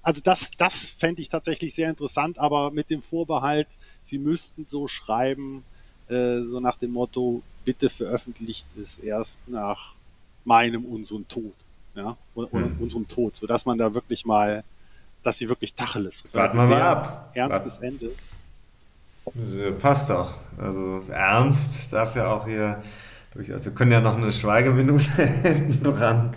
[0.01, 3.67] also das, das fände ich tatsächlich sehr interessant, aber mit dem Vorbehalt,
[4.03, 5.65] sie müssten so schreiben,
[6.09, 9.93] äh, so nach dem Motto, bitte veröffentlicht es erst nach
[10.45, 11.53] meinem, unserem Tod.
[11.95, 12.77] Ja, oder, hm.
[12.79, 14.63] unserem Tod, sodass man da wirklich mal,
[15.23, 16.23] dass sie wirklich Tacheles.
[16.33, 17.31] Warten wir mal ab.
[17.33, 17.83] Ernstes Wart.
[17.83, 18.11] Ende.
[19.79, 20.33] Passt doch.
[20.57, 22.81] Also ernst dafür auch hier
[23.33, 23.63] durchaus.
[23.63, 26.35] Wir können ja noch eine Schweigeminute hinten dran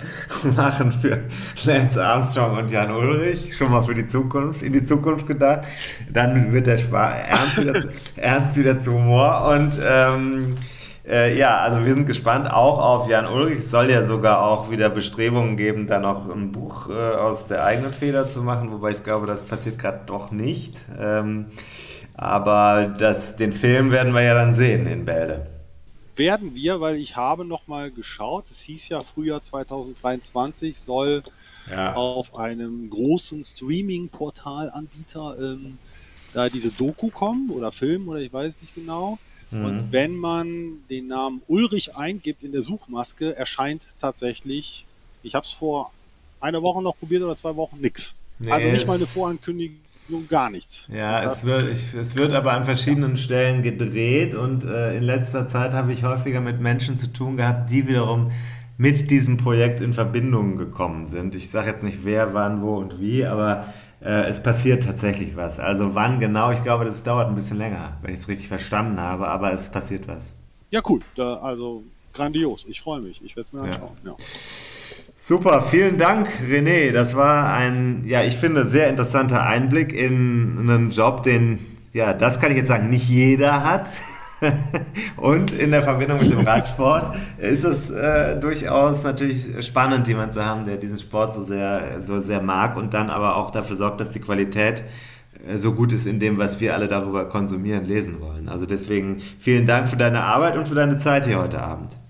[0.55, 1.25] machen für
[1.65, 3.57] Lance Armstrong und Jan Ulrich.
[3.57, 5.67] Schon mal für die Zukunft, in die Zukunft gedacht.
[6.13, 7.85] Dann wird der Schwa Ernst wieder,
[8.17, 10.55] Ernst wieder zu Humor und ähm,
[11.09, 13.59] äh, ja, also wir sind gespannt auch auf Jan Ulrich.
[13.59, 17.65] Es soll ja sogar auch wieder Bestrebungen geben, da noch ein Buch äh, aus der
[17.65, 20.77] eigenen Feder zu machen, wobei ich glaube, das passiert gerade doch nicht.
[21.01, 21.47] Ähm,
[22.15, 25.52] aber das, den Film werden wir ja dann sehen in Bälde.
[26.17, 28.45] Werden wir, weil ich habe noch mal geschaut.
[28.51, 31.23] Es hieß ja Frühjahr 2023 soll
[31.71, 31.95] ja.
[31.95, 35.79] auf einem großen Streaming-Portal-Anbieter ähm,
[36.35, 39.19] da diese Doku kommen oder Film oder ich weiß nicht genau.
[39.51, 39.65] Mhm.
[39.65, 44.85] Und wenn man den Namen Ulrich eingibt in der Suchmaske, erscheint tatsächlich,
[45.23, 45.93] ich habe es vor
[46.41, 48.15] einer Woche noch probiert oder zwei Wochen, nix.
[48.39, 49.77] Nee, also nicht mal eine Vorankündigung,
[50.29, 50.87] gar nichts.
[50.93, 55.49] Ja, es wird, ich, es wird aber an verschiedenen Stellen gedreht und äh, in letzter
[55.49, 58.31] Zeit habe ich häufiger mit Menschen zu tun gehabt, die wiederum
[58.79, 61.35] mit diesem Projekt in Verbindung gekommen sind.
[61.35, 65.61] Ich sage jetzt nicht wer, wann, wo und wie, aber äh, es passiert tatsächlich was.
[65.61, 69.01] Also wann genau, ich glaube, das dauert ein bisschen länger, wenn ich es richtig verstanden
[69.01, 70.35] habe, aber es passiert was.
[70.71, 71.01] Ja, cool.
[71.15, 72.67] Da, also grandios.
[72.69, 73.23] Ich freue mich.
[73.23, 73.97] Ich werde es mir anschauen.
[74.05, 74.17] Ja.
[75.25, 76.91] Super, vielen Dank, René.
[76.91, 81.61] Das war ein, ja, ich finde, sehr interessanter Einblick in einen Job, den,
[81.93, 83.89] ja, das kann ich jetzt sagen, nicht jeder hat.
[85.17, 90.45] Und in der Verbindung mit dem Radsport ist es äh, durchaus natürlich spannend, jemanden zu
[90.45, 94.01] haben, der diesen Sport so sehr, so sehr mag und dann aber auch dafür sorgt,
[94.01, 94.83] dass die Qualität
[95.47, 98.49] äh, so gut ist in dem, was wir alle darüber konsumieren, lesen wollen.
[98.49, 102.02] Also deswegen vielen Dank für deine Arbeit und für deine Zeit hier heute Abend.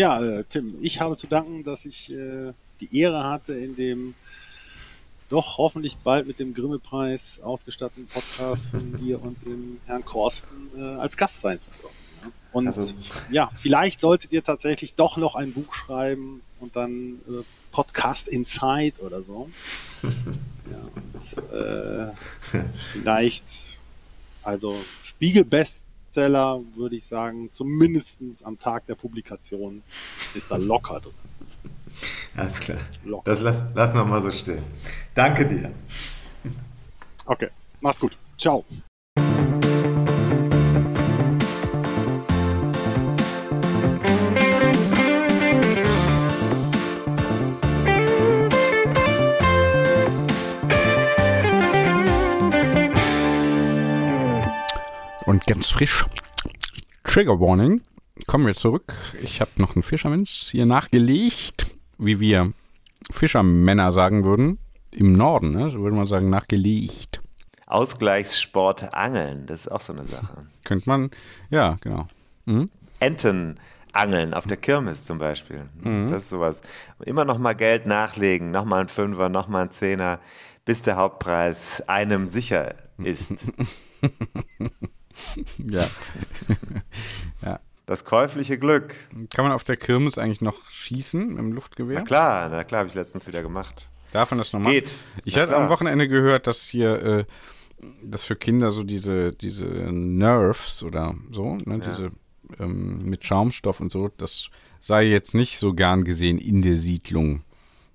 [0.00, 4.14] Ja, äh, Tim, ich habe zu danken, dass ich äh, die Ehre hatte, in dem
[5.28, 10.98] doch hoffentlich bald mit dem Grimme-Preis ausgestatteten Podcast von dir und dem Herrn Korsten äh,
[10.98, 11.92] als Gast sein zu können.
[12.22, 12.30] Ja?
[12.52, 12.94] Und also,
[13.30, 18.94] ja, vielleicht solltet ihr tatsächlich doch noch ein Buch schreiben und dann äh, Podcast Inside
[19.00, 19.50] oder so.
[20.02, 22.10] ja, und, äh,
[22.92, 23.44] vielleicht,
[24.42, 24.74] also
[25.04, 25.44] Spiegel
[26.10, 29.82] Bestseller würde ich sagen, zumindest am Tag der Publikation
[30.34, 31.12] ist da locker drin.
[32.36, 32.78] Alles klar.
[33.04, 33.30] Locker.
[33.30, 34.64] Das lassen lass wir mal so stehen.
[35.14, 35.72] Danke dir.
[37.26, 37.48] Okay,
[37.80, 38.16] mach's gut.
[38.36, 38.64] Ciao.
[55.60, 56.06] Ganz frisch.
[57.04, 57.82] Trigger Warning.
[58.26, 58.94] Kommen wir zurück.
[59.22, 61.66] Ich habe noch einen Fischermans hier nachgelegt
[61.98, 62.54] wie wir
[63.10, 64.58] Fischermänner sagen würden,
[64.90, 65.70] im Norden, ne?
[65.70, 67.20] so würde man sagen, nachgelegt.
[67.66, 70.46] Ausgleichssport Angeln, das ist auch so eine Sache.
[70.64, 71.10] Könnte man,
[71.50, 72.08] ja, genau.
[72.46, 72.70] Mhm.
[72.98, 73.60] Enten
[73.92, 75.68] angeln auf der Kirmes zum Beispiel.
[75.82, 76.08] Mhm.
[76.08, 76.62] Das ist sowas.
[77.04, 80.20] Immer noch mal Geld nachlegen, noch mal ein Fünfer, noch mal ein Zehner,
[80.64, 83.46] bis der Hauptpreis einem sicher ist.
[85.58, 85.86] ja.
[87.42, 87.60] ja.
[87.86, 88.94] Das käufliche Glück.
[89.30, 91.98] Kann man auf der Kirmes eigentlich noch schießen im Luftgewehr?
[91.98, 93.88] Na klar, na klar, habe ich letztens wieder gemacht.
[94.12, 94.72] Darf man das noch machen?
[94.72, 94.98] Geht.
[95.24, 97.24] Ich hatte am Wochenende gehört, dass hier, äh,
[98.02, 101.90] dass für Kinder so diese, diese Nerves oder so, ne, ja.
[101.90, 102.10] diese
[102.58, 107.42] ähm, mit Schaumstoff und so, das sei jetzt nicht so gern gesehen in der Siedlung.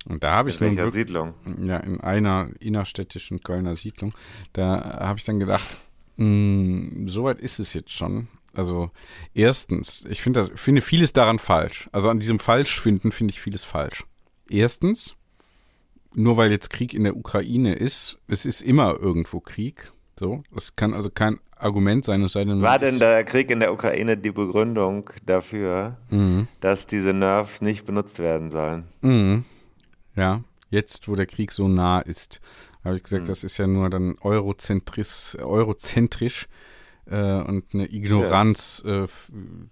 [0.07, 1.33] Und da habe ich in welcher Siedlung?
[1.63, 4.13] Ja, in einer innerstädtischen Kölner Siedlung.
[4.53, 5.77] Da habe ich dann gedacht,
[6.17, 8.27] mh, hm, so weit ist es jetzt schon.
[8.53, 8.89] Also
[9.33, 11.89] erstens, ich finde finde vieles daran falsch.
[11.91, 14.05] Also an diesem Falschfinden finde ich vieles falsch.
[14.49, 15.15] Erstens,
[16.13, 19.91] nur weil jetzt Krieg in der Ukraine ist, es ist immer irgendwo Krieg.
[20.17, 22.61] So, das kann also kein Argument sein, es sei denn.
[22.61, 26.47] War denn der Krieg in der Ukraine die Begründung dafür, mhm.
[26.61, 28.85] dass diese Nerves nicht benutzt werden sollen?
[29.01, 29.43] Mhm.
[30.15, 32.39] Ja, jetzt, wo der Krieg so nah ist,
[32.85, 33.27] habe ich gesagt, mhm.
[33.27, 36.47] das ist ja nur dann eurozentrisch, eurozentrisch
[37.07, 39.03] äh, und eine Ignoranz ja.
[39.03, 39.07] äh,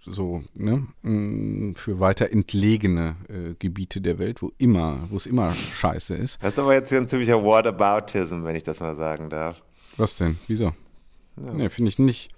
[0.04, 5.52] so ne mm, für weiter entlegene äh, Gebiete der Welt, wo immer, wo es immer
[5.52, 6.38] Scheiße ist.
[6.42, 9.62] Das ist aber jetzt hier ein ziemlicher Whataboutism, wenn ich das mal sagen darf.
[9.96, 10.38] Was denn?
[10.46, 10.72] Wieso?
[11.36, 11.52] Ja.
[11.52, 12.30] Nee, finde ich nicht.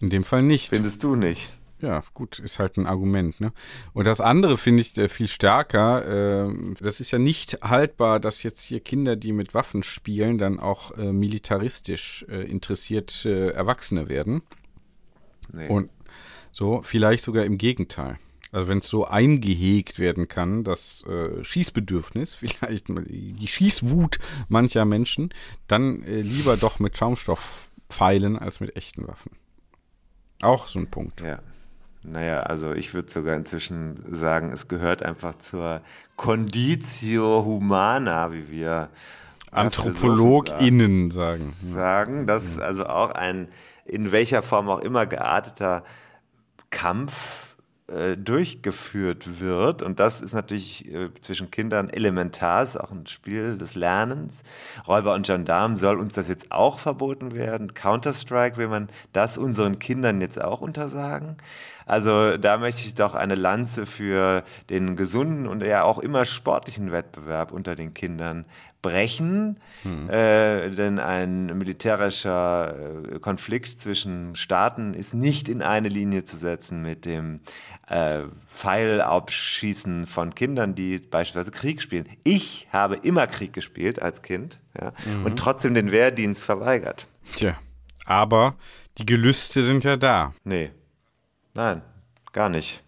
[0.00, 0.70] In dem Fall nicht.
[0.70, 1.52] Findest du nicht?
[1.80, 3.40] Ja, gut, ist halt ein Argument.
[3.40, 3.52] Ne?
[3.94, 6.48] Und das andere finde ich äh, viel stärker.
[6.48, 10.60] Äh, das ist ja nicht haltbar, dass jetzt hier Kinder, die mit Waffen spielen, dann
[10.60, 14.42] auch äh, militaristisch äh, interessiert äh, Erwachsene werden.
[15.52, 15.68] Nee.
[15.68, 15.90] Und
[16.52, 18.18] so, vielleicht sogar im Gegenteil.
[18.52, 25.32] Also wenn es so eingehegt werden kann, das äh, Schießbedürfnis, vielleicht die Schießwut mancher Menschen,
[25.66, 29.30] dann lieber doch mit Schaumstoffpfeilen als mit echten Waffen.
[30.42, 31.20] Auch so ein Punkt.
[31.20, 31.40] Ja.
[32.02, 35.82] Naja, also ich würde sogar inzwischen sagen, es gehört einfach zur
[36.16, 38.88] Conditio Humana, wie wir
[39.50, 41.54] AnthropologInnen sagen.
[41.72, 43.48] Sagen, dass also auch ein
[43.84, 45.82] in welcher Form auch immer gearteter
[46.70, 47.49] Kampf
[47.90, 49.82] äh, durchgeführt wird.
[49.82, 54.42] Und das ist natürlich äh, zwischen Kindern elementar, ist auch ein Spiel des Lernens.
[54.86, 57.74] Räuber und Gendarm soll uns das jetzt auch verboten werden.
[57.74, 61.36] Counter-Strike will man das unseren Kindern jetzt auch untersagen.
[61.86, 66.92] Also da möchte ich doch eine Lanze für den gesunden und ja auch immer sportlichen
[66.92, 68.44] Wettbewerb unter den Kindern
[68.82, 70.08] brechen, hm.
[70.08, 72.74] äh, denn ein militärischer
[73.12, 77.40] äh, Konflikt zwischen Staaten ist nicht in eine Linie zu setzen mit dem
[77.88, 82.08] äh, Pfeilabschießen von Kindern, die beispielsweise Krieg spielen.
[82.24, 85.26] Ich habe immer Krieg gespielt als Kind ja, mhm.
[85.26, 87.06] und trotzdem den Wehrdienst verweigert.
[87.36, 87.56] Tja,
[88.06, 88.54] aber
[88.98, 90.32] die Gelüste sind ja da.
[90.44, 90.70] Nee,
[91.54, 91.82] nein,
[92.32, 92.82] gar nicht.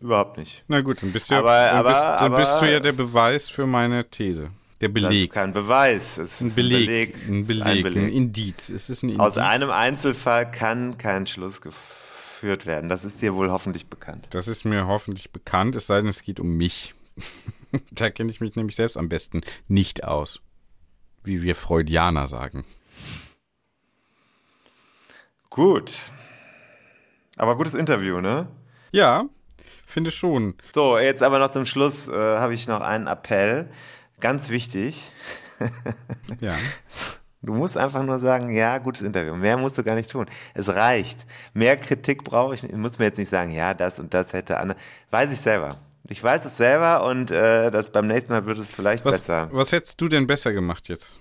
[0.00, 0.64] Überhaupt nicht.
[0.68, 2.92] Na gut, dann bist du, aber, dann aber, bist, dann aber, bist du ja der
[2.92, 4.50] Beweis für meine These.
[4.80, 5.10] Der Beleg.
[5.10, 6.18] Das ist kein Beweis.
[6.18, 7.16] Es ist ein Beleg.
[7.28, 8.02] Ein Beleg, ein, Beleg.
[8.04, 8.68] ein Indiz.
[8.68, 9.20] Es ist ein Indiz.
[9.20, 12.88] Aus einem Einzelfall kann kein Schluss geführt werden.
[12.88, 14.28] Das ist dir wohl hoffentlich bekannt.
[14.30, 16.94] Das ist mir hoffentlich bekannt, es sei denn, es geht um mich.
[17.90, 20.40] da kenne ich mich nämlich selbst am besten nicht aus.
[21.24, 22.64] Wie wir Freudianer sagen.
[25.50, 26.12] Gut.
[27.36, 28.48] Aber gutes Interview, ne?
[28.92, 29.24] Ja,
[29.86, 30.54] finde schon.
[30.72, 33.68] So, jetzt aber noch zum Schluss äh, habe ich noch einen Appell.
[34.20, 35.10] Ganz wichtig.
[36.40, 36.54] Ja.
[37.42, 39.34] Du musst einfach nur sagen, ja, gutes Interview.
[39.34, 40.26] Mehr musst du gar nicht tun.
[40.54, 41.26] Es reicht.
[41.54, 42.62] Mehr Kritik brauche ich.
[42.64, 44.76] Ich muss mir jetzt nicht sagen, ja, das und das hätte Anne.
[45.10, 45.76] Weiß ich selber.
[46.08, 49.48] Ich weiß es selber und äh, das beim nächsten Mal wird es vielleicht Was, besser.
[49.52, 51.18] was hättest du denn besser gemacht jetzt?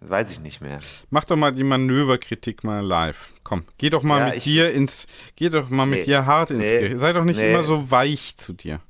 [0.00, 0.80] Weiß ich nicht mehr.
[1.10, 3.32] Mach doch mal die Manöverkritik mal live.
[3.44, 5.06] Komm, geh doch mal Ja, mit ich- dir ins,
[5.36, 6.04] geh doch mal mit Nee.
[6.06, 6.70] dir hart ins Nee.
[6.80, 6.98] Gericht.
[6.98, 7.52] Sei doch nicht Nee.
[7.52, 8.80] immer so weich zu dir.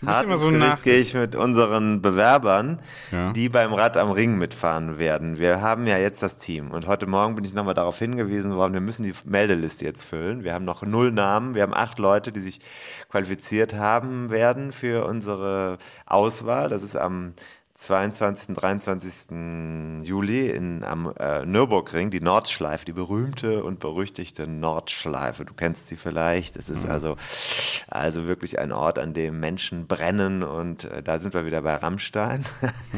[0.00, 0.82] Du bist immer so nach.
[0.82, 2.80] gehe ich mit unseren Bewerbern,
[3.12, 3.32] Ja.
[3.32, 5.38] die beim Rad am Ring mitfahren werden.
[5.38, 8.74] Wir haben ja jetzt das Team und heute Morgen bin ich nochmal darauf hingewiesen worden,
[8.74, 10.42] wir müssen die Meldeliste jetzt füllen.
[10.44, 12.60] Wir haben noch null Namen, wir haben acht Leute, die sich
[13.08, 16.68] qualifiziert haben werden für unsere Auswahl.
[16.68, 17.32] Das ist am
[17.74, 18.54] 22.
[18.54, 20.06] 23.
[20.06, 25.44] Juli in, am äh, Nürburgring, die Nordschleife, die berühmte und berüchtigte Nordschleife.
[25.44, 26.54] Du kennst sie vielleicht.
[26.56, 27.16] Es ist also,
[27.88, 31.74] also wirklich ein Ort, an dem Menschen brennen und äh, da sind wir wieder bei
[31.74, 32.44] Rammstein.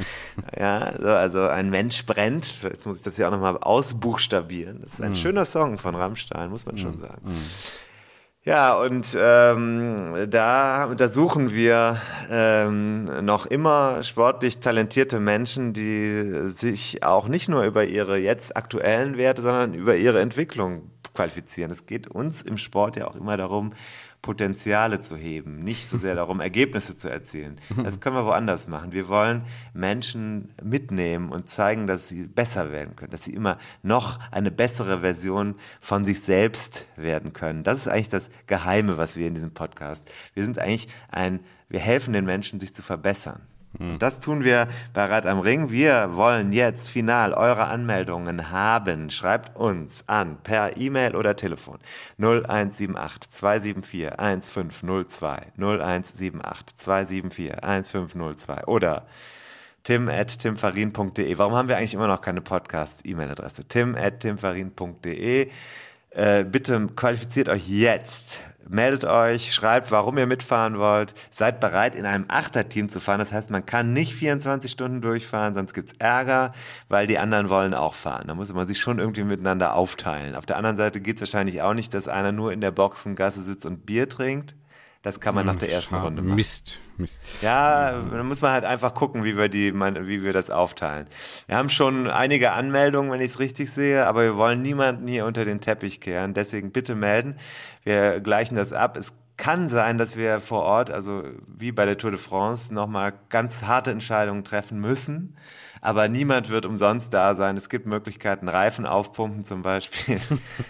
[0.59, 2.63] ja, so, also ein Mensch brennt.
[2.63, 4.83] Jetzt muss ich das ja auch nochmal ausbuchstabieren.
[4.83, 7.23] Das ist ein schöner Song von Rammstein, muss man schon sagen.
[8.47, 12.01] Ja, und ähm, da untersuchen wir
[12.31, 19.17] ähm, noch immer sportlich talentierte Menschen, die sich auch nicht nur über ihre jetzt aktuellen
[19.17, 21.73] Werte, sondern über ihre Entwicklung qualifizieren.
[21.73, 23.73] Es geht uns im Sport ja auch immer darum,
[24.27, 27.61] Potenziale zu heben, nicht so sehr darum, Ergebnisse zu erzielen.
[27.85, 28.91] Das können wir woanders machen.
[28.91, 29.43] Wir wollen
[29.73, 34.99] Menschen mitnehmen und zeigen, dass sie besser werden können, dass sie immer noch eine bessere
[35.03, 37.63] Version von sich selbst werden können.
[37.63, 40.11] Das ist eigentlich das Geheime, was wir in diesem Podcast.
[40.35, 41.39] Wir sind eigentlich ein,
[41.69, 43.43] wir helfen den Menschen, sich zu verbessern.
[43.79, 45.71] Und das tun wir bei Rad am Ring.
[45.71, 49.11] Wir wollen jetzt final eure Anmeldungen haben.
[49.11, 51.79] Schreibt uns an per E-Mail oder Telefon
[52.19, 59.07] 0178 274 1502 0178 274 1502 oder
[59.87, 61.39] tim at timfarin.de.
[61.39, 63.69] Warum haben wir eigentlich immer noch keine Podcast-E-Mail-Adresse?
[63.69, 65.51] tim at timfarin.de.
[66.17, 68.43] Äh, bitte qualifiziert euch jetzt.
[68.67, 71.15] Meldet euch, schreibt, warum ihr mitfahren wollt.
[71.31, 73.19] Seid bereit, in einem Achterteam zu fahren.
[73.19, 76.53] Das heißt, man kann nicht 24 Stunden durchfahren, sonst gibt's Ärger,
[76.89, 78.29] weil die anderen wollen auch fahren.
[78.29, 80.35] Da muss man sich schon irgendwie miteinander aufteilen.
[80.37, 83.67] Auf der anderen Seite geht's wahrscheinlich auch nicht, dass einer nur in der Boxengasse sitzt
[83.67, 84.57] und Bier trinkt.
[85.07, 86.03] Das kann man nach der ersten Schade.
[86.03, 86.35] Runde machen.
[86.35, 87.21] Mist, Mist.
[87.41, 91.07] Ja, da muss man halt einfach gucken, wie wir die, wie wir das aufteilen.
[91.47, 95.25] Wir haben schon einige Anmeldungen, wenn ich es richtig sehe, aber wir wollen niemanden hier
[95.25, 96.35] unter den Teppich kehren.
[96.35, 97.37] Deswegen bitte melden.
[97.85, 98.97] Wir gleichen das ab.
[98.97, 103.13] Es kann sein, dass wir vor Ort, also wie bei der Tour de France, nochmal
[103.29, 105.37] ganz harte Entscheidungen treffen müssen.
[105.87, 107.57] Aber niemand wird umsonst da sein.
[107.57, 110.21] Es gibt Möglichkeiten, Reifen aufpumpen zum Beispiel,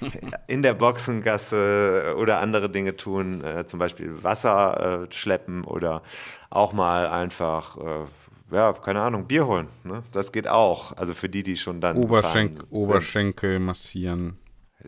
[0.47, 6.03] in der Boxengasse oder andere Dinge tun, äh, zum Beispiel Wasser äh, schleppen oder
[6.51, 9.69] auch mal einfach, äh, ja, keine Ahnung, Bier holen.
[9.85, 10.03] Ne?
[10.13, 10.95] Das geht auch.
[10.99, 12.65] Also für die, die schon dann Oberschenk.
[12.69, 14.37] Oberschenkel massieren.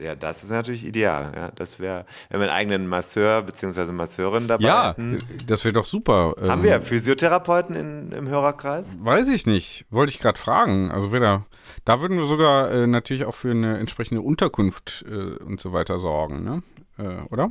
[0.01, 1.33] Ja, das ist natürlich ideal.
[1.35, 3.93] Ja, das wäre, wenn wir einen eigenen Masseur bzw.
[3.93, 5.19] Masseurin dabei Ja, hätten.
[5.47, 6.35] das wäre doch super.
[6.41, 8.87] Haben Ähm, wir Physiotherapeuten in, im Hörerkreis?
[9.01, 9.87] Weiß ich nicht.
[9.91, 10.91] Wollte ich gerade fragen.
[10.91, 11.45] Also wieder,
[11.85, 15.99] da würden wir sogar äh, natürlich auch für eine entsprechende Unterkunft äh, und so weiter
[15.99, 16.63] sorgen, ne?
[16.99, 17.51] Äh, oder?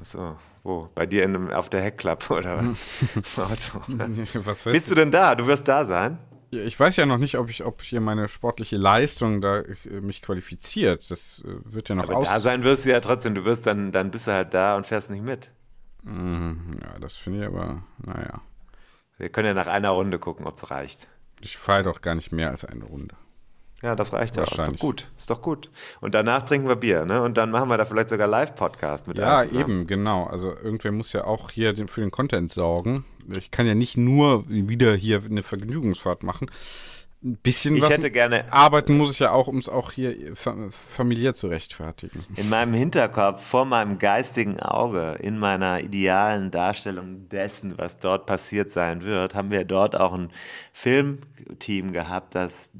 [0.00, 0.88] So, wo?
[0.94, 3.38] Bei dir in, auf der Heckklappe oder was?
[3.38, 3.80] Auto.
[4.44, 5.34] Was Bist du denn da?
[5.34, 6.18] Du wirst da sein?
[6.52, 10.20] Ich weiß ja noch nicht, ob ich, ob hier meine sportliche Leistung da äh, mich
[10.20, 11.10] qualifiziert.
[11.10, 12.28] Das äh, wird ja noch Aber aus.
[12.28, 13.34] da sein wirst du ja trotzdem.
[13.34, 15.50] Du wirst dann, dann bist du halt da und fährst nicht mit.
[16.02, 18.42] Mhm, ja, das finde ich aber, naja.
[19.16, 21.08] Wir können ja nach einer Runde gucken, ob es reicht.
[21.40, 23.14] Ich fahre doch gar nicht mehr als eine Runde.
[23.82, 24.52] Ja, das reicht ja auch.
[24.52, 25.08] Ist doch gut.
[25.18, 25.68] Ist doch gut.
[26.00, 27.20] Und danach trinken wir Bier, ne?
[27.20, 30.24] Und dann machen wir da vielleicht sogar Live-Podcast mit Ja, eben, genau.
[30.24, 33.04] Also irgendwer muss ja auch hier den, für den Content sorgen.
[33.36, 36.48] Ich kann ja nicht nur wieder hier eine Vergnügungsfahrt machen.
[37.24, 40.34] Ein bisschen Ich was hätte gerne arbeiten muss ich ja auch, um es auch hier
[40.34, 42.24] fa familiär zu rechtfertigen.
[42.34, 48.72] in meinem Hinterkopf, vor meinem geistigen Auge, in meiner idealen Darstellung dessen, was dort passiert
[48.72, 50.32] sein wird, haben wir dort auch ein
[50.72, 52.72] Filmteam gehabt, das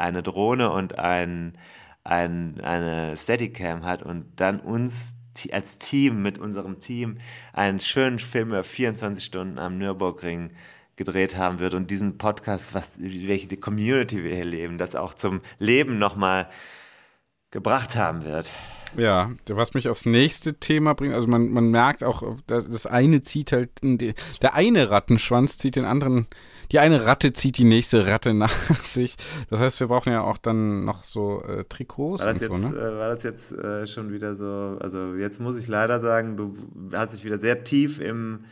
[0.00, 1.56] eine Drohne und ein,
[2.04, 5.16] ein, eine Steadicam hat und dann uns
[5.52, 7.18] als Team mit unserem Team
[7.52, 10.50] einen schönen Film über 24 Stunden am Nürburgring
[10.96, 15.14] gedreht haben wird und diesen Podcast, was, welche die Community wir hier leben, das auch
[15.14, 16.50] zum Leben nochmal
[17.50, 18.52] gebracht haben wird.
[18.96, 23.52] Ja, was mich aufs nächste Thema bringt, also man, man merkt auch, das eine zieht
[23.52, 26.26] halt, der eine Rattenschwanz zieht den anderen,
[26.72, 29.16] die eine Ratte zieht die nächste Ratte nach sich.
[29.48, 32.68] Das heißt, wir brauchen ja auch dann noch so äh, Trikots war das und jetzt,
[32.68, 32.80] so, ne?
[32.80, 36.52] äh, war das jetzt äh, schon wieder so, also jetzt muss ich leider sagen, du
[36.92, 38.44] hast dich wieder sehr tief im,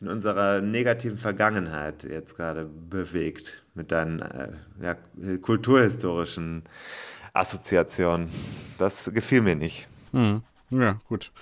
[0.00, 4.52] in unserer negativen Vergangenheit jetzt gerade bewegt mit deinen äh,
[4.82, 4.96] ja,
[5.38, 6.64] kulturhistorischen
[7.32, 8.28] Assoziationen.
[8.78, 9.88] Das gefiel mir nicht.
[10.12, 10.42] Hm.
[10.70, 11.32] Ja, gut.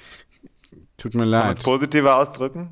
[0.97, 1.59] Tut mir Kann man leid.
[1.59, 2.71] es positiver ausdrücken?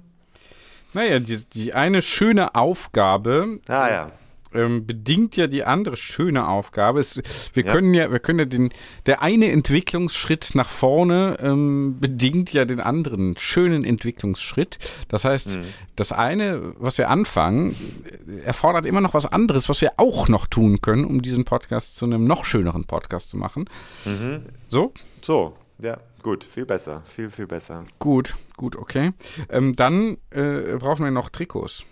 [0.93, 4.13] Naja, die, die eine schöne Aufgabe Ah ja.
[4.53, 6.99] ähm, bedingt ja die andere schöne Aufgabe.
[6.99, 7.23] Es,
[7.55, 7.73] wir Ja.
[7.73, 8.71] können ja, wir können ja den,
[9.07, 14.79] der eine Entwicklungsschritt nach vorne ähm, bedingt ja den anderen schönen Entwicklungsschritt.
[15.09, 15.65] Das heißt, Mhm.
[15.95, 17.77] das eine, was wir anfangen,
[18.45, 22.07] erfordert immer noch was anderes, was wir auch noch tun können, um diesen Podcast zu
[22.07, 23.67] einem noch schöneren Podcast zu machen.
[24.05, 24.43] Mhm.
[24.67, 24.93] So,
[25.23, 27.85] So, ja, gut, viel besser, viel, viel besser.
[27.99, 29.13] gut, gut, okay.
[29.49, 31.85] Ähm, dann äh, brauchen wir noch Trikots.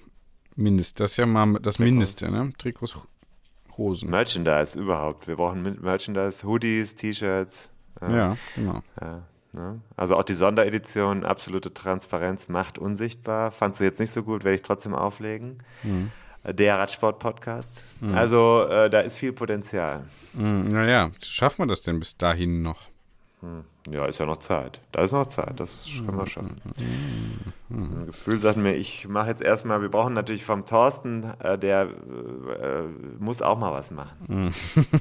[0.57, 2.53] Mindest, das ist ja mal das Mindeste, ne?
[2.59, 2.97] Trikots,
[3.77, 4.11] Hosen.
[4.11, 5.29] Merchandise überhaupt.
[5.29, 7.71] Wir brauchen Merchandise, Hoodies, T-Shirts.
[8.01, 8.83] äh, Ja, genau.
[9.01, 9.23] Ja,
[9.53, 9.81] ne?
[9.97, 13.53] Also auch die Sonderedition, absolute Transparenz, Macht unsichtbar.
[13.53, 15.63] Fandst du jetzt nicht so gut, werde ich trotzdem auflegen.
[15.85, 16.11] Mhm.
[16.43, 17.85] Äh, Der Radsport-Podcast.
[18.15, 20.07] Also äh, da ist viel Potenzial.
[20.37, 22.81] Hm, naja, schaffen wir das denn bis dahin noch?
[23.91, 24.81] Ja, ist ja noch Zeit.
[24.93, 26.61] Da ist noch Zeit, das können wir schaffen.
[27.71, 31.83] Ein Gefühl sagt mir, ich mache jetzt erstmal, wir brauchen natürlich vom Thorsten, äh, der
[31.83, 32.83] äh,
[33.19, 34.53] muss auch mal was machen.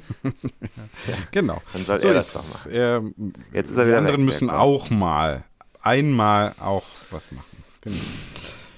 [1.31, 1.61] Genau.
[1.73, 2.71] Dann soll So er das doch machen.
[2.71, 3.03] Er,
[3.53, 5.43] Jetzt ist er die wieder anderen weg, müssen auch mal,
[5.81, 7.63] einmal auch was machen.
[7.81, 7.95] Genau.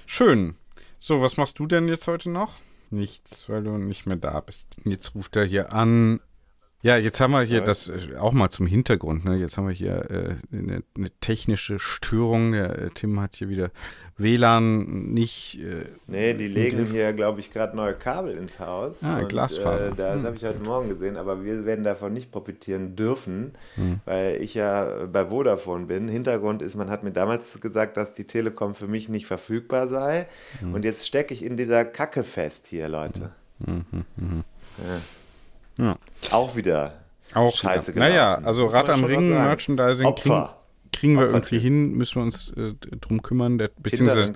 [0.06, 0.56] Schön.
[0.98, 2.54] So, was machst du denn jetzt heute noch?
[2.92, 4.76] Nichts, weil du nicht mehr da bist.
[4.84, 6.20] Jetzt ruft er hier an.
[6.82, 9.26] Ja, jetzt haben wir hier das äh, auch mal zum Hintergrund.
[9.26, 9.36] Ne?
[9.36, 12.54] Jetzt haben wir hier äh, eine, eine technische Störung.
[12.54, 13.72] Der äh, Tim hat hier wieder
[14.18, 15.60] WLAN nicht.
[15.60, 19.04] Äh, Nee, die legen hier, glaube ich, gerade neue Kabel ins Haus.
[19.04, 19.88] Ah, Glasfaser.
[19.90, 20.24] Äh, das Hm.
[20.26, 24.00] habe ich heute Morgen gesehen, aber wir werden davon nicht profitieren dürfen, Hm.
[24.06, 26.08] weil ich ja bei Vodafone bin.
[26.08, 30.28] Hintergrund ist, man hat mir damals gesagt, dass die Telekom für mich nicht verfügbar sei.
[30.62, 30.74] Hm.
[30.76, 33.32] Und jetzt stecke ich in dieser Kacke fest hier, Leute.
[33.68, 35.02] Ja.
[35.80, 35.98] Ja.
[36.32, 36.94] Auch wieder
[37.34, 38.08] Auch scheiße wieder.
[38.10, 39.30] Naja, also Rad am Ring.
[39.30, 40.58] Merchandising kriegen, Opfer.
[40.92, 41.54] kriegen wir Opfertyp.
[41.54, 43.58] irgendwie hin, müssen wir uns äh, drum kümmern.
[43.58, 44.34] Der, beziehungsweise.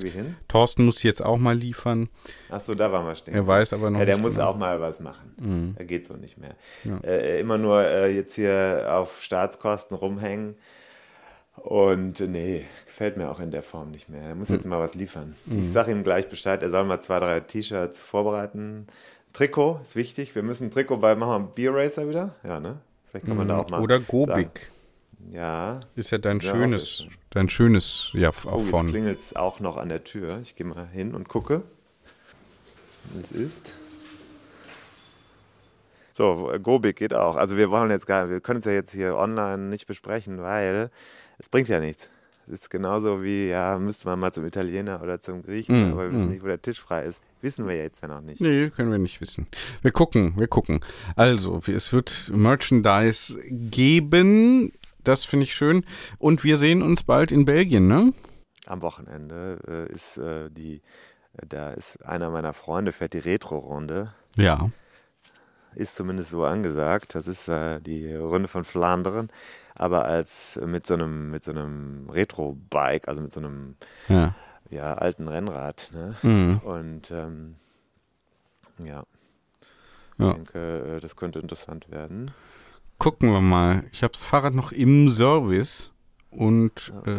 [0.48, 2.10] Thorsten muss jetzt auch mal liefern.
[2.50, 3.34] Achso, da waren wir stehen.
[3.36, 4.50] Er weiß aber noch Ja, der muss genau.
[4.52, 5.34] auch mal was machen.
[5.40, 5.76] Mhm.
[5.78, 6.56] Er geht so nicht mehr.
[6.84, 6.98] Ja.
[7.04, 10.56] Äh, immer nur äh, jetzt hier auf Staatskosten rumhängen.
[11.56, 14.24] Und äh, nee, gefällt mir auch in der Form nicht mehr.
[14.24, 14.56] Er muss Mhm.
[14.56, 15.36] jetzt mal was liefern.
[15.52, 18.88] Ich sage ihm gleich Bescheid, er soll mal zwei, drei T-Shirts vorbereiten.
[19.34, 20.36] Trikot ist wichtig.
[20.36, 22.36] Wir müssen Trikot bei, machen wir Beer Racer wieder?
[22.44, 22.80] Ja, ne?
[23.10, 23.78] Vielleicht kann man da auch mal.
[23.78, 23.84] Mhm.
[23.84, 24.08] Oder sagen.
[24.10, 24.72] Gobik.
[25.32, 25.82] Ja.
[25.96, 28.88] Ist ja dein Ja, schönes, dein schönes, ja, auch Oh, jetzt von.
[28.88, 30.40] klingelt es auch noch an der Tür.
[30.42, 31.64] Ich gehe mal hin und gucke.
[33.20, 33.76] Es ist.
[36.12, 37.36] So, Gobik geht auch.
[37.38, 40.92] Also wir wollen jetzt gar, wir können es ja jetzt hier online nicht besprechen, weil
[41.40, 42.08] es bringt ja nichts.
[42.48, 46.04] Es ist genauso wie, ja, müsste man mal zum Italiener oder zum Griechen, Mm, aber
[46.04, 46.32] wir wissen mm.
[46.32, 47.22] nicht, wo der Tisch frei ist.
[47.42, 48.42] Wissen wir jetzt ja noch nicht.
[48.42, 49.48] Nee, können wir nicht wissen.
[49.82, 50.82] Wir gucken, wir gucken.
[51.16, 54.74] Also, es wird Merchandise geben.
[55.04, 55.86] Das finde ich schön.
[56.20, 58.14] Und wir sehen uns bald in Belgien, ne?
[58.66, 60.82] Am Wochenende äh, ist äh, die,
[61.38, 64.14] äh, da ist einer meiner Freunde, fährt die Retro-Runde.
[64.38, 64.70] Ja.
[65.76, 67.16] ist zumindest so angesagt.
[67.16, 69.30] Das ist äh, die Runde von Flandern,
[69.76, 73.76] aber als mit so einem mit so einem Retro-Bike, also mit so einem
[74.10, 74.36] Ja.
[74.70, 75.92] ja, alten Rennrad.
[75.94, 76.16] Ne?
[76.24, 76.58] Mhm.
[76.64, 77.56] Und ähm,
[78.80, 79.04] ja,
[80.18, 80.30] Ja.
[80.30, 82.32] ich denke, äh, das könnte interessant werden.
[83.00, 83.84] Gucken wir mal.
[83.92, 85.90] Ich habe das Fahrrad noch im Service.
[86.32, 87.14] Und äh, äh,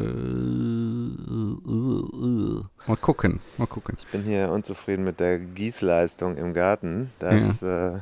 [1.68, 3.94] äh, mal gucken, mal gucken.
[3.98, 7.10] Ich bin hier unzufrieden mit der Gießleistung im Garten.
[7.20, 8.00] Das, äh,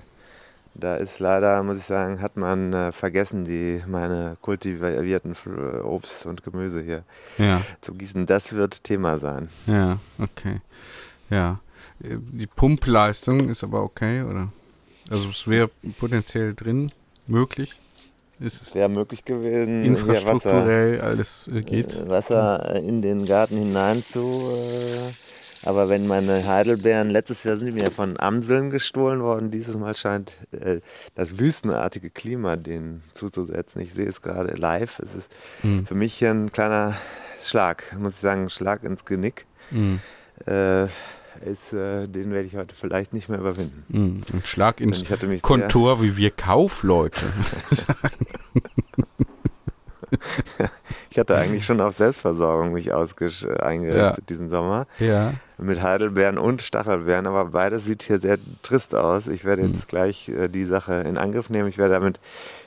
[0.74, 5.34] da ist leider, muss ich sagen, hat man äh, vergessen, die meine kultivierten
[5.84, 7.04] Obst und Gemüse hier
[7.38, 8.26] Ja, zu gießen.
[8.26, 9.48] Das wird Thema sein.
[9.66, 10.60] ja, okay.
[11.30, 11.60] Ja.
[12.00, 14.48] Die Pumpleistung ist aber okay, oder?
[15.10, 16.90] Also es wäre potenziell drin,
[17.26, 17.74] möglich.
[18.40, 22.08] Ist es Wäre möglich gewesen, hier Wasser, infrastrukturell alles äh, geht?
[22.08, 24.20] Wasser in den Garten hinein zu.
[24.20, 25.12] Äh,
[25.64, 29.94] aber wenn meine Heidelbeeren, letztes Jahr sind die mir von Amseln gestohlen worden, dieses Mal
[29.94, 30.80] scheint äh,
[31.14, 33.80] das wüstenartige Klima denen zuzusetzen.
[33.80, 34.98] Ich sehe es gerade live.
[34.98, 35.32] Es ist
[35.62, 35.86] Hm.
[35.86, 36.96] für mich hier ein kleiner
[37.42, 39.46] Schlag, muss ich sagen, ein Schlag ins Genick.
[39.70, 40.00] Mhm.
[40.46, 40.84] Äh,
[41.44, 43.84] ist, äh, den werde ich heute vielleicht nicht mehr überwinden.
[43.88, 44.22] Mhm.
[44.32, 45.02] Ein Schlag ins
[45.42, 47.20] Kontor, wie wir Kaufleute.
[51.10, 54.24] ich hatte eigentlich schon auf Selbstversorgung mich ausgesch äh, eingerichtet Ja.
[54.28, 54.86] diesen Sommer.
[54.98, 55.32] Ja.
[55.58, 59.28] Mit Heidelbeeren und Stachelbeeren, aber beides sieht hier sehr trist aus.
[59.28, 61.68] Ich werde jetzt gleich äh, die Sache in Angriff nehmen.
[61.68, 62.20] Ich werde damit,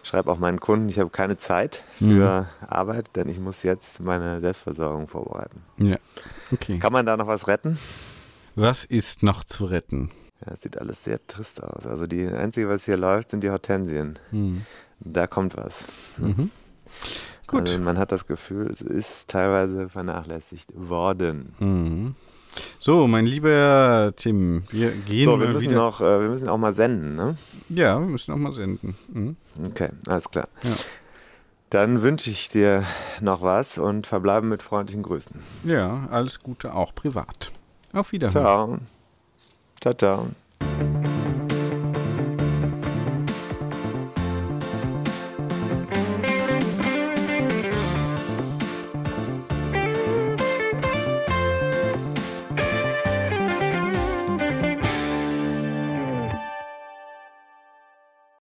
[0.03, 4.39] schreibe auch meinen Kunden, ich habe keine Zeit für Arbeit, denn ich muss jetzt meine
[4.41, 5.61] Selbstversorgung vorbereiten.
[5.77, 5.97] Ja.
[6.51, 6.79] Okay.
[6.79, 7.77] Kann man da noch was retten?
[8.55, 10.11] Was ist noch zu retten?
[10.45, 11.85] Ja, es sieht alles sehr trist aus.
[11.85, 14.17] Also die einzige, was hier läuft, sind die Hortensien.
[15.01, 15.85] Da kommt was.
[17.47, 17.61] Gut.
[17.61, 21.53] Also man hat das Gefühl, es ist teilweise vernachlässigt worden.
[21.59, 22.15] Mhm.
[22.79, 25.75] So, mein lieber Tim, wir gehen So, wir müssen wieder.
[25.75, 27.35] noch, äh, wir müssen auch mal senden, ne?
[27.69, 28.95] Ja, wir müssen auch mal senden.
[29.11, 29.35] Mhm.
[29.65, 30.47] Okay, alles klar.
[30.63, 30.71] Ja.
[31.69, 32.83] Dann wünsche ich dir
[33.19, 35.35] noch was und verbleiben mit freundlichen Grüßen.
[35.65, 37.51] Ja, alles Gute auch privat.
[37.91, 38.41] Auf Wiedersehen.
[38.41, 38.77] Ciao.
[39.81, 41.14] Ciao, ciao.